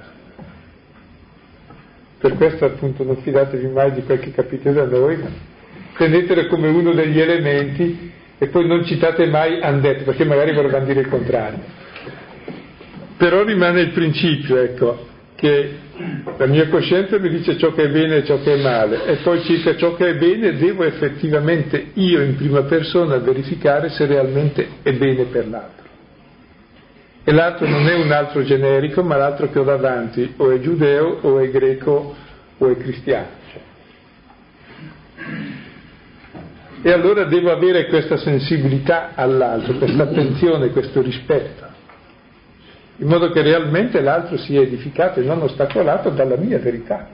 Per 2.17 2.33
questo 2.35 2.63
appunto 2.63 3.03
non 3.03 3.17
fidatevi 3.17 3.67
mai 3.67 3.91
di 3.91 4.03
quel 4.03 4.19
che 4.19 4.31
capite 4.31 4.71
da 4.71 4.85
noi, 4.85 5.21
prendetelo 5.95 6.47
come 6.47 6.69
uno 6.69 6.93
degli 6.93 7.19
elementi 7.19 8.09
e 8.37 8.47
poi 8.47 8.67
non 8.67 8.85
citate 8.85 9.25
mai 9.25 9.61
andetto, 9.61 10.05
perché 10.05 10.23
magari 10.23 10.53
vorranno 10.53 10.85
dire 10.85 11.01
il 11.01 11.09
contrario. 11.09 11.59
Però 13.17 13.43
rimane 13.43 13.81
il 13.81 13.91
principio, 13.91 14.55
ecco, 14.55 15.08
che 15.39 15.77
la 16.37 16.45
mia 16.47 16.67
coscienza 16.67 17.17
mi 17.17 17.29
dice 17.29 17.57
ciò 17.57 17.73
che 17.73 17.83
è 17.83 17.89
bene 17.89 18.17
e 18.17 18.25
ciò 18.25 18.41
che 18.41 18.53
è 18.55 18.61
male 18.61 19.05
e 19.05 19.15
poi 19.17 19.41
circa 19.43 19.75
ciò 19.77 19.95
che 19.95 20.09
è 20.09 20.15
bene 20.15 20.57
devo 20.57 20.83
effettivamente 20.83 21.91
io 21.93 22.21
in 22.21 22.35
prima 22.35 22.63
persona 22.63 23.17
verificare 23.17 23.89
se 23.89 24.05
realmente 24.05 24.67
è 24.83 24.91
bene 24.93 25.23
per 25.25 25.47
l'altro. 25.47 25.87
E 27.23 27.31
l'altro 27.31 27.67
non 27.67 27.87
è 27.87 27.95
un 27.95 28.11
altro 28.11 28.43
generico, 28.43 29.03
ma 29.03 29.15
l'altro 29.15 29.49
che 29.49 29.59
ho 29.59 29.63
davanti 29.63 30.33
o 30.37 30.51
è 30.51 30.59
giudeo 30.59 31.19
o 31.21 31.39
è 31.39 31.49
greco 31.49 32.15
o 32.57 32.69
è 32.69 32.77
cristiano. 32.77 33.37
E 36.81 36.91
allora 36.91 37.25
devo 37.25 37.51
avere 37.51 37.87
questa 37.87 38.17
sensibilità 38.17 39.11
all'altro, 39.15 39.73
questa 39.75 40.03
attenzione, 40.03 40.69
questo 40.69 41.01
rispetto 41.01 41.68
in 42.99 43.07
modo 43.07 43.31
che 43.31 43.41
realmente 43.41 44.01
l'altro 44.01 44.37
sia 44.37 44.61
edificato 44.61 45.19
e 45.19 45.23
non 45.23 45.41
ostacolato 45.41 46.09
dalla 46.09 46.35
mia 46.35 46.59
verità, 46.59 47.07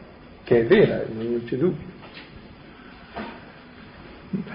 che 0.44 0.62
è 0.62 0.66
vera, 0.66 1.04
non 1.08 1.44
c'è 1.46 1.56
dubbio. 1.56 1.94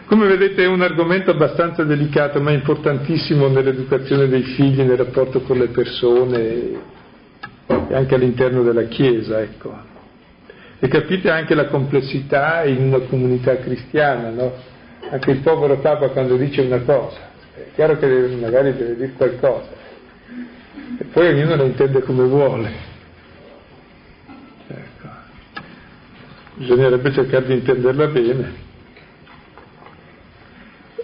Come 0.07 0.27
vedete 0.27 0.65
è 0.65 0.67
un 0.67 0.83
argomento 0.83 1.31
abbastanza 1.31 1.85
delicato 1.85 2.41
ma 2.41 2.51
importantissimo 2.51 3.47
nell'educazione 3.49 4.29
dei 4.29 4.43
figli, 4.43 4.83
nel 4.83 4.97
rapporto 4.97 5.41
con 5.43 5.57
le 5.57 5.69
persone 5.69 6.39
e 7.67 7.95
anche 7.95 8.15
all'interno 8.17 8.63
della 8.63 8.85
Chiesa, 8.85 9.41
ecco. 9.41 9.73
E 10.81 10.89
capite 10.89 11.31
anche 11.31 11.55
la 11.55 11.67
complessità 11.67 12.65
in 12.65 12.83
una 12.83 12.99
comunità 13.01 13.57
cristiana, 13.59 14.31
no? 14.31 14.53
Anche 15.11 15.31
il 15.31 15.39
povero 15.39 15.79
Papa 15.79 16.09
quando 16.09 16.37
dice 16.37 16.63
una 16.63 16.81
cosa, 16.81 17.19
è 17.55 17.67
chiaro 17.75 17.97
che 17.99 18.07
magari 18.41 18.75
deve 18.75 18.97
dire 18.97 19.13
qualcosa, 19.17 19.69
e 20.99 21.05
poi 21.05 21.29
ognuno 21.29 21.57
la 21.57 21.65
intende 21.65 22.03
come 22.03 22.25
vuole. 22.25 22.73
Ecco. 24.67 25.09
Bisognerebbe 26.55 27.13
cercare 27.13 27.47
di 27.47 27.55
intenderla 27.55 28.07
bene. 28.07 28.69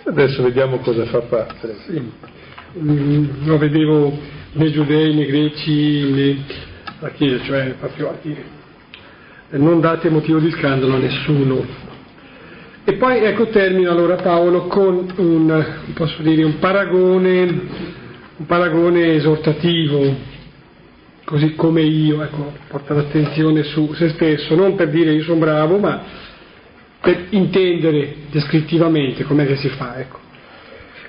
Adesso 0.04 0.42
vediamo 0.42 0.78
cosa 0.78 1.04
fa 1.06 1.20
Patre. 1.20 1.76
Sì. 1.86 2.12
Mm, 2.78 3.46
lo 3.46 3.58
vedevo 3.58 4.18
nei 4.52 4.70
giudei, 4.70 5.14
nei 5.14 5.26
greci, 5.26 6.10
nei... 6.12 6.44
la 7.00 7.10
Chiesa, 7.10 7.44
cioè 7.44 7.74
proprio 7.78 8.10
a 8.10 8.14
dire 8.22 8.56
non 9.50 9.80
date 9.80 10.10
motivo 10.10 10.38
di 10.38 10.50
scandalo 10.50 10.94
a 10.94 10.98
nessuno. 10.98 11.64
E 12.84 12.94
poi 12.94 13.18
ecco 13.24 13.48
termina 13.48 13.90
allora 13.90 14.16
Paolo 14.16 14.66
con 14.66 15.12
un, 15.16 15.66
un 15.96 16.58
paragone, 16.58 17.60
un 18.38 18.46
paragone 18.46 19.14
esortativo, 19.14 20.14
così 21.24 21.54
come 21.54 21.82
io, 21.82 22.22
ecco, 22.22 22.52
porta 22.68 22.94
l'attenzione 22.94 23.62
su 23.62 23.92
se 23.94 24.10
stesso, 24.10 24.54
non 24.54 24.76
per 24.76 24.90
dire 24.90 25.12
io 25.12 25.22
sono 25.22 25.38
bravo, 25.38 25.78
ma 25.78 26.02
per 27.00 27.26
intendere 27.30 28.14
descrittivamente 28.30 29.24
com'è 29.24 29.46
che 29.46 29.56
si 29.56 29.68
fa, 29.70 29.98
ecco. 29.98 30.18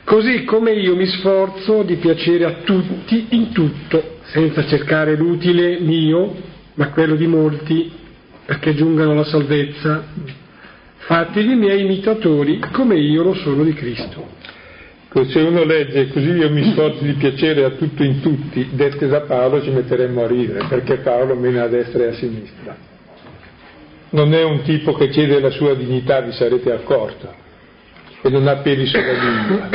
Così 0.06 0.46
come 0.46 0.72
io 0.72 0.96
mi 0.96 1.06
sforzo 1.06 1.84
di 1.84 1.96
piacere 1.96 2.46
a 2.46 2.54
tutti 2.64 3.28
in 3.32 3.52
tutto, 3.52 4.20
senza 4.24 4.66
cercare 4.66 5.18
l'utile 5.18 5.80
mio, 5.80 6.34
ma 6.76 6.90
quello 6.92 7.16
di 7.16 7.28
molti, 7.28 7.92
perché 8.46 8.74
giungano 8.74 9.12
alla 9.12 9.26
salvezza. 9.26 10.06
Fatevi 11.00 11.56
miei 11.56 11.82
imitatori 11.84 12.60
come 12.72 12.98
io 12.98 13.24
lo 13.24 13.34
sono 13.34 13.64
di 13.64 13.74
Cristo. 13.74 14.37
Se 15.26 15.40
uno 15.40 15.64
legge 15.64 16.10
così 16.10 16.30
io 16.30 16.50
mi 16.52 16.72
sforzo 16.72 17.04
di 17.04 17.14
piacere 17.14 17.64
a 17.64 17.72
tutto 17.72 18.04
in 18.04 18.22
tutti, 18.22 18.70
dette 18.72 19.08
da 19.08 19.22
Paolo 19.22 19.62
ci 19.62 19.72
metteremmo 19.72 20.24
a 20.24 20.28
ridere, 20.28 20.68
perché 20.68 20.98
Paolo 20.98 21.36
mena 21.36 21.64
a 21.64 21.68
destra 21.68 22.04
e 22.04 22.08
a 22.08 22.14
sinistra 22.14 22.96
non 24.10 24.34
è 24.34 24.44
un 24.44 24.62
tipo 24.62 24.94
che 24.94 25.10
chiede 25.10 25.40
la 25.40 25.50
sua 25.50 25.74
dignità, 25.74 26.22
vi 26.22 26.32
sarete 26.32 26.72
accorto, 26.72 27.34
e 28.22 28.30
non 28.30 28.48
ha 28.48 28.58
peli 28.58 28.86
sulla 28.86 29.12
lingua. 29.12 29.70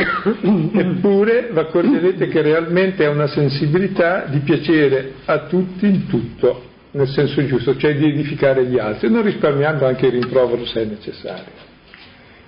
Eppure 0.81 1.49
vi 1.51 1.59
accorgerete 1.59 2.27
che 2.27 2.41
realmente 2.41 3.05
ha 3.05 3.09
una 3.09 3.27
sensibilità 3.27 4.25
di 4.25 4.39
piacere 4.39 5.13
a 5.25 5.45
tutti 5.45 5.85
in 5.85 6.07
tutto, 6.07 6.71
nel 6.91 7.07
senso 7.09 7.45
giusto, 7.45 7.77
cioè 7.77 7.95
di 7.95 8.05
edificare 8.05 8.65
gli 8.65 8.79
altri, 8.79 9.09
non 9.09 9.23
risparmiando 9.23 9.85
anche 9.85 10.07
il 10.07 10.13
rimprovero 10.13 10.65
se 10.65 10.81
è 10.81 10.85
necessario. 10.85 11.71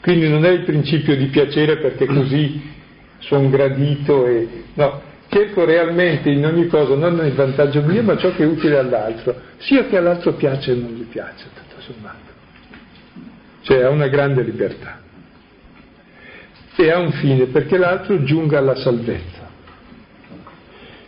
Quindi 0.02 0.30
non 0.30 0.46
è 0.46 0.50
il 0.50 0.64
principio 0.64 1.16
di 1.16 1.26
piacere 1.28 1.78
perché 1.78 2.06
così 2.06 2.74
sono 3.28 3.50
gradito 3.50 4.26
e... 4.26 4.64
no, 4.74 5.02
cerco 5.30 5.66
realmente 5.66 6.30
in 6.30 6.46
ogni 6.46 6.68
cosa 6.68 6.96
non 6.96 7.24
il 7.26 7.34
vantaggio 7.34 7.82
mio 7.82 8.02
ma 8.04 8.18
ciò 8.18 8.34
che 8.34 8.44
è 8.44 8.48
utile 8.48 8.78
all'altro, 8.78 9.36
sia 9.58 9.86
che 9.86 9.98
all'altro 9.98 10.34
piace 10.34 10.72
o 10.72 10.76
non 10.76 10.94
gli 10.94 11.04
piace 11.04 11.64
sommato. 11.86 12.34
Cioè 13.62 13.84
ha 13.84 13.90
una 13.90 14.08
grande 14.08 14.44
libertà. 14.44 15.00
E 16.76 16.92
ha 16.92 17.00
un 17.00 17.12
fine, 17.14 17.46
perché 17.46 17.78
l'altro 17.78 18.24
giunga 18.24 18.58
alla 18.58 18.76
salvezza. 18.76 19.44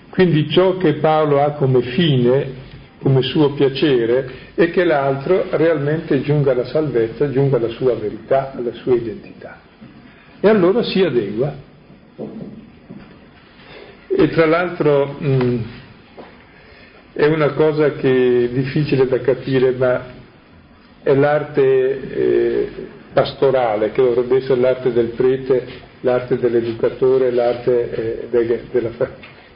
Quindi 0.09 0.49
ciò 0.49 0.77
che 0.77 0.95
Paolo 0.95 1.43
ha 1.43 1.51
come 1.51 1.81
fine, 1.81 2.65
come 2.99 3.21
suo 3.21 3.51
piacere, 3.51 4.53
è 4.55 4.71
che 4.71 4.83
l'altro 4.83 5.47
realmente 5.51 6.21
giunga 6.21 6.51
alla 6.51 6.65
salvezza, 6.65 7.29
giunga 7.29 7.57
alla 7.57 7.69
sua 7.69 7.95
verità, 7.95 8.53
alla 8.55 8.73
sua 8.73 8.95
identità. 8.95 9.59
E 10.39 10.47
allora 10.47 10.83
si 10.83 11.01
adegua. 11.01 11.65
E 14.07 14.29
tra 14.29 14.45
l'altro 14.47 15.15
mh, 15.19 15.63
è 17.13 17.25
una 17.27 17.53
cosa 17.53 17.93
che 17.93 18.45
è 18.45 18.49
difficile 18.49 19.07
da 19.07 19.19
capire, 19.21 19.71
ma 19.71 20.05
è 21.03 21.13
l'arte 21.13 21.61
eh, 21.61 22.69
pastorale, 23.13 23.91
che 23.91 24.01
dovrebbe 24.01 24.37
essere 24.37 24.59
l'arte 24.59 24.91
del 24.91 25.09
prete, 25.09 25.65
l'arte 26.01 26.37
dell'educatore, 26.37 27.31
l'arte 27.31 27.91
eh, 27.91 28.27
dei, 28.29 28.59
della, 28.71 28.91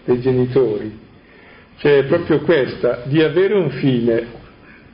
dei 0.06 0.20
genitori. 0.22 1.00
Cioè 1.78 1.98
è 2.00 2.04
proprio 2.06 2.42
questa, 2.42 3.02
di 3.06 3.22
avere 3.22 3.56
un 3.56 3.72
fine, 3.72 4.40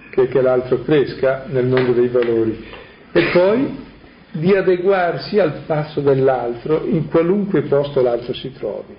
che, 0.09 0.30
che 0.30 0.41
l'altro 0.41 0.84
cresca 0.84 1.45
nel 1.47 1.65
mondo 1.65 1.91
dei 1.91 2.07
valori, 2.07 2.65
e 3.11 3.30
poi 3.34 3.86
di 4.38 4.55
adeguarsi 4.55 5.39
al 5.39 5.63
passo 5.65 6.01
dell'altro 6.01 6.85
in 6.85 7.07
qualunque 7.07 7.61
posto 7.63 8.01
l'altro 8.01 8.33
si 8.33 8.51
trovi. 8.53 8.95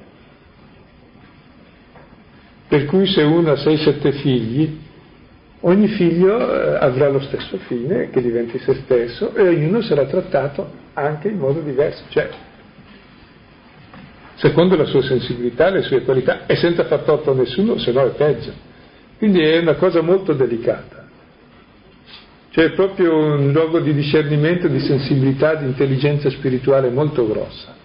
Per 2.68 2.84
cui 2.84 3.06
se 3.06 3.22
uno 3.22 3.52
ha 3.52 3.54
6-7 3.54 4.12
figli, 4.20 4.78
Ogni 5.62 5.88
figlio 5.88 6.38
eh, 6.38 6.76
avrà 6.76 7.08
lo 7.08 7.18
stesso 7.18 7.56
fine, 7.66 8.10
che 8.10 8.22
diventi 8.22 8.58
se 8.60 8.74
stesso, 8.74 9.34
e 9.34 9.48
ognuno 9.48 9.82
sarà 9.82 10.04
trattato 10.04 10.70
anche 10.92 11.28
in 11.28 11.38
modo 11.38 11.60
diverso, 11.60 12.04
cioè 12.10 12.30
secondo 14.36 14.76
la 14.76 14.84
sua 14.84 15.02
sensibilità, 15.02 15.68
le 15.68 15.82
sue 15.82 16.02
qualità, 16.02 16.46
e 16.46 16.54
senza 16.54 16.84
far 16.84 17.00
torto 17.00 17.32
a 17.32 17.34
nessuno, 17.34 17.76
se 17.76 17.90
no 17.90 18.06
è 18.06 18.10
peggio. 18.10 18.52
Quindi 19.18 19.40
è 19.40 19.58
una 19.58 19.74
cosa 19.74 20.00
molto 20.00 20.32
delicata. 20.32 21.07
Cioè 22.58 22.70
è 22.70 22.72
proprio 22.72 23.16
un 23.16 23.52
luogo 23.52 23.78
di 23.78 23.94
discernimento, 23.94 24.66
di 24.66 24.80
sensibilità, 24.80 25.54
di 25.54 25.66
intelligenza 25.66 26.28
spirituale 26.28 26.90
molto 26.90 27.24
grossa. 27.24 27.76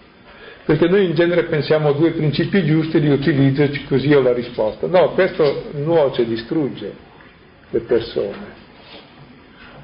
Perché 0.64 0.88
noi 0.88 1.04
in 1.04 1.14
genere 1.14 1.44
pensiamo 1.44 1.90
a 1.90 1.92
due 1.92 2.10
principi 2.10 2.64
giusti, 2.64 2.98
li 2.98 3.12
utilizzo 3.12 3.62
e 3.62 3.84
così 3.86 4.12
ho 4.12 4.20
la 4.20 4.32
risposta. 4.32 4.88
No, 4.88 5.10
questo 5.10 5.66
nuoce, 5.74 6.26
distrugge 6.26 6.92
le 7.70 7.80
persone. 7.82 8.62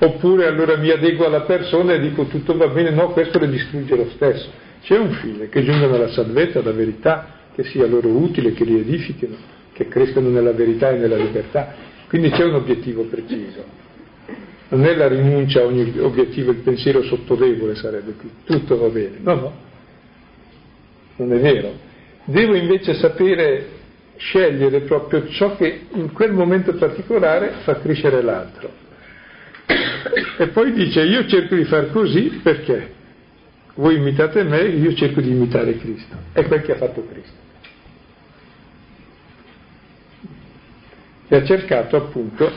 Oppure 0.01 0.49
allora 0.49 0.77
mi 0.77 0.91
adeguo 0.91 1.27
alla 1.27 1.43
persona 1.43 1.93
e 1.93 2.01
dico 2.01 2.25
tutto 2.25 2.57
va 2.57 2.67
bene, 2.67 2.91
no, 2.91 3.11
questo 3.11 3.39
le 3.39 3.49
distrugge 3.49 3.95
lo 3.95 4.09
stesso. 4.17 4.51
C'è 4.83 4.99
un 4.99 5.13
fine, 5.13 5.49
che 5.51 5.63
giungano 5.63 5.95
alla 5.95 6.11
salvezza, 6.11 6.59
alla 6.59 6.73
verità, 6.73 7.29
che 7.55 7.63
sia 7.63 7.87
loro 7.87 8.09
utile, 8.09 8.55
che 8.55 8.65
li 8.65 8.81
edifichino, 8.81 9.37
che 9.73 9.87
crescano 9.87 10.31
nella 10.31 10.53
verità 10.53 10.91
e 10.91 10.99
nella 10.99 11.17
libertà. 11.17 11.75
Quindi 12.09 12.31
c'è 12.31 12.43
un 12.43 12.55
obiettivo 12.55 13.05
preciso. 13.05 13.89
Non 14.71 14.85
è 14.85 14.95
la 14.95 15.09
rinuncia 15.09 15.61
a 15.61 15.65
ogni 15.65 15.99
obiettivo, 15.99 16.53
il 16.53 16.59
pensiero 16.59 17.03
sottodebole 17.03 17.75
sarebbe 17.75 18.13
qui, 18.13 18.31
tutto 18.45 18.79
va 18.79 18.89
bene. 18.89 19.17
No, 19.21 19.35
no, 19.35 19.53
non 21.17 21.33
è 21.33 21.41
vero. 21.41 21.73
Devo 22.25 22.55
invece 22.55 22.95
sapere 22.95 23.79
scegliere 24.17 24.83
proprio 24.83 25.27
ciò 25.29 25.57
che 25.57 25.87
in 25.93 26.13
quel 26.13 26.33
momento 26.33 26.75
particolare 26.75 27.63
fa 27.65 27.81
crescere 27.81 28.23
l'altro. 28.23 28.71
E 30.39 30.49
poi 30.49 30.73
dice 30.73 31.03
io 31.03 31.27
cerco 31.27 31.55
di 31.55 31.65
far 31.65 31.91
così 31.91 32.41
perché 32.43 32.95
voi 33.75 33.97
imitate 33.97 34.43
me, 34.45 34.61
io 34.63 34.95
cerco 34.95 35.21
di 35.21 35.31
imitare 35.31 35.77
Cristo. 35.79 36.17
È 36.33 36.47
quel 36.47 36.63
che 36.63 36.73
ha 36.73 36.77
fatto 36.77 37.07
Cristo. 37.07 37.49
E 41.29 41.37
ha 41.37 41.45
cercato 41.45 41.97
appunto, 41.97 42.51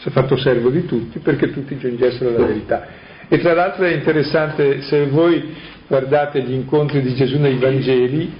si 0.00 0.08
è 0.08 0.10
fatto 0.10 0.36
servo 0.36 0.70
di 0.70 0.86
tutti 0.86 1.18
perché 1.18 1.52
tutti 1.52 1.76
giungessero 1.76 2.30
alla 2.30 2.46
verità. 2.46 2.86
E 3.28 3.38
tra 3.38 3.52
l'altro 3.52 3.84
è 3.84 3.92
interessante, 3.92 4.80
se 4.82 5.06
voi 5.06 5.54
guardate 5.86 6.42
gli 6.42 6.52
incontri 6.52 7.02
di 7.02 7.14
Gesù 7.14 7.38
nei 7.38 7.58
Vangeli, 7.58 8.32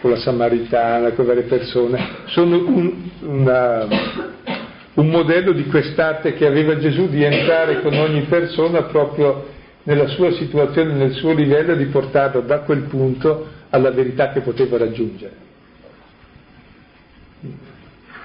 con 0.00 0.10
la 0.10 0.18
Samaritana, 0.18 1.12
con 1.12 1.24
varie 1.24 1.44
persone, 1.44 1.98
sono 2.26 2.56
un, 2.56 2.92
una, 3.20 3.86
un 4.94 5.08
modello 5.08 5.52
di 5.52 5.64
quest'arte 5.66 6.34
che 6.34 6.46
aveva 6.46 6.76
Gesù 6.76 7.08
di 7.08 7.24
entrare 7.24 7.80
con 7.80 7.94
ogni 7.94 8.22
persona 8.22 8.82
proprio 8.82 9.54
nella 9.84 10.08
sua 10.08 10.30
situazione, 10.32 10.92
nel 10.92 11.12
suo 11.12 11.32
livello, 11.32 11.74
di 11.74 11.86
portarlo 11.86 12.42
da 12.42 12.60
quel 12.60 12.82
punto 12.82 13.46
alla 13.70 13.90
verità 13.90 14.30
che 14.30 14.40
poteva 14.40 14.76
raggiungere. 14.76 15.45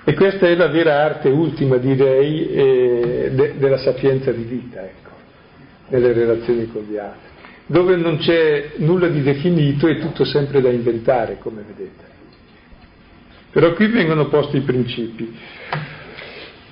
E 0.04 0.14
questa 0.14 0.48
è 0.48 0.56
la 0.56 0.68
vera 0.68 1.04
arte 1.04 1.30
ultima, 1.30 1.78
direi, 1.78 2.50
eh, 2.50 3.30
de- 3.34 3.54
della 3.58 3.78
sapienza 3.78 4.32
di 4.32 4.44
vita, 4.44 4.82
ecco, 4.84 5.12
nelle 5.90 6.14
relazioni 6.14 6.68
con 6.72 6.86
gli 6.90 6.98
altri 6.98 7.30
dove 7.72 7.96
non 7.96 8.18
c'è 8.18 8.74
nulla 8.78 9.08
di 9.08 9.22
definito 9.22 9.88
è 9.88 9.98
tutto 9.98 10.26
sempre 10.26 10.60
da 10.60 10.70
inventare, 10.70 11.38
come 11.40 11.64
vedete. 11.66 12.10
Però 13.50 13.74
qui 13.74 13.88
vengono 13.88 14.28
posti 14.28 14.58
i 14.58 14.62
principi. 14.62 15.34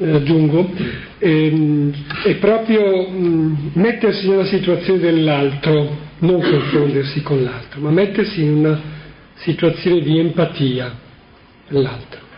eh, 0.01 0.11
aggiungo, 0.11 0.69
ehm, 1.17 1.93
è 2.23 2.35
proprio 2.35 3.09
mh, 3.09 3.71
mettersi 3.73 4.29
nella 4.29 4.45
situazione 4.45 4.99
dell'altro, 4.99 5.97
non 6.19 6.41
confondersi 6.41 7.21
con 7.21 7.43
l'altro, 7.43 7.81
ma 7.81 7.91
mettersi 7.91 8.43
in 8.43 8.55
una 8.55 8.81
situazione 9.35 10.01
di 10.01 10.19
empatia 10.19 10.93
dell'altro. 11.67 12.28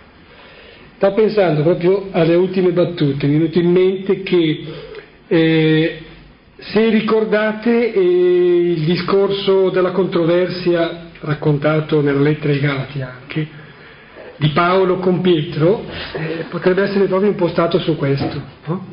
Sto 1.02 1.14
pensando 1.14 1.64
proprio 1.64 2.10
alle 2.12 2.36
ultime 2.36 2.74
battute, 2.74 3.26
mi 3.26 3.34
è 3.34 3.38
venuto 3.39 3.58
in 3.58 3.72
mente 3.72 4.22
che 4.22 4.64
eh, 5.28 5.99
se 6.58 6.89
ricordate 6.89 7.91
eh, 7.91 7.99
il 7.99 8.82
discorso 8.82 9.72
della 9.72 9.89
controversia 9.93 11.08
raccontato 11.22 12.02
nella 12.02 12.20
lettera 12.20 12.54
ai 12.54 12.60
Galati 12.60 13.02
anche, 13.02 13.47
di 14.36 14.49
Paolo 14.49 14.97
con 14.97 15.22
Pietro, 15.22 15.86
eh, 16.14 16.45
potrebbe 16.49 16.84
essere 16.84 17.06
proprio 17.06 17.32
impostato 17.32 17.80
su 17.80 17.95
questo. 17.95 18.39
No? 18.66 18.86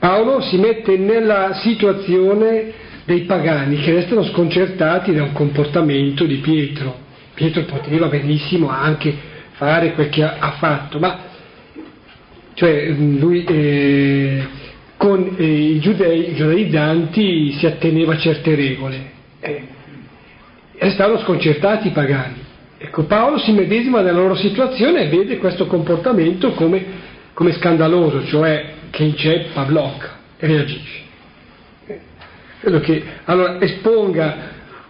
Paolo 0.00 0.40
si 0.40 0.56
mette 0.56 0.96
nella 0.96 1.54
situazione 1.62 2.72
dei 3.04 3.20
pagani 3.20 3.76
che 3.76 3.92
restano 3.92 4.24
sconcertati 4.24 5.14
da 5.14 5.22
un 5.22 5.32
comportamento 5.34 6.24
di 6.24 6.38
Pietro. 6.38 6.96
Pietro 7.34 7.62
poteva 7.62 8.08
benissimo 8.08 8.68
anche 8.68 9.14
fare 9.52 9.92
quel 9.92 10.08
che 10.08 10.24
ha 10.24 10.54
fatto, 10.58 10.98
ma 10.98 11.26
cioè 12.58 12.88
lui 12.88 13.44
eh, 13.44 14.44
con 14.96 15.36
eh, 15.38 15.44
i 15.44 15.78
giudei, 15.78 16.34
giudaizzanti 16.34 17.52
si 17.52 17.66
atteneva 17.66 18.14
a 18.14 18.18
certe 18.18 18.56
regole. 18.56 19.10
Eh, 19.38 19.62
e 20.74 20.90
stavano 20.90 21.20
sconcertati 21.20 21.86
i 21.86 21.90
pagani. 21.92 22.46
Ecco, 22.78 23.04
Paolo 23.04 23.38
si 23.38 23.52
medesima 23.52 24.00
nella 24.00 24.18
loro 24.18 24.34
situazione 24.34 25.02
e 25.02 25.08
vede 25.08 25.38
questo 25.38 25.66
comportamento 25.66 26.50
come, 26.50 26.84
come 27.32 27.52
scandaloso, 27.52 28.26
cioè 28.26 28.72
che 28.90 29.04
inceppa, 29.04 29.62
blocca 29.62 30.16
e 30.36 30.46
reagisce. 30.48 31.06
Credo 32.58 32.80
che 32.80 33.02
allora 33.24 33.60
esponga 33.60 34.36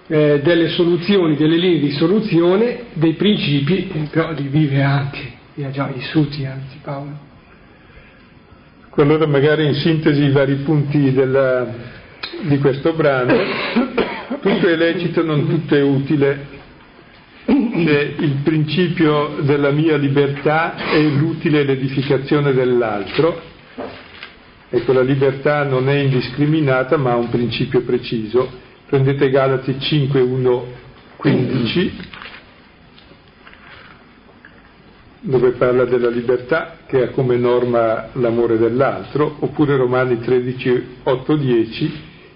eh, 0.07 0.41
delle 0.43 0.71
soluzioni, 0.71 1.37
delle 1.37 1.59
linee 1.59 1.81
di 1.81 1.91
soluzione, 1.91 2.85
dei 2.95 3.13
principi, 3.13 4.09
però 4.11 4.33
li 4.33 4.49
vive 4.49 4.83
anche, 4.83 5.33
li 5.53 5.65
ha 5.65 5.71
già 5.71 5.85
vissuti 5.95 6.47
anzi 6.47 6.79
Paolo. 6.83 7.28
Allora 9.01 9.29
magari 9.29 9.65
in 9.65 9.75
sintesi 9.75 10.25
i 10.25 10.33
vari 10.33 10.57
punti 10.57 11.13
della, 11.13 11.73
di 12.41 12.59
questo 12.59 12.95
brano, 12.95 13.33
tutto 14.41 14.67
è 14.67 14.75
lecito, 14.75 15.23
non 15.23 15.47
tutto 15.47 15.77
è 15.77 15.81
utile, 15.81 16.47
che 17.45 18.15
il 18.19 18.41
principio 18.43 19.37
della 19.43 19.71
mia 19.71 19.97
libertà 19.97 20.75
è 20.91 21.01
l'utile 21.01 21.61
e 21.61 21.65
l'edificazione 21.65 22.53
dell'altro. 22.53 23.41
Ecco, 24.69 24.93
la 24.93 25.03
libertà 25.03 25.63
non 25.63 25.89
è 25.89 25.99
indiscriminata 25.99 26.97
ma 26.97 27.13
ha 27.13 27.17
un 27.17 27.29
principio 27.29 27.83
preciso. 27.83 28.51
Prendete 28.89 29.31
Galati 29.31 29.79
5, 29.79 30.21
1, 30.21 30.67
15, 31.19 31.93
dove 35.21 35.53
parla 35.53 35.85
della 35.85 36.09
libertà 36.09 36.79
che 36.87 37.03
ha 37.03 37.09
come 37.11 37.37
norma 37.37 38.09
l'amore 38.13 38.59
dell'altro, 38.59 39.37
oppure 39.41 39.77
Romani 39.77 40.21
13, 40.21 40.87
8, 41.03 41.37
10, 41.37 41.93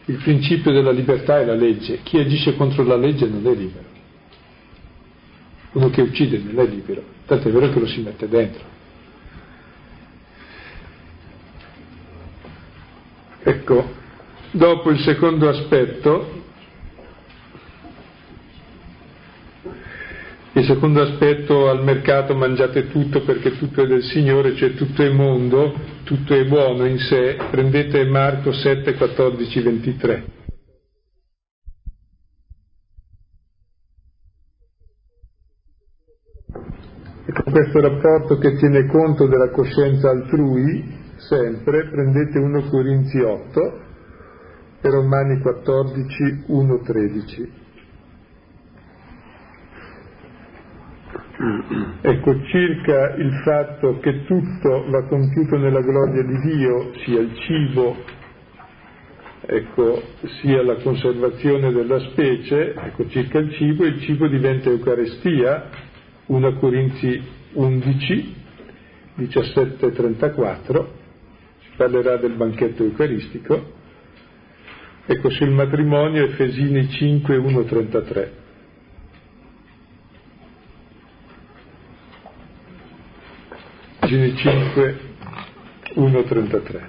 il 0.06 0.16
principio 0.16 0.72
della 0.72 0.90
libertà 0.90 1.40
è 1.40 1.44
la 1.44 1.54
legge. 1.54 2.00
Chi 2.02 2.18
agisce 2.18 2.56
contro 2.56 2.82
la 2.82 2.96
legge 2.96 3.26
non 3.26 3.46
è 3.46 3.54
libero 3.54 3.90
uno 5.72 5.88
che 5.90 6.02
uccide 6.02 6.38
non 6.38 6.58
è 6.58 6.68
libero, 6.68 7.02
tanto 7.26 7.48
è 7.48 7.52
vero 7.52 7.70
che 7.70 7.78
lo 7.78 7.86
si 7.86 8.00
mette 8.00 8.28
dentro. 8.28 8.70
Ecco, 13.44 13.92
dopo 14.50 14.90
il 14.90 15.00
secondo 15.00 15.48
aspetto, 15.48 16.41
il 20.54 20.64
secondo 20.64 21.00
aspetto 21.00 21.70
al 21.70 21.82
mercato 21.82 22.34
mangiate 22.34 22.88
tutto 22.88 23.22
perché 23.22 23.56
tutto 23.56 23.82
è 23.82 23.86
del 23.86 24.02
Signore, 24.02 24.54
cioè 24.54 24.74
tutto 24.74 25.02
è 25.02 25.10
mondo, 25.10 25.74
tutto 26.04 26.34
è 26.34 26.44
buono 26.44 26.84
in 26.84 26.98
sé, 26.98 27.36
prendete 27.50 28.04
Marco 28.04 28.52
7, 28.52 28.94
14, 28.94 29.60
23. 29.60 30.24
con 37.32 37.52
questo 37.52 37.80
rapporto 37.80 38.36
che 38.36 38.56
tiene 38.56 38.86
conto 38.86 39.26
della 39.26 39.50
coscienza 39.50 40.10
altrui, 40.10 41.00
sempre, 41.16 41.88
prendete 41.88 42.38
1 42.38 42.68
Corinzi 42.68 43.20
8 43.20 43.80
e 44.82 44.90
Romani 44.90 45.40
14, 45.40 46.44
1, 46.46 46.80
13. 46.80 47.61
Ecco, 52.02 52.40
circa 52.44 53.14
il 53.16 53.32
fatto 53.42 53.98
che 53.98 54.24
tutto 54.26 54.88
va 54.88 55.06
compiuto 55.08 55.56
nella 55.56 55.80
gloria 55.80 56.22
di 56.22 56.38
Dio, 56.38 56.92
sia 57.04 57.18
il 57.18 57.34
cibo, 57.34 57.96
ecco, 59.44 60.02
sia 60.40 60.62
la 60.62 60.76
conservazione 60.76 61.72
della 61.72 61.98
specie, 62.10 62.74
ecco, 62.74 63.08
circa 63.08 63.40
il 63.40 63.52
cibo, 63.54 63.84
il 63.84 64.00
cibo 64.02 64.28
diventa 64.28 64.68
Eucaristia, 64.68 65.68
1 66.26 66.54
Corinzi 66.58 67.20
11, 67.54 68.34
17-34, 69.18 70.86
si 71.58 71.70
parlerà 71.76 72.18
del 72.18 72.34
banchetto 72.34 72.84
eucaristico, 72.84 73.72
ecco 75.06 75.30
sul 75.30 75.50
matrimonio 75.50 76.24
Efesini 76.24 76.88
5, 76.88 77.36
1, 77.36 77.64
33. 77.64 78.41
Efesini 84.12 84.36
5, 84.36 85.00
1, 85.94 86.22
33. 86.24 86.88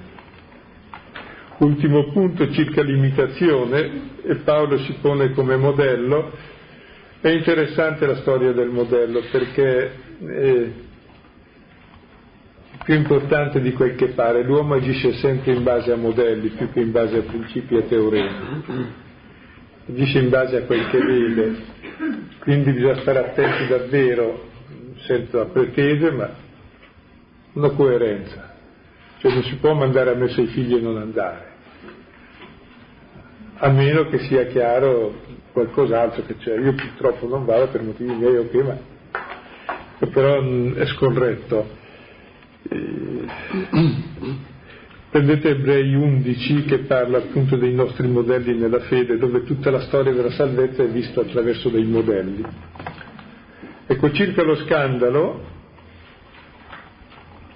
Ultimo 1.60 2.12
punto 2.12 2.52
circa 2.52 2.82
l'imitazione, 2.82 4.12
e 4.24 4.36
Paolo 4.44 4.78
si 4.80 4.94
pone 5.00 5.32
come 5.32 5.56
modello, 5.56 6.32
è 7.22 7.30
interessante 7.30 8.06
la 8.06 8.18
storia 8.18 8.52
del 8.52 8.68
modello 8.68 9.22
perché 9.32 9.92
è 10.20 10.70
più 12.84 12.94
importante 12.94 13.62
di 13.62 13.72
quel 13.72 13.96
che 13.96 14.08
pare. 14.08 14.44
L'uomo 14.44 14.74
agisce 14.74 15.14
sempre 15.14 15.54
in 15.54 15.64
base 15.64 15.94
a 15.94 15.96
modelli 15.96 16.50
più 16.50 16.70
che 16.74 16.82
in 16.82 16.92
base 16.92 17.20
a 17.20 17.22
principi 17.22 17.78
e 17.78 17.88
teoremi. 17.88 19.00
Agisce 19.88 20.20
in 20.20 20.30
base 20.30 20.58
a 20.58 20.64
quel 20.64 20.90
che 20.90 20.98
vede. 20.98 21.56
Quindi 22.40 22.74
bisogna 22.74 23.00
stare 23.00 23.20
attenti 23.20 23.68
davvero, 23.68 24.50
senza 25.06 25.46
pretese, 25.46 26.12
ma 26.12 26.43
una 27.54 27.70
coerenza. 27.72 28.51
Cioè 29.20 29.34
non 29.34 29.43
si 29.43 29.56
può 29.56 29.74
mandare 29.74 30.12
a 30.12 30.16
messa 30.16 30.41
i 30.41 30.47
figli 30.47 30.76
e 30.76 30.82
non 30.82 30.97
andare. 30.97 31.51
A 33.56 33.70
meno 33.70 34.08
che 34.10 34.20
sia 34.20 34.45
chiaro 34.47 35.22
qualcos'altro 35.54 36.24
che 36.26 36.36
c'è. 36.38 36.58
Io 36.58 36.74
purtroppo 36.74 37.28
non 37.28 37.45
vado 37.45 37.68
per 37.68 37.82
motivi 37.84 38.14
miei, 38.14 38.38
ok, 38.38 38.54
ma 38.54 38.78
però 40.12 40.41
mm, 40.41 40.74
è 40.74 40.86
scorretto. 40.88 41.82
Prendete 45.10 45.49
Ebrei 45.49 45.93
11 45.93 46.64
che 46.66 46.80
parla 46.80 47.20
appunto 47.20 47.56
dei 47.56 47.74
nostri 47.74 48.08
modelli 48.08 48.58
nella 48.58 48.80
fede, 48.80 49.18
dove 49.18 49.43
tutta 49.43 49.70
la 49.70 49.82
storia 49.82 50.12
della 50.12 50.32
salvezza 50.32 50.84
è 50.84 50.88
vista 50.88 51.22
attraverso 51.22 51.70
dei 51.70 51.86
modelli. 51.86 52.43
Ecco, 53.86 54.12
circa 54.12 54.43
lo 54.43 54.56
scandalo, 54.56 55.53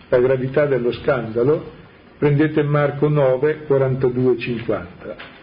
la 0.09 0.19
gravità 0.19 0.65
dello 0.65 0.91
scandalo, 0.91 1.71
prendete 2.17 2.63
Marco 2.63 3.07
9, 3.07 3.65
42, 3.65 4.37
50 4.37 5.35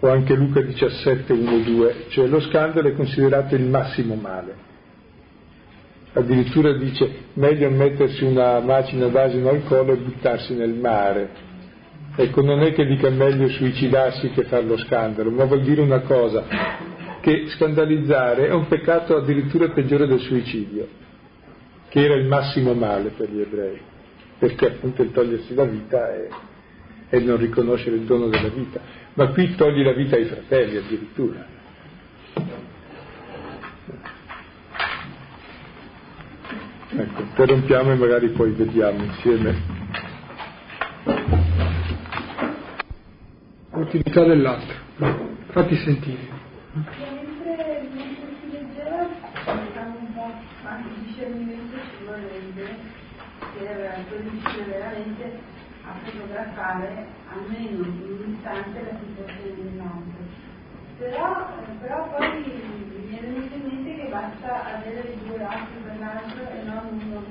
o 0.00 0.08
anche 0.10 0.34
Luca 0.34 0.60
17, 0.60 1.32
1, 1.32 1.58
2, 1.58 2.04
cioè 2.10 2.26
lo 2.28 2.40
scandalo 2.40 2.88
è 2.88 2.94
considerato 2.94 3.54
il 3.54 3.64
massimo 3.64 4.14
male. 4.14 4.66
Addirittura 6.12 6.72
dice 6.76 7.26
meglio 7.34 7.68
mettersi 7.70 8.24
una 8.24 8.60
macina 8.60 9.06
d'asino 9.06 9.50
al 9.50 9.64
collo 9.64 9.92
e 9.92 9.96
buttarsi 9.96 10.54
nel 10.54 10.74
mare. 10.74 11.46
Ecco, 12.16 12.42
non 12.42 12.60
è 12.62 12.72
che 12.72 12.84
dica 12.86 13.10
meglio 13.10 13.48
suicidarsi 13.48 14.30
che 14.30 14.44
fare 14.44 14.64
lo 14.64 14.76
scandalo, 14.76 15.30
ma 15.30 15.44
vuol 15.44 15.62
dire 15.62 15.80
una 15.82 16.00
cosa, 16.00 16.44
che 17.20 17.44
scandalizzare 17.48 18.48
è 18.48 18.52
un 18.52 18.66
peccato 18.66 19.16
addirittura 19.16 19.68
peggiore 19.68 20.06
del 20.06 20.20
suicidio, 20.20 20.88
che 21.88 22.04
era 22.04 22.14
il 22.14 22.26
massimo 22.26 22.74
male 22.74 23.10
per 23.10 23.30
gli 23.30 23.40
ebrei, 23.40 23.80
perché 24.38 24.66
appunto 24.66 25.02
il 25.02 25.12
togliersi 25.12 25.54
la 25.54 25.64
vita 25.64 26.14
è, 26.14 26.28
è 27.08 27.16
il 27.16 27.24
non 27.24 27.38
riconoscere 27.38 27.96
il 27.96 28.02
dono 28.02 28.28
della 28.28 28.48
vita 28.48 29.06
ma 29.18 29.26
qui 29.32 29.52
togli 29.56 29.82
la 29.82 29.94
vita 29.94 30.14
ai 30.14 30.26
fratelli 30.26 30.76
addirittura. 30.76 31.44
Ecco, 36.90 37.22
interrompiamo 37.22 37.90
e 37.90 37.94
magari 37.96 38.28
poi 38.28 38.52
vediamo 38.52 39.02
insieme. 39.02 39.60
L'utilità 43.72 44.22
dell'altro, 44.22 44.76
fatti 45.48 45.76
sentire. 45.78 46.28
Mentre, 46.74 47.88
mentre 47.92 48.36
si 48.40 48.50
leggeva, 48.52 49.08
diciamo 49.66 49.98
un 49.98 50.14
po' 50.14 50.32
anche 50.62 50.90
discernimento 51.04 51.76
ci 51.76 52.04
vorrebbe 52.04 52.76
per 53.74 54.20
riuscire 54.20 54.64
veramente 54.64 55.38
a 55.84 55.92
fotografare 56.04 57.06
almeno 57.30 57.84
in 57.84 58.18
un 58.20 58.34
istante 58.34 58.80
la 58.80 58.98
situazione 58.98 59.62
dell'altro. 59.62 60.46
Però, 60.98 61.46
però 61.80 62.08
poi 62.16 62.28
mi 62.38 63.20
venuto 63.20 63.54
in 63.54 63.62
mente 63.66 64.02
che 64.02 64.08
basta 64.08 64.74
avere 64.74 65.14
due 65.24 65.44
occhi 65.44 65.78
per 65.84 65.98
l'altro 65.98 66.48
e 66.50 66.62
non 66.64 67.00
uno 67.04 67.22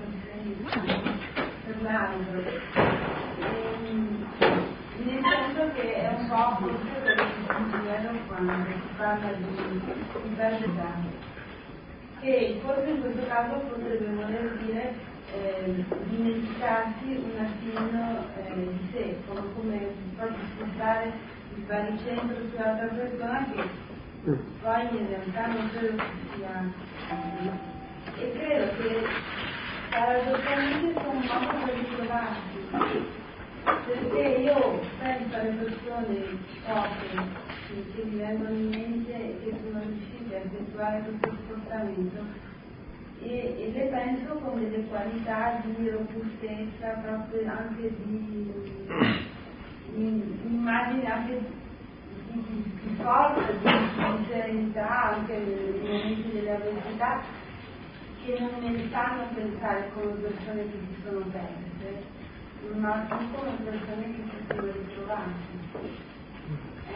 per 1.65 1.81
l'altro. 1.81 2.39
E, 3.39 3.77
nel 5.03 5.21
senso 5.23 5.73
che 5.73 5.93
è 5.93 6.07
un 6.17 6.27
po' 6.27 6.57
forse 6.59 7.01
quello 7.01 7.23
che 7.23 7.31
succede 7.45 8.19
quando 8.27 8.53
si 8.65 8.95
parla 8.97 9.31
di, 9.31 9.81
di 10.23 10.35
perdita, 10.35 10.85
che 12.19 12.59
forse 12.63 12.89
in 12.89 13.01
questo 13.01 13.27
caso 13.27 13.55
potrebbe 13.57 14.05
voler 14.05 14.57
dire 14.57 15.15
eh, 15.33 15.83
dimenticarsi 16.09 17.23
un 17.23 17.45
attimino 17.45 18.25
eh, 18.37 18.53
di 18.55 18.89
sé, 18.91 19.15
come, 19.27 19.41
come 19.55 19.87
proprio 20.15 20.37
spostare 20.55 21.11
il 21.55 21.63
baricentro 21.63 22.35
sull'altra 22.49 22.87
persona 22.87 23.45
che 23.53 23.85
poi 24.61 24.81
in 24.91 25.07
realtà 25.07 25.47
non 25.47 25.69
credo 25.71 25.95
che 25.95 26.35
sia 26.35 26.71
e 28.17 28.31
credo 28.31 28.65
che 28.77 29.05
paradossalmente 29.89 30.99
sia 30.99 31.09
un 31.09 31.19
modo 31.19 31.65
per 31.65 31.75
ritrovarsi. 31.75 33.25
Perché 33.63 34.41
io 34.41 34.79
penso 34.99 35.35
alle 35.35 35.49
persone 35.49 36.37
poche 36.65 37.09
che, 37.67 37.91
che 37.95 38.03
mi 38.03 38.17
vengono 38.17 38.49
in 38.49 38.69
mente 38.69 39.13
e 39.13 39.39
che 39.43 39.57
sono 39.63 39.81
riuscite 39.83 40.35
a 40.35 40.39
effettuare 40.39 41.01
questo 41.01 41.37
spostamento 41.43 42.46
e, 43.27 43.55
e, 43.57 43.71
le 43.73 43.85
penso 43.87 44.35
con 44.35 44.59
delle 44.59 44.85
qualità 44.85 45.61
di 45.63 45.89
robustezza, 45.89 46.87
proprio 47.03 47.49
anche 47.49 47.93
di, 48.05 48.53
di, 49.93 49.93
di 49.93 50.39
immagine 50.45 51.11
anche 51.11 51.39
di, 52.31 52.63
di 52.81 52.95
forza, 53.01 53.51
di, 53.51 54.25
serenità 54.29 55.13
anche 55.13 55.37
nei 55.37 55.79
momenti 55.81 56.31
delle 56.31 56.55
avversità 56.55 57.21
che 58.23 58.39
non 58.39 58.49
me 58.61 58.69
ne 58.69 58.83
fanno 58.89 59.23
pensare 59.33 59.89
come 59.93 60.11
persone 60.13 60.63
che 60.63 60.77
si 60.87 61.01
sono 61.05 61.25
perse 61.31 62.15
ma 62.75 63.07
come 63.07 63.51
persone 63.63 64.15
che 64.15 64.23
si 64.29 64.45
sono 64.47 64.71
ritrovate. 64.71 66.06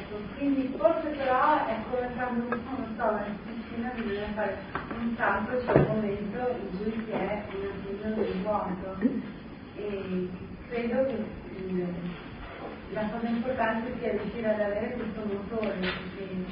Ecco, 0.02 0.18
quindi 0.36 0.74
forse 0.78 1.10
però 1.10 1.64
è 1.68 1.76
come 1.89 2.10
quando 2.16 2.45
uno 2.47 2.88
stava 2.93 3.24
in 3.28 3.38
piscina 3.45 3.91
bisogna 3.93 4.34
fare 4.34 4.58
un 4.97 5.14
salto 5.16 5.58
c'è 5.58 5.78
un 5.78 5.86
momento 5.86 6.58
in 6.60 6.78
cui 6.78 7.04
si 7.06 7.12
è 7.12 7.43
un 7.54 7.68
attimino 7.70 8.16
del 8.16 8.41
vuoto. 8.41 8.97
E 9.76 10.30
credo 10.70 11.06
che 11.06 11.26
eh, 11.56 11.93
la 12.93 13.10
cosa 13.12 13.28
importante 13.28 13.93
sia 13.99 14.12
riuscire 14.12 14.49
ad 14.49 14.60
avere 14.60 14.95
questo 14.95 15.22
motore 15.24 15.80
che, 15.80 16.45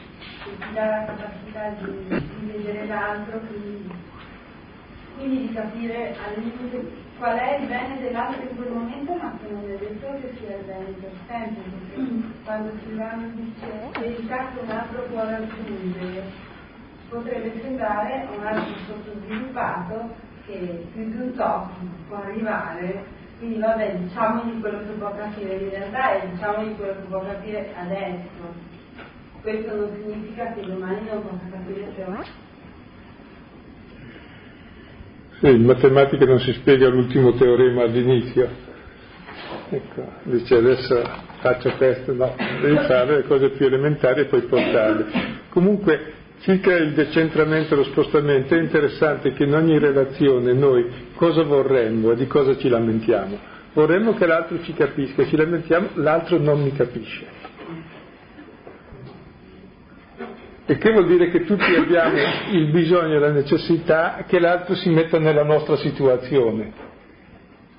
che 0.43 0.57
ti 0.57 0.73
dà 0.73 0.85
la 0.85 1.05
capacità 1.05 1.69
di, 1.69 2.07
di 2.07 2.51
vedere 2.51 2.85
l'altro, 2.85 3.39
quindi, 3.39 3.91
quindi 5.19 5.47
di 5.47 5.53
capire 5.53 6.15
al 6.15 6.41
limite 6.41 7.07
qual 7.17 7.37
è 7.37 7.57
il 7.59 7.67
bene 7.67 7.99
dell'altro 7.99 8.41
in 8.41 8.55
quel 8.55 8.71
momento, 8.71 9.13
ma 9.15 9.37
che 9.37 9.51
non 9.51 9.69
è 9.69 9.75
detto 9.75 10.07
che 10.21 10.33
sia 10.39 10.55
il 10.55 10.63
bene 10.63 10.85
per 11.01 11.11
sempre, 11.27 11.61
perché 11.61 12.09
quando 12.45 12.71
Silvano 12.81 13.27
dice 13.35 13.89
che 13.91 14.61
un 14.61 14.69
altro 14.69 15.01
può 15.11 15.25
raggiungere, 15.25 16.23
potrebbe 17.09 17.59
sembrare 17.61 18.27
un 18.33 18.45
altro 18.45 18.73
sottosviluppato 18.87 20.15
che 20.45 20.87
più 20.93 21.09
di 21.09 21.17
un 21.17 21.35
top 21.35 21.69
può 22.07 22.17
arrivare, 22.17 23.03
quindi 23.39 23.59
vabbè 23.59 23.97
diciamogli 23.97 24.61
quello 24.61 24.79
che 24.79 24.91
può 24.97 25.13
capire 25.13 25.53
in 25.55 25.69
realtà 25.69 26.13
e 26.13 26.29
diciamogli 26.29 26.75
quello 26.77 26.93
che 26.93 27.07
può 27.09 27.19
capire 27.19 27.73
adesso. 27.75 28.67
Questo 29.41 29.75
non 29.75 29.89
significa 29.95 30.53
che 30.53 30.65
domani 30.65 31.07
non 31.09 31.23
possa 31.23 31.49
capire 31.51 31.91
però 31.95 32.21
sì, 35.39 35.47
in 35.47 35.63
matematica 35.63 36.25
non 36.25 36.39
si 36.39 36.51
spiega 36.53 36.89
l'ultimo 36.89 37.33
teorema 37.33 37.83
all'inizio. 37.83 38.67
Ecco, 39.69 40.03
dice 40.23 40.55
adesso 40.55 41.01
faccio 41.41 41.71
questo, 41.77 42.13
no, 42.13 42.35
devi 42.61 42.77
fare 42.79 43.17
le 43.17 43.23
cose 43.23 43.49
più 43.49 43.65
elementari 43.67 44.21
e 44.21 44.25
poi 44.25 44.41
portarle. 44.41 45.05
Comunque, 45.49 46.13
circa 46.41 46.75
il 46.75 46.93
decentramento 46.93 47.73
e 47.73 47.77
lo 47.77 47.83
spostamento, 47.83 48.55
è 48.55 48.59
interessante 48.59 49.33
che 49.33 49.43
in 49.43 49.53
ogni 49.53 49.77
relazione 49.77 50.53
noi 50.53 50.85
cosa 51.15 51.43
vorremmo 51.43 52.11
e 52.11 52.15
di 52.15 52.27
cosa 52.27 52.57
ci 52.57 52.67
lamentiamo. 52.67 53.37
Vorremmo 53.73 54.13
che 54.15 54.25
l'altro 54.25 54.61
ci 54.63 54.73
capisca, 54.73 55.25
ci 55.25 55.35
lamentiamo, 55.35 55.89
l'altro 55.95 56.37
non 56.37 56.61
mi 56.61 56.73
capisce. 56.73 57.48
E 60.69 60.77
che 60.77 60.91
vuol 60.91 61.07
dire 61.07 61.31
che 61.31 61.45
tutti 61.45 61.73
abbiamo 61.73 62.15
il 62.51 62.69
bisogno 62.69 63.15
e 63.15 63.19
la 63.19 63.31
necessità 63.31 64.23
che 64.27 64.39
l'altro 64.39 64.75
si 64.75 64.91
metta 64.91 65.17
nella 65.17 65.43
nostra 65.43 65.75
situazione, 65.77 66.71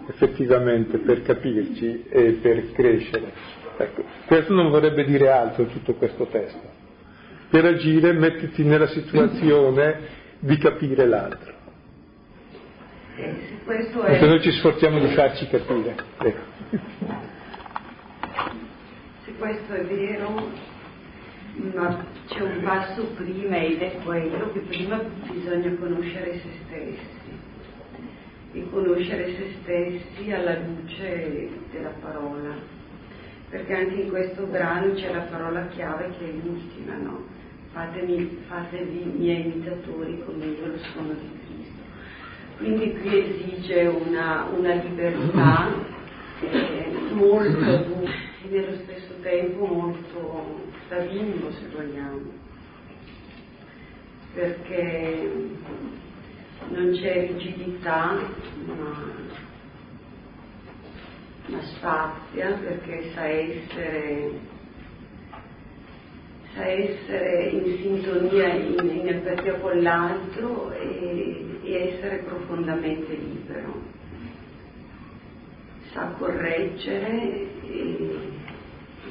effettivamente, 0.08 0.98
per 0.98 1.22
capirci 1.22 2.06
e 2.08 2.32
per 2.42 2.72
crescere. 2.72 3.32
Ecco, 3.76 4.02
questo 4.26 4.52
non 4.54 4.70
vorrebbe 4.70 5.04
dire 5.04 5.30
altro 5.30 5.66
tutto 5.66 5.94
questo 5.94 6.26
testo. 6.26 6.68
Per 7.48 7.64
agire 7.64 8.12
mettiti 8.12 8.64
nella 8.64 8.88
situazione 8.88 10.00
di 10.40 10.58
capire 10.58 11.06
l'altro. 11.06 11.54
È... 13.14 14.18
Se 14.18 14.26
noi 14.26 14.42
ci 14.42 14.50
sforziamo 14.50 14.98
di 14.98 15.14
farci 15.14 15.46
capire. 15.46 15.94
Ecco. 16.18 16.42
Se 19.24 19.32
questo 19.38 19.74
è 19.74 19.84
vero, 19.84 20.69
ma 21.74 22.04
c'è 22.26 22.40
un 22.40 22.62
passo 22.62 23.04
prima 23.16 23.58
ed 23.58 23.80
è 23.80 23.98
quello 24.04 24.50
che 24.52 24.60
prima 24.60 25.00
bisogna 25.30 25.74
conoscere 25.78 26.40
se 26.40 26.48
stessi. 26.64 27.18
E 28.52 28.70
conoscere 28.70 29.34
se 29.36 29.54
stessi 29.60 30.32
alla 30.32 30.58
luce 30.58 31.48
della 31.70 31.92
parola. 32.00 32.78
Perché 33.50 33.74
anche 33.74 33.94
in 33.94 34.08
questo 34.08 34.44
brano 34.46 34.94
c'è 34.94 35.12
la 35.12 35.22
parola 35.22 35.66
chiave 35.68 36.10
che 36.18 36.28
è 36.28 36.32
l'ultima 36.32 36.96
no? 36.96 37.24
Fatemi, 37.72 38.38
fatevi 38.48 39.12
miei 39.16 39.44
imitatori 39.44 40.22
come 40.24 40.44
io 40.44 40.66
lo 40.66 40.78
sono 40.92 41.12
di 41.12 41.30
Cristo. 41.46 41.80
Quindi 42.58 42.96
qui 42.98 43.18
esige 43.18 43.86
una, 43.86 44.46
una 44.56 44.74
libertà 44.74 45.72
eh, 46.40 46.92
molto 47.12 47.96
e 48.42 48.48
nello 48.48 48.76
stesso 48.84 49.14
tempo 49.22 49.66
molto 49.66 50.59
bimbo 50.98 51.52
se 51.52 51.68
vogliamo, 51.72 52.32
perché 54.34 55.30
non 56.68 56.90
c'è 56.92 57.28
rigidità, 57.28 58.18
ma, 58.66 59.12
ma 61.46 61.62
spazia 61.62 62.52
perché 62.54 63.10
sa 63.12 63.24
essere, 63.24 64.30
sa 66.54 66.66
essere 66.66 67.48
in 67.50 67.76
sintonia, 67.78 68.52
in, 68.54 68.90
in 68.90 69.08
empatia 69.08 69.54
con 69.60 69.80
l'altro 69.82 70.72
e, 70.72 71.58
e 71.62 71.92
essere 71.92 72.18
profondamente 72.18 73.14
libero. 73.14 73.98
Sa 75.92 76.06
correggere 76.18 77.48
e 77.64 78.30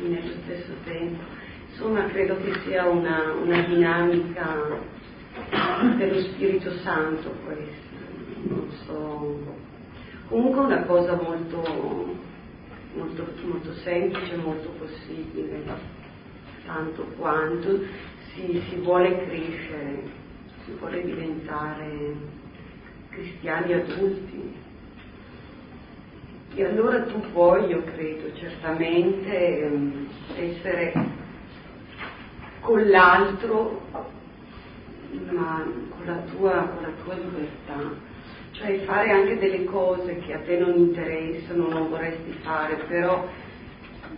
nello 0.01 0.33
stesso 0.43 0.71
tempo 0.85 1.38
Insomma, 1.79 2.07
credo 2.07 2.35
che 2.43 2.59
sia 2.65 2.89
una, 2.89 3.31
una 3.41 3.61
dinamica 3.61 4.53
dello 5.95 6.19
Spirito 6.19 6.71
Santo 6.79 7.33
questa, 7.45 7.95
non 8.49 8.69
so. 8.85 9.55
Comunque 10.27 10.59
una 10.59 10.83
cosa 10.83 11.15
molto, 11.15 12.17
molto, 12.95 13.27
molto 13.45 13.73
semplice, 13.75 14.35
molto 14.35 14.71
possibile, 14.71 15.63
tanto 16.65 17.03
quanto 17.17 17.79
si, 18.33 18.61
si 18.67 18.75
vuole 18.81 19.15
crescere, 19.25 20.03
si 20.65 20.73
vuole 20.77 21.01
diventare 21.01 22.13
cristiani 23.07 23.71
adulti. 23.71 24.53
E 26.55 26.65
allora 26.65 27.03
tu 27.03 27.21
puoi, 27.31 27.69
io 27.69 27.81
credo, 27.85 28.33
certamente 28.35 29.61
ehm, 29.61 30.07
essere 30.35 31.27
con 32.61 32.87
l'altro 32.87 33.81
ma 35.31 35.63
con 35.89 36.05
la 36.05 36.21
tua, 36.31 36.67
con 36.67 36.81
la 36.83 36.91
tua 37.03 37.13
libertà, 37.15 38.07
cioè 38.51 38.79
fare 38.79 39.11
anche 39.11 39.37
delle 39.37 39.63
cose 39.65 40.17
che 40.19 40.33
a 40.33 40.39
te 40.39 40.57
non 40.57 40.75
interessano, 40.75 41.67
non 41.67 41.89
vorresti 41.89 42.31
fare, 42.41 42.75
però, 42.87 43.27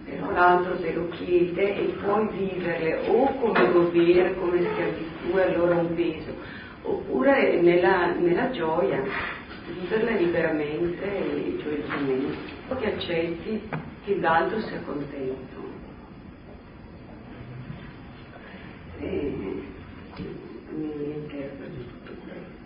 però 0.06 0.32
l'altro 0.32 0.78
te 0.80 0.94
lo 0.94 1.08
chiede 1.10 1.78
e 1.78 1.94
puoi 2.04 2.28
viverle 2.30 3.08
o 3.08 3.34
come 3.36 3.72
dovere, 3.72 4.36
come 4.36 4.62
schiavitù, 4.62 5.38
e 5.38 5.42
allora 5.42 5.76
un 5.76 5.94
peso, 5.96 6.34
oppure 6.84 7.62
nella, 7.62 8.14
nella 8.14 8.50
gioia, 8.52 9.02
viverla 9.80 10.12
liberamente 10.12 11.04
e 11.04 11.58
gioiosamente, 11.58 12.60
che 12.80 12.94
accetti 12.94 13.70
che 14.04 14.18
l'altro 14.18 14.60
sia 14.62 14.82
contento. 14.86 15.70
E, 19.02 19.64
mi 20.76 21.14
interpreta 21.16 21.66
tutto 21.66 22.14
questo. 22.24 22.60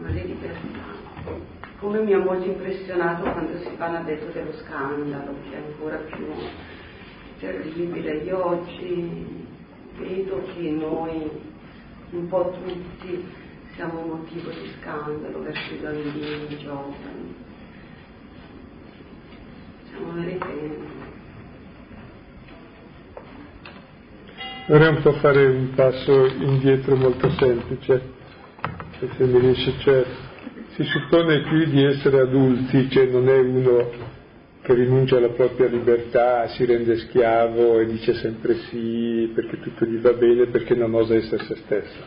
Ma 0.00 0.08
le 0.10 0.24
libertà. 0.24 0.94
Come 1.78 2.00
mi 2.00 2.12
ha 2.12 2.18
molto 2.18 2.46
impressionato 2.46 3.30
quando 3.30 3.58
si 3.58 3.68
parla 3.76 4.00
adesso 4.00 4.26
dello 4.32 4.52
scandalo, 4.54 5.34
che 5.48 5.56
è 5.56 5.62
ancora 5.64 5.96
più 5.98 6.26
terribile. 7.38 8.16
Io 8.24 8.46
oggi 8.46 9.46
vedo 9.98 10.42
che 10.54 10.70
noi, 10.70 11.30
un 12.10 12.28
po' 12.28 12.50
tutti, 12.50 13.24
siamo 13.74 14.00
un 14.00 14.08
motivo 14.08 14.50
di 14.50 14.72
scandalo 14.80 15.40
verso 15.40 15.74
i 15.74 15.78
bambini, 15.78 16.52
i 16.52 16.58
giovani. 16.58 17.34
Siamo 19.88 20.12
veramente 20.12 21.14
Vorrei 24.68 24.88
un 24.88 25.00
po' 25.00 25.12
fare 25.12 25.46
un 25.46 25.74
passo 25.76 26.26
indietro 26.26 26.96
molto 26.96 27.30
semplice, 27.38 28.02
se 28.98 29.24
mi 29.24 29.38
riesce, 29.38 29.74
cioè, 29.78 30.04
si 30.74 30.82
suppone 30.82 31.42
qui 31.42 31.70
di 31.70 31.84
essere 31.84 32.18
adulti, 32.18 32.90
cioè 32.90 33.06
non 33.06 33.28
è 33.28 33.38
uno 33.38 33.90
che 34.62 34.74
rinuncia 34.74 35.18
alla 35.18 35.28
propria 35.28 35.68
libertà, 35.68 36.48
si 36.48 36.64
rende 36.64 36.96
schiavo 36.96 37.78
e 37.78 37.86
dice 37.86 38.14
sempre 38.14 38.54
sì 38.68 39.30
perché 39.32 39.60
tutto 39.60 39.84
gli 39.84 39.98
va 39.98 40.14
bene, 40.14 40.46
perché 40.46 40.74
non 40.74 40.94
osa 40.94 41.14
essere 41.14 41.44
se 41.44 41.54
stesso. 41.64 42.04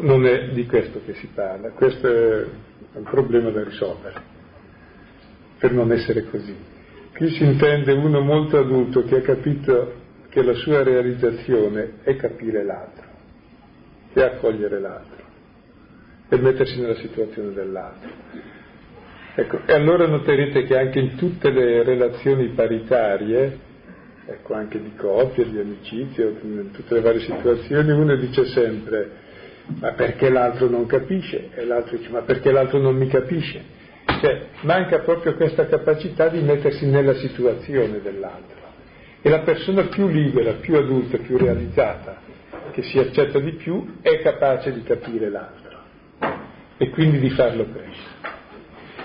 Non 0.00 0.24
è 0.24 0.52
di 0.52 0.64
questo 0.64 1.02
che 1.04 1.12
si 1.16 1.28
parla, 1.34 1.68
questo 1.72 2.08
è 2.08 2.46
un 2.94 3.02
problema 3.02 3.50
da 3.50 3.62
risolvere, 3.62 4.22
per 5.58 5.70
non 5.70 5.92
essere 5.92 6.24
così. 6.30 6.56
Qui 7.14 7.28
si 7.28 7.44
intende 7.44 7.92
uno 7.92 8.20
molto 8.20 8.56
adulto 8.56 9.04
che 9.04 9.16
ha 9.16 9.20
capito 9.20 10.03
che 10.34 10.42
la 10.42 10.54
sua 10.54 10.82
realizzazione 10.82 11.98
è 12.02 12.16
capire 12.16 12.64
l'altro, 12.64 13.04
è 14.12 14.20
accogliere 14.20 14.80
l'altro, 14.80 15.24
e 16.28 16.36
mettersi 16.38 16.80
nella 16.80 16.96
situazione 16.96 17.52
dell'altro. 17.52 18.10
Ecco, 19.36 19.60
e 19.64 19.72
allora 19.72 20.08
noterete 20.08 20.64
che 20.64 20.76
anche 20.76 20.98
in 20.98 21.14
tutte 21.14 21.50
le 21.50 21.84
relazioni 21.84 22.48
paritarie, 22.48 23.58
ecco, 24.26 24.54
anche 24.54 24.82
di 24.82 24.96
coppia, 24.96 25.44
di 25.44 25.56
amicizia, 25.56 26.24
in 26.24 26.70
tutte 26.72 26.94
le 26.94 27.00
varie 27.00 27.20
situazioni, 27.20 27.92
uno 27.92 28.16
dice 28.16 28.46
sempre, 28.46 29.10
ma 29.78 29.92
perché 29.92 30.30
l'altro 30.30 30.68
non 30.68 30.86
capisce? 30.86 31.50
E 31.54 31.64
l'altro 31.64 31.96
dice, 31.96 32.10
ma 32.10 32.22
perché 32.22 32.50
l'altro 32.50 32.80
non 32.80 32.96
mi 32.96 33.06
capisce? 33.06 33.62
Cioè, 34.20 34.46
manca 34.62 34.98
proprio 34.98 35.34
questa 35.36 35.66
capacità 35.66 36.26
di 36.26 36.40
mettersi 36.40 36.86
nella 36.86 37.14
situazione 37.14 38.00
dell'altro. 38.00 38.63
E 39.26 39.30
la 39.30 39.38
persona 39.38 39.84
più 39.84 40.06
libera, 40.06 40.52
più 40.60 40.76
adulta, 40.76 41.16
più 41.16 41.38
realizzata, 41.38 42.20
che 42.72 42.82
si 42.82 42.98
accetta 42.98 43.38
di 43.38 43.52
più, 43.52 43.96
è 44.02 44.20
capace 44.20 44.70
di 44.70 44.82
capire 44.82 45.30
l'altro 45.30 45.78
e 46.76 46.90
quindi 46.90 47.18
di 47.20 47.30
farlo 47.30 47.66
crescere. 47.72 48.42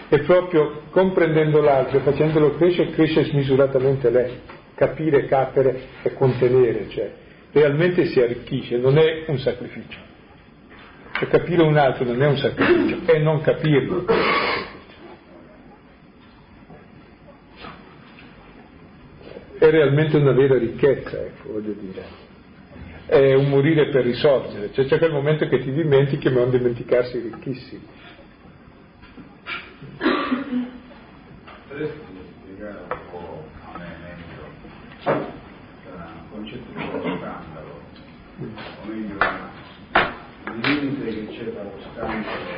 E 0.09 0.19
proprio 0.23 0.81
comprendendo 0.89 1.61
l'altro 1.61 1.99
e 1.99 2.01
facendolo 2.01 2.55
crescere, 2.57 2.91
cresce 2.91 3.23
smisuratamente 3.23 4.09
lei. 4.09 4.41
Capire, 4.75 5.25
capere 5.25 5.83
e 6.01 6.13
contenere, 6.13 6.89
cioè 6.89 7.11
realmente 7.53 8.07
si 8.07 8.19
arricchisce, 8.19 8.75
non 8.75 8.97
è 8.97 9.23
un 9.27 9.37
sacrificio. 9.37 9.99
Cioè, 11.13 11.29
capire 11.29 11.63
un 11.63 11.77
altro 11.77 12.03
non 12.03 12.21
è 12.21 12.27
un 12.27 12.37
sacrificio, 12.37 12.99
è 13.05 13.19
non 13.19 13.39
capirlo. 13.39 14.05
È 19.69 19.71
realmente 19.71 20.17
una 20.17 20.31
vera 20.31 20.57
ricchezza, 20.57 21.17
ecco, 21.19 21.53
voglio 21.53 21.73
dire. 21.73 22.27
È 23.05 23.33
un 23.35 23.49
morire 23.49 23.89
per 23.89 24.03
risorgere, 24.03 24.71
cioè 24.73 24.85
c'è 24.85 24.97
quel 24.97 25.11
momento 25.11 25.47
che 25.47 25.59
ti 25.59 25.71
dimentichi 25.71 26.29
ma 26.29 26.41
non 26.41 26.49
dimenticarsi 26.49 27.17
i 27.17 27.21
ricchissimi. 27.21 27.87
Potresti 31.67 31.99
spiegare 32.41 32.79
un 32.89 32.97
po' 33.11 33.43
a 33.73 33.77
me 33.77 33.95
meglio 34.03 34.43
il 35.05 35.25
concetto 36.31 36.71
di 36.75 36.81
scandalo, 36.81 37.81
o 38.39 38.87
meglio 38.87 39.17
il 40.45 40.59
limite 40.61 41.05
che 41.05 41.27
c'è 41.31 41.53
tra 41.53 41.63
lo 41.63 41.73
scandalo 41.93 42.23
e 42.47 42.57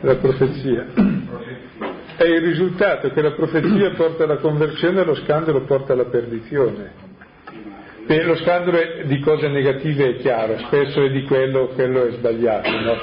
la 0.00 0.14
profezia. 0.14 0.86
La 0.90 1.28
profezia 1.28 1.77
è 2.18 2.24
il 2.24 2.40
risultato 2.40 3.10
che 3.10 3.22
la 3.22 3.30
profezia 3.30 3.92
porta 3.94 4.24
alla 4.24 4.38
conversione 4.38 5.02
e 5.02 5.04
lo 5.04 5.14
scandalo 5.14 5.62
porta 5.62 5.92
alla 5.92 6.06
perdizione. 6.06 7.06
E 8.08 8.24
lo 8.24 8.34
scandalo 8.36 8.76
è 8.76 9.04
di 9.04 9.20
cose 9.20 9.46
negative 9.46 10.08
è 10.08 10.16
chiaro, 10.16 10.58
spesso 10.66 11.04
è 11.04 11.10
di 11.10 11.22
quello, 11.24 11.68
quello 11.68 12.06
è 12.06 12.12
sbagliato. 12.12 12.70
No? 12.70 12.96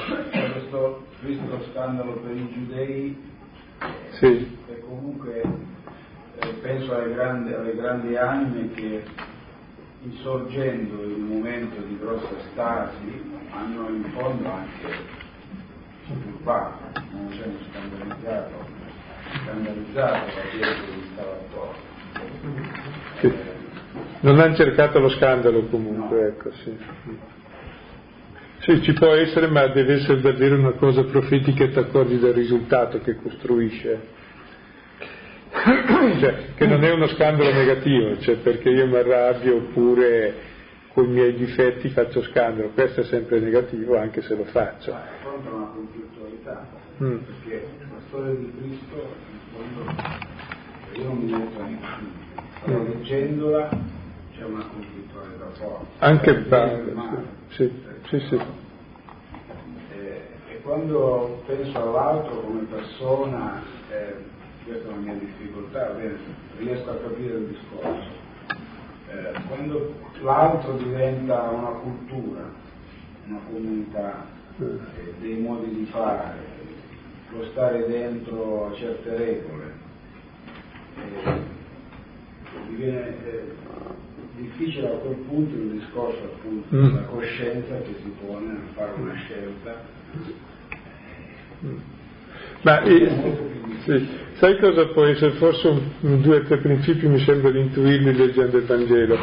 Questo, 0.52 1.06
visto 1.20 1.48
lo 1.48 1.64
scandalo 1.72 2.12
per 2.12 2.36
i 2.36 2.48
giudei, 2.52 3.16
sì. 4.18 4.58
e 4.68 4.80
comunque 4.80 5.42
eh, 6.40 6.48
penso 6.60 6.94
alle 6.94 7.14
grandi, 7.14 7.54
alle 7.54 7.74
grandi 7.74 8.16
anime 8.16 8.70
che 8.74 9.02
insorgendo 10.02 11.04
in 11.04 11.14
un 11.14 11.38
momento 11.38 11.80
di 11.80 11.98
grossa 11.98 12.34
stasi 12.50 13.22
hanno 13.50 13.88
in 13.88 14.04
fondo 14.14 14.46
anche 14.50 14.94
turbato, 16.06 17.00
non 17.12 17.32
si 17.32 17.42
hanno 17.42 17.58
scandalizzato 17.70 18.85
scandalizzato 19.42 20.26
da 20.26 20.42
quello 20.42 20.66
che 20.84 21.06
stava 21.12 21.32
attorno. 21.32 21.84
Non 24.20 24.40
hanno 24.40 24.54
cercato 24.56 24.98
lo 24.98 25.08
scandalo 25.10 25.66
comunque, 25.66 26.20
no. 26.20 26.26
ecco, 26.26 26.50
sì. 26.52 26.76
Sì, 28.58 28.82
ci 28.82 28.92
può 28.94 29.12
essere, 29.12 29.46
ma 29.46 29.66
deve 29.68 29.94
essere 29.94 30.20
davvero 30.20 30.56
una 30.58 30.72
cosa 30.72 31.04
profetica 31.04 31.64
e 31.64 31.70
ti 31.70 31.78
accorgi 31.78 32.18
del 32.18 32.32
risultato 32.32 33.00
che 33.00 33.16
costruisce. 33.16 34.14
cioè, 36.20 36.54
che 36.54 36.66
non 36.66 36.82
è 36.82 36.92
uno 36.92 37.06
scandalo 37.08 37.52
negativo, 37.52 38.18
cioè 38.18 38.36
perché 38.36 38.70
io 38.70 38.86
mi 38.86 38.96
arrabbio 38.96 39.56
oppure 39.56 40.54
con 40.92 41.04
i 41.04 41.08
miei 41.08 41.34
difetti 41.34 41.90
faccio 41.90 42.22
scandalo, 42.22 42.70
questo 42.70 43.02
è 43.02 43.04
sempre 43.04 43.38
negativo 43.38 43.98
anche 43.98 44.22
se 44.22 44.34
lo 44.34 44.44
faccio. 44.44 44.92
Ma 44.92 45.04
è 45.04 45.48
una 45.52 45.66
conflittualità, 45.66 46.66
mm. 47.02 47.16
perché 47.18 47.68
storia 48.08 48.34
di 48.34 48.52
Cristo, 48.56 49.14
io 50.94 51.04
non 51.04 51.18
mi 51.18 51.32
metto 51.32 51.62
nei 51.62 51.78
però 52.64 52.82
leggendola 52.82 53.68
c'è 54.36 54.44
una 54.44 54.64
conflittualità 54.64 55.46
forte. 55.52 55.86
Anche 55.98 56.34
parte, 56.34 56.94
sì, 57.48 57.72
sì, 58.08 58.18
sì. 58.28 58.40
E, 59.94 60.22
e, 60.50 60.60
quando 60.62 61.42
penso 61.46 61.80
all'altro 61.80 62.40
come 62.40 62.62
persona, 62.62 63.62
eh, 63.90 64.14
questa 64.64 64.88
è 64.88 64.92
una 64.92 65.00
mia 65.00 65.14
difficoltà, 65.14 65.90
bene, 65.90 66.16
riesco 66.58 66.90
a 66.90 66.96
capire 66.96 67.34
il 67.34 67.46
discorso. 67.46 68.24
Eh, 69.08 69.40
quando 69.46 69.94
l'altro 70.22 70.72
diventa 70.72 71.42
una 71.50 71.70
cultura, 71.80 72.50
una 73.26 73.40
comunità, 73.48 74.26
eh, 74.58 75.14
dei 75.20 75.36
modi 75.38 75.72
di 75.72 75.84
fare, 75.84 76.54
lo 77.30 77.44
stare 77.52 77.86
dentro 77.86 78.74
certe 78.74 79.16
regole. 79.16 79.65
Eh, 80.96 81.44
diviene 82.68 83.08
eh, 83.24 83.42
difficile 84.36 84.88
a 84.88 84.96
quel 84.96 85.16
punto 85.28 85.54
il 85.54 85.80
discorso 85.80 86.22
appunto 86.24 86.74
mm. 86.74 86.86
della 86.86 87.06
coscienza 87.06 87.78
che 87.78 87.94
si 88.02 88.12
pone 88.24 88.52
a 88.52 88.72
fare 88.74 88.92
una 88.96 89.14
scelta. 89.14 89.84
Mm. 91.64 91.76
Ma 92.62 92.82
eh, 92.82 93.10
sì, 93.84 94.08
sai 94.34 94.58
cosa 94.58 94.86
può 94.88 95.04
essere? 95.04 95.32
Forse 95.32 95.68
un, 96.00 96.20
due 96.20 96.38
o 96.38 96.42
tre 96.42 96.58
principi 96.58 97.06
mi 97.06 97.20
sembra 97.20 97.50
di 97.50 97.60
intuirli 97.60 98.14
leggendo 98.16 98.58
il 98.58 98.64
Vangelo. 98.64 99.16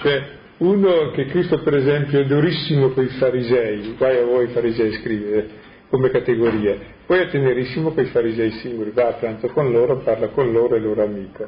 Cioè, 0.00 0.36
uno 0.58 1.10
che 1.10 1.26
Cristo 1.26 1.60
per 1.60 1.74
esempio 1.74 2.20
è 2.20 2.24
durissimo 2.26 2.90
con 2.90 3.04
i 3.04 3.08
farisei, 3.08 3.94
guai 3.96 4.18
a 4.18 4.24
voi 4.24 4.48
farisei 4.48 4.92
scrivere, 4.94 5.48
come 5.88 6.10
categorie, 6.10 6.78
poi 7.06 7.20
è 7.20 7.28
tenerissimo 7.28 7.92
con 7.92 8.04
i 8.04 8.08
farisei 8.08 8.50
singoli, 8.52 8.90
va 8.90 9.08
a 9.08 9.12
pranzo 9.12 9.48
con 9.48 9.70
loro, 9.70 9.98
parla 9.98 10.28
con 10.28 10.52
loro, 10.52 10.76
è 10.76 10.78
loro 10.78 11.02
amico. 11.02 11.46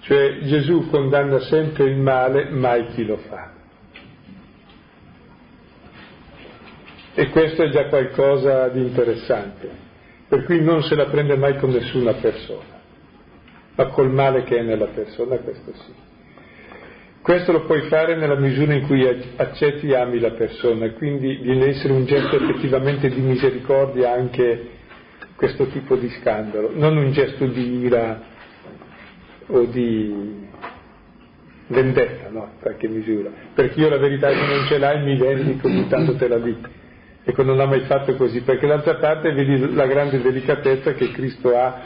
Cioè 0.00 0.38
Gesù 0.40 0.88
condanna 0.88 1.40
sempre 1.40 1.84
il 1.84 1.96
male, 1.96 2.48
mai 2.48 2.86
chi 2.88 3.04
lo 3.04 3.18
fa. 3.18 3.52
E 7.12 7.28
questo 7.28 7.64
è 7.64 7.68
già 7.68 7.86
qualcosa 7.88 8.68
di 8.68 8.80
interessante, 8.80 9.68
per 10.26 10.44
cui 10.44 10.62
non 10.62 10.82
se 10.82 10.94
la 10.94 11.06
prende 11.06 11.36
mai 11.36 11.58
con 11.58 11.70
nessuna 11.70 12.14
persona, 12.14 12.80
ma 13.74 13.86
col 13.88 14.10
male 14.10 14.44
che 14.44 14.56
è 14.56 14.62
nella 14.62 14.86
persona, 14.86 15.36
questo 15.36 15.72
sì. 15.74 16.09
Questo 17.22 17.52
lo 17.52 17.64
puoi 17.66 17.82
fare 17.82 18.16
nella 18.16 18.36
misura 18.36 18.72
in 18.72 18.86
cui 18.86 19.06
accetti 19.36 19.88
e 19.88 19.94
ami 19.94 20.20
la 20.20 20.30
persona, 20.30 20.90
quindi 20.92 21.36
viene 21.36 21.64
a 21.64 21.68
essere 21.68 21.92
un 21.92 22.06
gesto 22.06 22.34
effettivamente 22.34 23.10
di 23.10 23.20
misericordia 23.20 24.12
anche 24.12 24.68
questo 25.36 25.66
tipo 25.66 25.96
di 25.96 26.08
scandalo, 26.08 26.70
non 26.72 26.96
un 26.96 27.12
gesto 27.12 27.44
di 27.46 27.80
ira 27.80 28.22
o 29.48 29.64
di 29.66 30.48
vendetta, 31.66 32.30
no, 32.30 32.52
in 32.54 32.60
qualche 32.60 32.88
misura, 32.88 33.30
perché 33.52 33.80
io 33.80 33.90
la 33.90 33.98
verità 33.98 34.28
che 34.28 34.46
non 34.46 34.64
ce 34.66 34.78
l'hai 34.78 35.04
mi 35.04 35.18
vendico 35.18 35.68
buttandotela 35.68 36.36
lì. 36.36 36.56
Ecco, 37.22 37.42
non 37.42 37.58
l'ha 37.58 37.66
mai 37.66 37.80
fatto 37.80 38.14
così, 38.16 38.40
perché 38.40 38.66
d'altra 38.66 38.94
parte 38.94 39.30
vedi 39.34 39.74
la 39.74 39.86
grande 39.86 40.22
delicatezza 40.22 40.94
che 40.94 41.10
Cristo 41.10 41.54
ha 41.54 41.82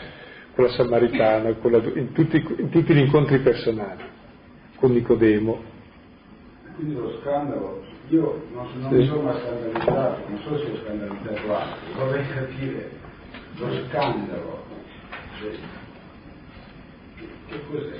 con 0.55 0.66
la 0.66 0.70
Samaritana, 0.70 1.55
con 1.55 1.72
la, 1.72 1.82
in, 1.97 2.12
tutti, 2.12 2.37
in 2.37 2.70
tutti 2.70 2.95
gli 2.95 2.99
incontri 2.99 3.39
personali 3.41 4.14
con 4.85 4.93
Nicodemo. 4.93 5.62
Quindi 6.74 6.95
lo 6.95 7.18
scandalo, 7.22 7.82
io 8.09 8.43
non, 8.53 8.68
non 8.80 8.91
sì. 8.91 8.97
mi 8.97 9.07
sono 9.07 9.22
mai 9.22 9.41
scandalizzato, 9.41 10.22
non 10.28 10.39
so 10.43 10.59
se 10.59 10.70
ho 10.70 10.76
scandalizzato 10.85 11.55
altri, 11.55 11.93
vorrei 11.97 12.28
capire 12.28 12.91
lo 13.57 13.85
scandalo, 13.87 14.64
cioè, 15.41 15.51
che 17.49 17.61
cos'è? 17.70 17.99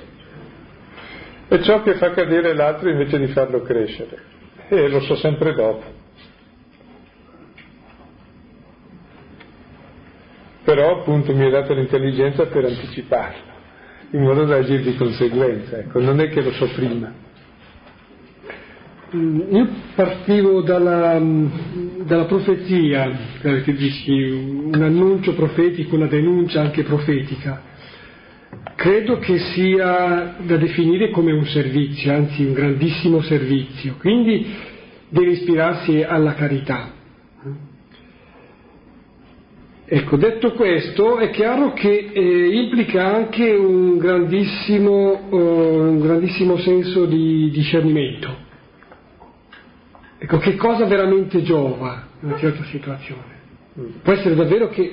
È 1.47 1.59
ciò 1.61 1.81
che 1.81 1.95
fa 1.95 2.11
cadere 2.11 2.53
l'altro 2.53 2.89
invece 2.89 3.17
di 3.17 3.27
farlo 3.27 3.61
crescere, 3.61 4.21
e 4.67 4.87
lo 4.87 4.99
so 4.99 5.15
sempre 5.15 5.55
dopo. 5.55 6.03
Però 10.65 10.99
appunto 10.99 11.33
mi 11.33 11.47
è 11.47 11.49
data 11.49 11.73
l'intelligenza 11.73 12.45
per 12.45 12.65
anticiparlo 12.65 13.54
in 14.11 14.21
modo 14.21 14.45
da 14.45 14.57
agire 14.57 14.83
di 14.83 14.95
conseguenza, 14.95 15.77
ecco, 15.77 15.99
non 15.99 16.19
è 16.19 16.29
che 16.29 16.41
lo 16.41 16.51
so 16.51 16.67
prima. 16.73 17.11
Mm, 19.15 19.39
io 19.55 19.67
partivo 19.95 20.61
dalla, 20.61 21.21
dalla 22.03 22.25
profezia, 22.25 23.09
che 23.41 23.73
dici 23.73 24.11
un 24.11 24.81
annuncio 24.81 25.33
profetico, 25.33 25.95
una 25.95 26.07
denuncia 26.07 26.61
anche 26.61 26.83
profetica. 26.83 27.73
Credo 28.75 29.19
che 29.19 29.37
sia 29.37 30.35
da 30.39 30.57
definire 30.57 31.09
come 31.11 31.31
un 31.31 31.45
servizio, 31.45 32.13
anzi 32.13 32.43
un 32.43 32.53
grandissimo 32.53 33.21
servizio, 33.21 33.95
quindi 33.99 34.45
deve 35.09 35.31
ispirarsi 35.31 36.03
alla 36.03 36.33
carità. 36.33 36.91
Ecco, 39.87 40.17
detto 40.17 40.53
questo, 40.53 41.17
è 41.19 41.29
chiaro 41.29 41.73
che 41.73 42.09
eh, 42.11 42.47
implica 42.55 43.05
anche 43.05 43.51
un 43.53 43.99
grandissimo, 43.99 45.29
eh, 45.29 45.35
un 45.35 45.99
grandissimo 45.99 46.57
senso 46.57 47.05
di 47.05 47.51
discernimento. 47.51 48.35
Ecco, 50.17 50.39
che 50.39 50.55
cosa 50.55 50.85
veramente 50.85 51.43
giova 51.43 52.07
in 52.19 52.29
una 52.29 52.37
certa 52.39 52.63
situazione? 52.63 53.33
Può 54.01 54.11
essere 54.11 54.33
davvero 54.33 54.69
che 54.69 54.91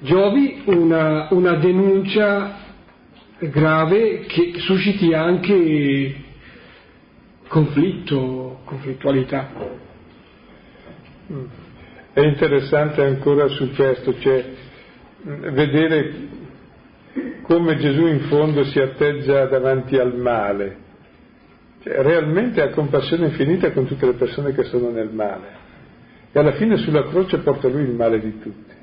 giovi 0.00 0.62
una, 0.64 1.28
una 1.30 1.54
denuncia 1.54 2.56
grave 3.38 4.24
che 4.26 4.54
susciti 4.56 5.12
anche 5.12 6.14
conflitto, 7.46 8.62
conflittualità. 8.64 9.48
Mm. 11.32 11.67
È 12.12 12.20
interessante 12.20 13.02
ancora 13.02 13.48
su 13.48 13.72
questo, 13.74 14.18
cioè 14.18 14.44
vedere 15.22 16.12
come 17.42 17.76
Gesù 17.76 18.06
in 18.06 18.20
fondo 18.28 18.64
si 18.64 18.78
atteggia 18.78 19.46
davanti 19.46 19.96
al 19.96 20.16
male. 20.16 20.76
Cioè, 21.82 22.02
realmente 22.02 22.62
ha 22.62 22.70
compassione 22.70 23.26
infinita 23.26 23.72
con 23.72 23.86
tutte 23.86 24.06
le 24.06 24.14
persone 24.14 24.52
che 24.52 24.64
sono 24.64 24.90
nel 24.90 25.10
male. 25.10 25.66
E 26.32 26.38
alla 26.38 26.52
fine 26.52 26.76
sulla 26.76 27.06
croce 27.08 27.38
porta 27.38 27.68
lui 27.68 27.82
il 27.82 27.94
male 27.94 28.20
di 28.20 28.38
tutti. 28.38 28.76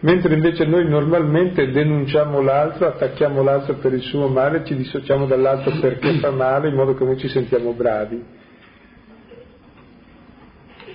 Mentre 0.00 0.34
invece 0.34 0.66
noi 0.66 0.86
normalmente 0.86 1.70
denunciamo 1.70 2.40
l'altro, 2.42 2.86
attacchiamo 2.86 3.42
l'altro 3.42 3.74
per 3.74 3.92
il 3.94 4.02
suo 4.02 4.28
male, 4.28 4.64
ci 4.64 4.76
dissociamo 4.76 5.26
dall'altro 5.26 5.78
perché 5.80 6.18
fa 6.18 6.30
male, 6.30 6.68
in 6.68 6.74
modo 6.74 6.94
che 6.94 7.04
noi 7.04 7.16
ci 7.16 7.28
sentiamo 7.28 7.72
bravi 7.72 8.35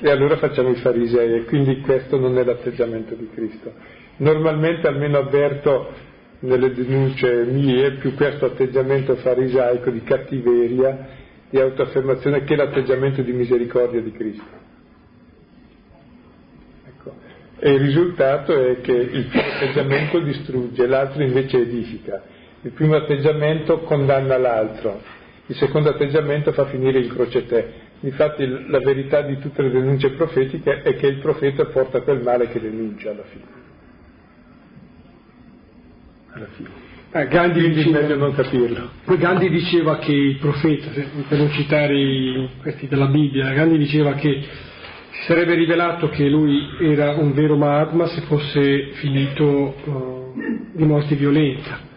e 0.01 0.09
allora 0.09 0.37
facciamo 0.37 0.69
i 0.69 0.75
farisei 0.75 1.35
e 1.35 1.43
quindi 1.45 1.79
questo 1.81 2.17
non 2.17 2.37
è 2.37 2.43
l'atteggiamento 2.43 3.13
di 3.13 3.29
Cristo. 3.33 3.71
Normalmente 4.17 4.87
almeno 4.87 5.19
avverto 5.19 5.93
nelle 6.39 6.73
denunce 6.73 7.43
mie 7.45 7.91
più 7.93 8.15
questo 8.15 8.45
atteggiamento 8.45 9.15
farisaico 9.15 9.91
di 9.91 10.01
cattiveria, 10.01 11.07
di 11.49 11.59
autoaffermazione 11.59 12.43
che 12.43 12.55
l'atteggiamento 12.55 13.21
di 13.21 13.31
misericordia 13.31 14.01
di 14.01 14.11
Cristo. 14.11 14.59
Ecco. 16.87 17.13
E 17.59 17.71
il 17.71 17.79
risultato 17.79 18.53
è 18.53 18.81
che 18.81 18.93
il 18.93 19.25
primo 19.25 19.47
atteggiamento 19.53 20.19
distrugge, 20.19 20.87
l'altro 20.87 21.21
invece 21.21 21.59
edifica. 21.59 22.23
Il 22.63 22.71
primo 22.71 22.95
atteggiamento 22.95 23.81
condanna 23.81 24.37
l'altro, 24.37 24.99
il 25.45 25.55
secondo 25.55 25.89
atteggiamento 25.89 26.51
fa 26.53 26.65
finire 26.65 26.99
in 26.99 27.09
croce 27.09 27.45
te. 27.45 27.89
Infatti 28.01 28.47
la 28.67 28.79
verità 28.79 29.21
di 29.21 29.37
tutte 29.37 29.61
le 29.61 29.69
denunce 29.69 30.11
profetiche 30.11 30.81
è 30.81 30.95
che 30.95 31.07
il 31.07 31.19
profeta 31.19 31.65
porta 31.65 32.01
quel 32.01 32.21
male 32.21 32.47
che 32.47 32.59
denuncia 32.59 33.11
alla 33.11 33.23
fine. 33.23 33.43
Alla 36.31 36.47
fine. 36.55 36.69
Eh, 37.13 37.27
Gandhi 37.27 37.59
Quindi 37.59 37.83
diceva, 37.83 37.99
meglio 37.99 38.15
non 38.15 38.33
capirlo. 38.33 38.89
Gandhi 39.05 39.49
diceva 39.49 39.99
che 39.99 40.13
il 40.13 40.37
profeta, 40.37 40.89
per 41.27 41.37
non 41.37 41.51
citare 41.51 42.49
questi 42.61 42.87
della 42.87 43.07
Bibbia, 43.07 43.53
Gandhi 43.53 43.77
diceva 43.77 44.13
che 44.13 44.41
si 45.11 45.23
sarebbe 45.25 45.53
rivelato 45.53 46.09
che 46.09 46.27
lui 46.27 46.59
era 46.79 47.11
un 47.11 47.33
vero 47.33 47.55
Mahatma 47.55 48.07
se 48.07 48.21
fosse 48.21 48.93
finito 48.93 49.75
uh, 49.83 50.71
di 50.73 50.85
morte 50.85 51.15
violenta 51.15 51.89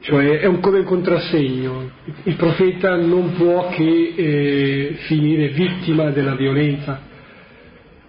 cioè 0.00 0.38
è 0.38 0.46
un, 0.46 0.60
come 0.60 0.78
un 0.78 0.84
contrassegno, 0.84 1.90
il 2.22 2.36
profeta 2.36 2.96
non 2.96 3.32
può 3.34 3.68
che 3.68 4.14
eh, 4.16 4.94
finire 5.06 5.48
vittima 5.48 6.10
della 6.10 6.34
violenza, 6.34 7.00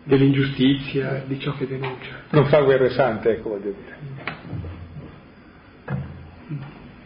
dell'ingiustizia, 0.04 1.24
di 1.26 1.40
ciò 1.40 1.56
che 1.56 1.68
denuncia. 1.68 2.24
Non 2.32 2.46
fa 2.46 2.62
guerre 2.62 2.90
sante, 2.90 3.32
ecco 3.32 3.50
voglio 3.50 3.74
dire. 3.74 3.98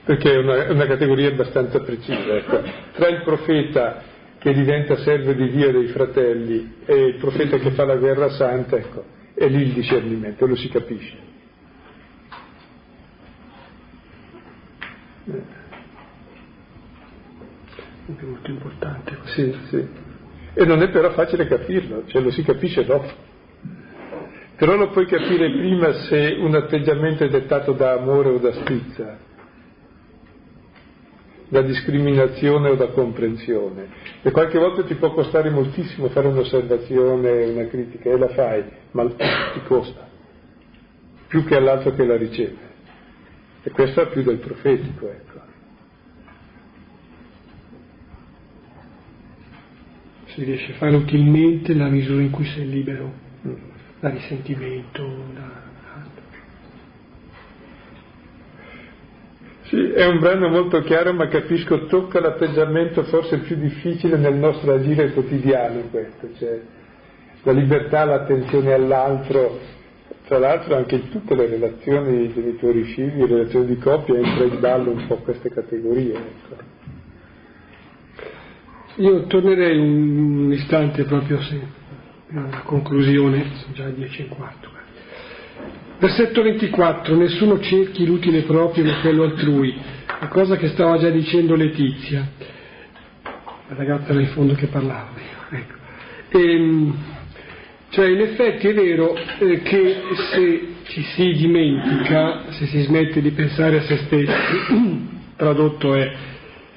Perché 0.05 0.33
è 0.33 0.37
una, 0.37 0.71
una 0.71 0.85
categoria 0.85 1.29
abbastanza 1.29 1.79
precisa. 1.79 2.35
Ecco. 2.35 2.61
Tra 2.93 3.07
il 3.07 3.21
profeta 3.23 4.03
che 4.37 4.53
diventa 4.53 4.97
servo 4.97 5.31
di 5.31 5.49
Dio 5.49 5.69
e 5.69 5.71
dei 5.71 5.87
fratelli 5.87 6.75
e 6.85 6.93
il 6.93 7.15
profeta 7.15 7.57
che 7.57 7.71
fa 7.71 7.85
la 7.85 7.95
guerra 7.95 8.29
santa, 8.29 8.75
ecco, 8.75 9.05
è 9.33 9.47
lì 9.47 9.61
il 9.61 9.71
discernimento, 9.71 10.45
lo 10.45 10.55
si 10.55 10.67
capisce. 10.67 11.31
È 18.05 18.23
molto 18.23 18.51
importante. 18.51 19.17
Sì, 19.25 19.55
sì. 19.69 19.87
E 20.55 20.65
non 20.65 20.81
è 20.81 20.89
però 20.89 21.11
facile 21.11 21.47
capirlo, 21.47 22.03
cioè 22.07 22.21
lo 22.21 22.31
si 22.31 22.43
capisce 22.43 22.83
dopo. 22.83 23.07
Però 24.57 24.75
lo 24.75 24.89
puoi 24.89 25.05
capire 25.05 25.49
prima 25.51 25.93
se 25.93 26.37
un 26.39 26.53
atteggiamento 26.53 27.23
è 27.23 27.29
dettato 27.29 27.71
da 27.71 27.93
amore 27.93 28.29
o 28.29 28.37
da 28.37 28.51
stizza, 28.53 29.17
da 31.47 31.61
discriminazione 31.61 32.69
o 32.69 32.75
da 32.75 32.87
comprensione. 32.87 33.87
E 34.21 34.31
qualche 34.31 34.59
volta 34.59 34.83
ti 34.83 34.95
può 34.95 35.13
costare 35.13 35.49
moltissimo 35.49 36.09
fare 36.09 36.27
un'osservazione, 36.27 37.45
una 37.45 37.67
critica, 37.67 38.09
e 38.09 38.17
la 38.17 38.29
fai, 38.29 38.63
ma 38.91 39.05
ti 39.07 39.61
costa, 39.65 40.07
più 41.27 41.45
che 41.45 41.55
all'altro 41.55 41.93
che 41.93 42.05
la 42.05 42.17
riceve. 42.17 42.71
E 43.63 43.71
questo 43.71 44.01
è 44.01 44.07
più 44.09 44.23
del 44.23 44.37
profetico, 44.37 45.09
ecco. 45.09 45.52
Si 50.33 50.43
riesce 50.43 50.71
a 50.71 50.75
fare 50.75 50.95
utilmente 50.95 51.75
la 51.75 51.89
misura 51.89 52.21
in 52.21 52.31
cui 52.31 52.45
sei 52.45 52.67
libero 52.67 53.13
da 53.99 54.09
risentimento, 54.09 55.03
da... 55.35 55.61
Sì, 59.65 59.91
è 59.91 60.05
un 60.07 60.19
brano 60.19 60.49
molto 60.49 60.81
chiaro, 60.81 61.13
ma 61.13 61.27
capisco, 61.27 61.85
tocca 61.85 62.19
l'atteggiamento 62.19 63.03
forse 63.03 63.39
più 63.39 63.57
difficile 63.57 64.17
nel 64.17 64.33
nostro 64.33 64.73
agire 64.73 65.13
quotidiano 65.13 65.81
questo, 65.91 66.27
cioè 66.37 66.61
la 67.43 67.51
libertà, 67.51 68.03
l'attenzione 68.03 68.73
all'altro, 68.73 69.59
tra 70.25 70.39
l'altro 70.39 70.75
anche 70.75 70.95
in 70.95 71.09
tutte 71.09 71.35
le 71.35 71.45
relazioni 71.45 72.33
genitori-figli, 72.33 73.23
relazioni 73.23 73.67
di 73.67 73.77
coppia, 73.77 74.15
entra 74.15 74.45
in 74.45 74.59
ballo 74.59 74.91
un 74.91 75.05
po' 75.05 75.17
queste 75.17 75.49
categorie. 75.49 76.15
Ecco. 76.15 76.72
Io 78.97 79.25
tornerei 79.25 79.77
un 79.77 80.51
istante 80.51 81.03
proprio 81.05 81.41
se, 81.41 81.59
alla 82.31 82.61
conclusione, 82.63 83.45
sono 83.55 83.73
già 83.73 83.89
10 83.89 84.21
e 84.21 84.27
quarto. 84.27 84.69
Versetto 85.97 86.43
24, 86.43 87.15
nessuno 87.15 87.59
cerchi 87.59 88.05
l'utile 88.05 88.41
proprio 88.41 88.83
ma 88.83 88.99
quello 88.99 89.23
altrui, 89.23 89.73
la 90.19 90.27
cosa 90.27 90.57
che 90.57 90.67
stava 90.67 90.97
già 90.97 91.09
dicendo 91.09 91.55
Letizia, 91.55 92.29
la 93.67 93.75
ragazza 93.75 94.13
là 94.13 94.19
in 94.19 94.27
fondo 94.27 94.53
che 94.53 94.67
parlava. 94.67 95.11
Ecco. 95.49 95.73
E, 96.29 96.39
ehm, 96.39 96.95
cioè 97.89 98.09
in 98.09 98.21
effetti 98.21 98.67
è 98.67 98.73
vero 98.73 99.15
eh, 99.15 99.61
che 99.61 100.01
se 100.31 100.67
ci 100.83 101.01
si 101.01 101.31
dimentica, 101.31 102.51
se 102.51 102.65
si 102.67 102.81
smette 102.81 103.21
di 103.21 103.31
pensare 103.31 103.77
a 103.77 103.81
se 103.81 103.97
stessi, 103.97 105.07
tradotto 105.37 105.95
è 105.95 106.13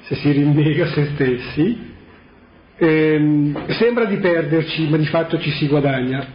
se 0.01 0.15
si 0.15 0.31
rinnega 0.31 0.87
se 0.87 1.05
stessi, 1.13 1.95
ehm, 2.77 3.67
sembra 3.73 4.05
di 4.05 4.17
perderci, 4.17 4.87
ma 4.89 4.97
di 4.97 5.05
fatto 5.05 5.39
ci 5.39 5.51
si 5.51 5.67
guadagna. 5.67 6.25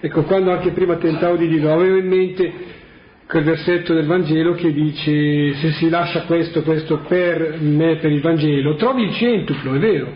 Ecco, 0.00 0.22
quando 0.22 0.50
anche 0.50 0.72
prima 0.72 0.96
tentavo 0.96 1.36
di 1.36 1.46
dirlo, 1.46 1.72
avevo 1.72 1.96
in 1.96 2.08
mente 2.08 2.52
quel 3.28 3.44
versetto 3.44 3.94
del 3.94 4.06
Vangelo 4.06 4.52
che 4.54 4.72
dice 4.72 5.54
se 5.54 5.72
si 5.72 5.88
lascia 5.88 6.22
questo, 6.22 6.62
questo 6.62 6.98
per 7.08 7.58
me, 7.60 7.96
per 7.96 8.10
il 8.10 8.20
Vangelo, 8.20 8.74
trovi 8.74 9.04
il 9.04 9.14
centuplo, 9.14 9.74
è 9.74 9.78
vero, 9.78 10.12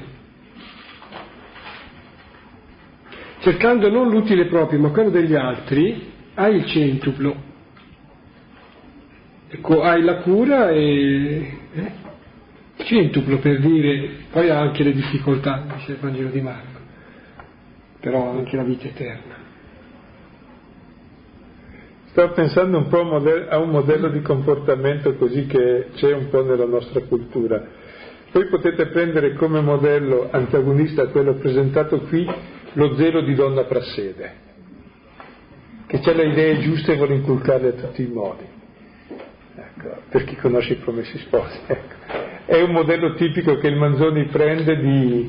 cercando 3.40 3.88
non 3.88 4.10
l'utile 4.10 4.46
proprio 4.46 4.80
ma 4.80 4.90
quello 4.90 5.10
degli 5.10 5.34
altri, 5.34 6.12
hai 6.34 6.56
il 6.56 6.66
centuplo. 6.66 7.44
Ecco, 9.48 9.82
hai 9.82 10.02
la 10.02 10.16
cura 10.16 10.70
e 10.70 11.58
eh, 11.72 11.92
centuplo 12.84 13.38
per 13.38 13.60
dire, 13.60 14.10
poi 14.30 14.50
ha 14.50 14.60
anche 14.60 14.82
le 14.82 14.92
difficoltà, 14.92 15.64
dice 15.74 15.92
il 15.92 15.98
Vangelo 15.98 16.28
di 16.28 16.40
Marco, 16.40 16.80
però 18.00 18.30
anche 18.30 18.56
la 18.56 18.64
vita 18.64 18.86
eterna. 18.86 19.44
Stavo 22.06 22.32
pensando 22.32 22.78
un 22.78 22.88
po' 22.88 23.00
a 23.48 23.58
un 23.58 23.68
modello 23.68 24.08
di 24.08 24.22
comportamento 24.22 25.14
così 25.16 25.46
che 25.46 25.88
c'è 25.96 26.14
un 26.14 26.28
po' 26.30 26.42
nella 26.42 26.64
nostra 26.64 27.00
cultura. 27.00 27.62
Poi 28.30 28.46
potete 28.46 28.86
prendere 28.86 29.34
come 29.34 29.60
modello 29.60 30.28
antagonista 30.30 31.08
quello 31.08 31.34
presentato 31.34 32.00
qui 32.02 32.26
lo 32.72 32.94
zelo 32.96 33.22
di 33.22 33.34
donna 33.34 33.64
prassede, 33.64 34.34
che 35.86 36.00
ha 36.02 36.12
le 36.12 36.28
idee 36.28 36.60
giuste 36.60 36.92
e 36.92 36.96
vuole 36.96 37.14
inculcarle 37.14 37.68
a 37.68 37.72
tutti 37.72 38.02
i 38.02 38.06
modi, 38.06 38.44
ecco, 39.54 40.02
per 40.08 40.24
chi 40.24 40.36
conosce 40.36 40.74
i 40.74 40.76
promessi 40.76 41.18
sposi. 41.18 41.58
Ecco. 41.66 41.95
È 42.47 42.61
un 42.62 42.70
modello 42.70 43.14
tipico 43.14 43.59
che 43.59 43.66
il 43.66 43.76
Manzoni 43.76 44.26
prende 44.26 44.76
di, 44.78 45.26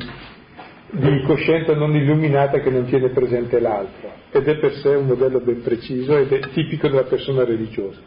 di 0.92 1.24
coscienza 1.26 1.74
non 1.74 1.96
illuminata 1.96 2.60
che 2.60 2.70
non 2.70 2.86
tiene 2.86 3.10
presente 3.10 3.60
l'altro 3.60 4.12
ed 4.32 4.48
è 4.48 4.58
per 4.58 4.74
sé 4.74 4.90
un 4.90 5.08
modello 5.08 5.40
ben 5.40 5.62
preciso 5.62 6.16
ed 6.16 6.32
è 6.32 6.40
tipico 6.50 6.88
della 6.88 7.06
persona 7.06 7.44
religiosa, 7.44 8.00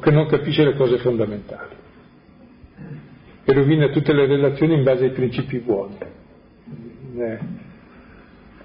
che 0.00 0.10
non 0.10 0.26
capisce 0.28 0.64
le 0.64 0.74
cose 0.74 0.98
fondamentali 0.98 1.74
e 3.44 3.52
rovina 3.52 3.88
tutte 3.88 4.12
le 4.12 4.26
relazioni 4.26 4.74
in 4.74 4.82
base 4.82 5.04
ai 5.04 5.10
principi 5.10 5.58
buoni. 5.58 5.96
Eh. 7.18 7.38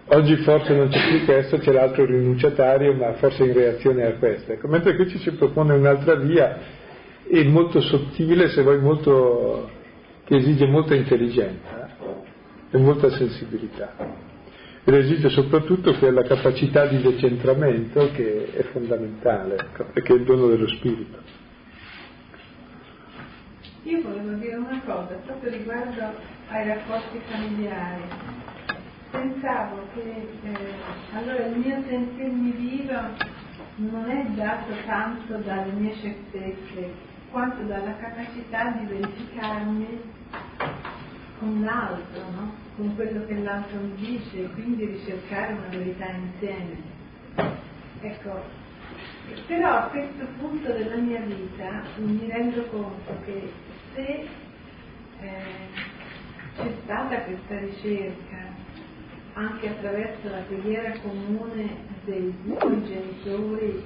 Oggi 0.07 0.35
forse 0.37 0.75
non 0.75 0.89
c'è 0.89 1.09
più 1.09 1.25
questo, 1.25 1.57
c'è 1.57 1.71
l'altro 1.71 2.05
rinunciatario, 2.05 2.93
ma 2.93 3.13
forse 3.13 3.43
in 3.43 3.53
reazione 3.53 4.05
a 4.05 4.13
questo. 4.13 4.51
Ecco, 4.51 4.67
mentre 4.67 4.95
qui 4.95 5.09
ci 5.09 5.17
si 5.17 5.31
propone 5.31 5.73
un'altra 5.73 6.15
via, 6.15 6.57
e 7.27 7.43
molto 7.45 7.81
sottile, 7.81 8.49
se 8.49 8.61
vuoi 8.61 8.79
molto, 8.79 9.69
che 10.25 10.35
esige 10.35 10.67
molta 10.67 10.93
intelligenza 10.93 11.89
eh, 11.97 12.77
e 12.77 12.77
molta 12.77 13.09
sensibilità. 13.09 13.93
Ed 14.83 14.93
esige 14.93 15.29
soprattutto 15.29 15.95
quella 15.95 16.21
capacità 16.21 16.85
di 16.85 17.01
decentramento 17.01 18.11
che 18.11 18.51
è 18.53 18.61
fondamentale, 18.71 19.57
e 19.93 20.01
che 20.03 20.13
è 20.13 20.15
il 20.15 20.23
dono 20.23 20.47
dello 20.47 20.67
spirito. 20.67 21.17
Io 23.83 24.01
volevo 24.01 24.33
dire 24.33 24.55
una 24.55 24.81
cosa 24.85 25.15
proprio 25.25 25.51
riguardo 25.51 26.01
ai 26.49 26.67
rapporti 26.67 27.19
familiari. 27.27 28.03
Pensavo 29.09 29.87
che 29.93 30.01
eh, 30.01 30.57
allora 31.13 31.45
il 31.45 31.57
mio 31.57 31.81
sentirmi 31.87 32.51
viva 32.51 33.13
non 33.77 34.09
è 34.09 34.25
dato 34.35 34.73
tanto 34.85 35.37
dalle 35.37 35.71
mie 35.71 35.93
certezze 35.95 37.13
quanto 37.35 37.63
dalla 37.63 37.97
capacità 37.97 38.69
di 38.79 38.85
verificarmi 38.85 40.01
con 41.37 41.63
l'altro, 41.65 42.21
no? 42.31 42.53
con 42.77 42.95
quello 42.95 43.25
che 43.25 43.35
l'altro 43.39 43.77
mi 43.77 43.93
dice 43.95 44.45
e 44.45 44.49
quindi 44.51 44.85
ricercare 44.85 45.51
una 45.51 45.67
verità 45.67 46.05
insieme. 46.11 46.77
Ecco, 47.99 48.41
però 49.47 49.69
a 49.69 49.87
questo 49.87 50.25
punto 50.37 50.71
della 50.71 50.95
mia 50.95 51.19
vita 51.19 51.81
mi 51.97 52.25
rendo 52.25 52.67
conto 52.67 53.17
che 53.25 53.51
se 53.93 54.27
eh, 55.19 55.67
c'è 56.55 56.71
stata 56.85 57.19
questa 57.19 57.59
ricerca 57.59 58.37
anche 59.33 59.67
attraverso 59.67 60.29
la 60.29 60.39
preghiera 60.47 60.97
comune 61.01 61.79
dei 62.05 62.33
due 62.43 62.81
genitori 62.85 63.83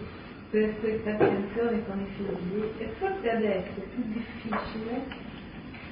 per 0.49 0.79
questa 0.79 1.11
attenzione 1.11 1.85
con 1.85 1.99
i 1.99 2.07
figli 2.15 2.71
e 2.77 2.87
forse 2.97 3.29
adesso 3.29 3.69
è 3.75 3.83
più 3.93 4.03
difficile 4.07 5.03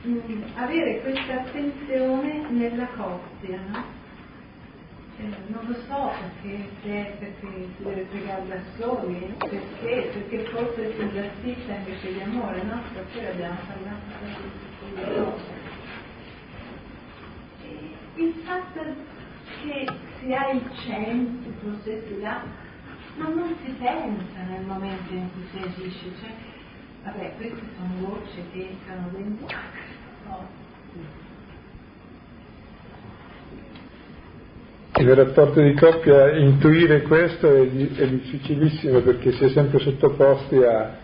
mh, 0.02 0.10
mm, 0.10 0.42
avere 0.56 1.02
questa 1.02 1.42
attenzione 1.42 2.50
nella 2.50 2.88
coppia, 2.96 3.60
no? 3.70 3.84
eh, 5.20 5.30
non 5.48 5.66
lo 5.68 5.76
so 5.88 6.12
perché, 6.42 6.70
se, 6.82 7.16
perché 7.20 7.68
si 7.78 7.84
deve 7.84 8.02
pregare 8.04 8.48
da 8.48 8.60
soli, 8.78 9.36
perché, 9.38 10.10
perché 10.14 10.44
forse 10.50 10.94
si 10.96 11.02
esercita 11.02 11.74
invece 11.74 12.14
di 12.14 12.22
amore, 12.22 12.64
no? 12.64 12.82
Stasera 12.92 13.32
abbiamo 13.32 13.58
parlato 13.68 14.02
di 14.24 14.92
queste 14.94 15.22
cose 15.22 15.68
il 18.18 18.34
fatto 18.44 18.82
che 19.62 19.88
si 20.20 20.34
ha 20.34 20.50
il 20.50 20.62
centro, 20.84 21.80
se 21.84 22.04
si 22.08 22.20
dà, 22.20 22.42
ma 23.18 23.30
non 23.30 23.56
si 23.64 23.72
pensa 23.72 24.42
nel 24.48 24.66
momento 24.66 25.14
in 25.14 25.30
cui 25.34 25.44
si 25.52 25.64
agisce, 25.64 26.06
cioè, 26.20 26.32
vabbè, 27.04 27.34
queste 27.38 27.62
sono 27.76 28.10
voci 28.10 28.44
che 28.52 28.70
entrano 28.70 29.10
dentro. 29.12 29.48
Oh. 30.30 30.66
Nel 35.00 35.16
rapporto 35.16 35.62
di 35.62 35.74
coppia 35.76 36.36
intuire 36.38 37.04
questo 37.04 37.54
è, 37.54 37.62
è 37.62 38.08
difficilissimo 38.08 39.02
perché 39.02 39.32
si 39.34 39.44
è 39.44 39.50
sempre 39.50 39.80
sottoposti 39.80 40.56
a, 40.64 40.98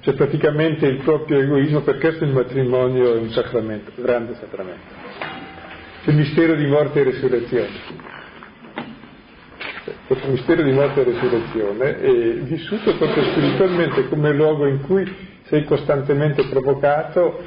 cioè 0.00 0.14
praticamente 0.14 0.86
il 0.86 1.02
proprio 1.02 1.40
egoismo, 1.40 1.80
per 1.80 1.98
questo 1.98 2.24
il 2.24 2.32
matrimonio 2.32 3.14
è 3.14 3.18
un 3.18 3.30
sacramento, 3.30 3.90
un 3.96 4.04
grande 4.04 4.34
sacramento 4.34 5.02
il 6.04 6.16
mistero 6.16 6.56
di 6.56 6.66
morte 6.66 7.00
e 7.00 7.04
resurrezione. 7.04 7.68
Questo 10.12 10.30
mistero 10.30 10.62
di 10.62 10.72
morte 10.72 11.00
e 11.00 11.04
resurrezione 11.04 11.98
è 11.98 12.34
vissuto 12.42 12.94
proprio 12.98 13.24
spiritualmente 13.30 14.08
come 14.08 14.30
luogo 14.34 14.66
in 14.66 14.82
cui 14.82 15.10
sei 15.44 15.64
costantemente 15.64 16.48
provocato 16.48 17.42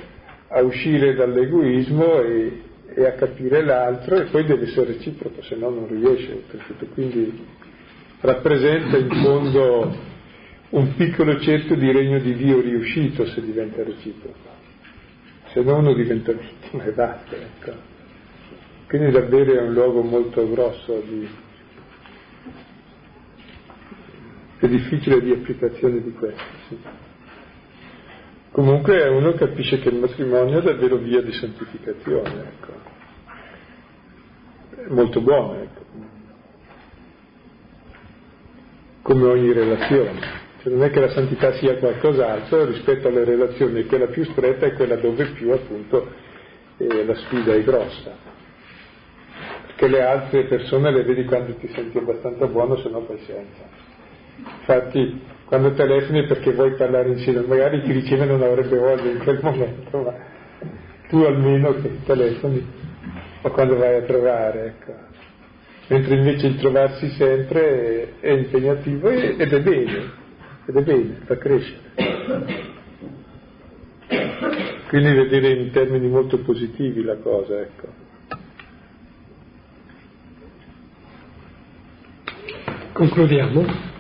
a 0.48 0.62
uscire 0.64 1.14
dall'egoismo 1.14 2.22
e, 2.22 2.62
e 2.96 3.06
a 3.06 3.12
capire 3.12 3.64
l'altro 3.64 4.16
e 4.16 4.24
poi 4.32 4.46
deve 4.46 4.64
essere 4.64 4.94
reciproco, 4.94 5.44
se 5.44 5.56
no 5.56 5.70
non 5.70 5.88
riesce. 5.88 6.42
Quindi 6.92 7.46
rappresenta 8.22 8.98
in 8.98 9.10
fondo 9.12 9.96
un 10.70 10.96
piccolo 10.96 11.40
cerchio 11.42 11.76
di 11.76 11.92
regno 11.92 12.18
di 12.18 12.34
Dio 12.34 12.62
riuscito 12.62 13.28
se 13.28 13.44
diventa 13.44 13.84
reciproco, 13.84 14.50
se 15.52 15.62
no 15.62 15.78
uno 15.78 15.94
diventa 15.94 16.32
vittima 16.32 16.84
e 16.84 16.92
basta. 16.94 17.36
Ecco. 17.36 17.74
Quindi 18.88 19.12
davvero 19.12 19.54
è 19.54 19.62
un 19.62 19.74
luogo 19.74 20.02
molto 20.02 20.50
grosso 20.50 21.04
di... 21.08 21.44
è 24.66 24.70
difficile 24.70 25.22
di 25.22 25.32
applicazione 25.32 26.02
di 26.02 26.12
questo. 26.14 26.44
Sì. 26.68 26.78
Comunque 28.52 29.08
uno 29.10 29.34
capisce 29.34 29.80
che 29.80 29.90
il 29.90 30.00
matrimonio 30.00 30.60
è 30.60 30.62
davvero 30.62 30.96
via 30.96 31.22
di 31.22 31.34
santificazione, 31.34 32.54
ecco. 32.54 32.74
È 34.76 34.88
molto 34.94 35.20
buono, 35.20 35.62
ecco. 35.62 35.84
Come 39.02 39.26
ogni 39.26 39.52
relazione. 39.52 40.44
Cioè 40.62 40.74
non 40.74 40.84
è 40.84 40.90
che 40.90 41.00
la 41.02 41.10
santità 41.10 41.54
sia 41.54 41.76
qualcos'altro 41.76 42.66
rispetto 42.66 43.10
alle 43.10 43.26
relazioni, 43.26 43.86
quella 43.86 44.08
più 44.08 44.24
stretta 44.24 44.66
è 44.66 44.74
quella 44.74 44.96
dove 44.96 45.26
più 45.32 45.52
appunto 45.52 46.10
eh, 46.78 47.06
la 47.06 47.16
sfida 47.16 47.54
è 47.54 47.64
grossa. 47.64 48.16
che 49.76 49.88
le 49.88 50.02
altre 50.02 50.46
persone 50.46 50.92
le 50.92 51.04
vedi 51.04 51.26
quando 51.26 51.56
ti 51.56 51.68
senti 51.74 51.98
abbastanza 51.98 52.48
buono, 52.48 52.78
se 52.78 52.90
no 52.90 53.02
poi 53.02 53.20
senza. 53.26 53.85
Infatti 54.38 55.22
quando 55.46 55.74
telefoni 55.74 56.26
perché 56.26 56.52
vuoi 56.52 56.74
parlare 56.74 57.10
insieme, 57.10 57.42
magari 57.42 57.82
chi 57.82 57.92
riceve 57.92 58.26
non 58.26 58.42
avrebbe 58.42 58.78
voglia 58.78 59.12
in 59.12 59.20
quel 59.20 59.40
momento, 59.44 60.02
ma 60.02 60.14
tu 61.08 61.18
almeno 61.18 61.74
che 61.76 62.00
telefoni 62.04 62.66
o 63.42 63.50
quando 63.52 63.78
vai 63.78 63.96
a 63.96 64.02
trovare, 64.02 64.66
ecco. 64.66 64.94
Mentre 65.88 66.16
invece 66.16 66.48
il 66.48 66.58
trovarsi 66.58 67.10
sempre 67.12 68.18
è, 68.20 68.28
è 68.28 68.32
impegnativo 68.32 69.08
ed 69.10 69.40
è 69.40 69.62
bene, 69.62 70.12
ed 70.66 70.76
è 70.76 70.82
bene, 70.82 71.20
fa 71.26 71.38
crescere. 71.38 71.94
Quindi 74.88 75.14
vedere 75.14 75.50
in 75.50 75.70
termini 75.72 76.08
molto 76.08 76.40
positivi 76.40 77.04
la 77.04 77.18
cosa, 77.18 77.60
ecco. 77.60 78.04
Concludiamo. 82.94 83.94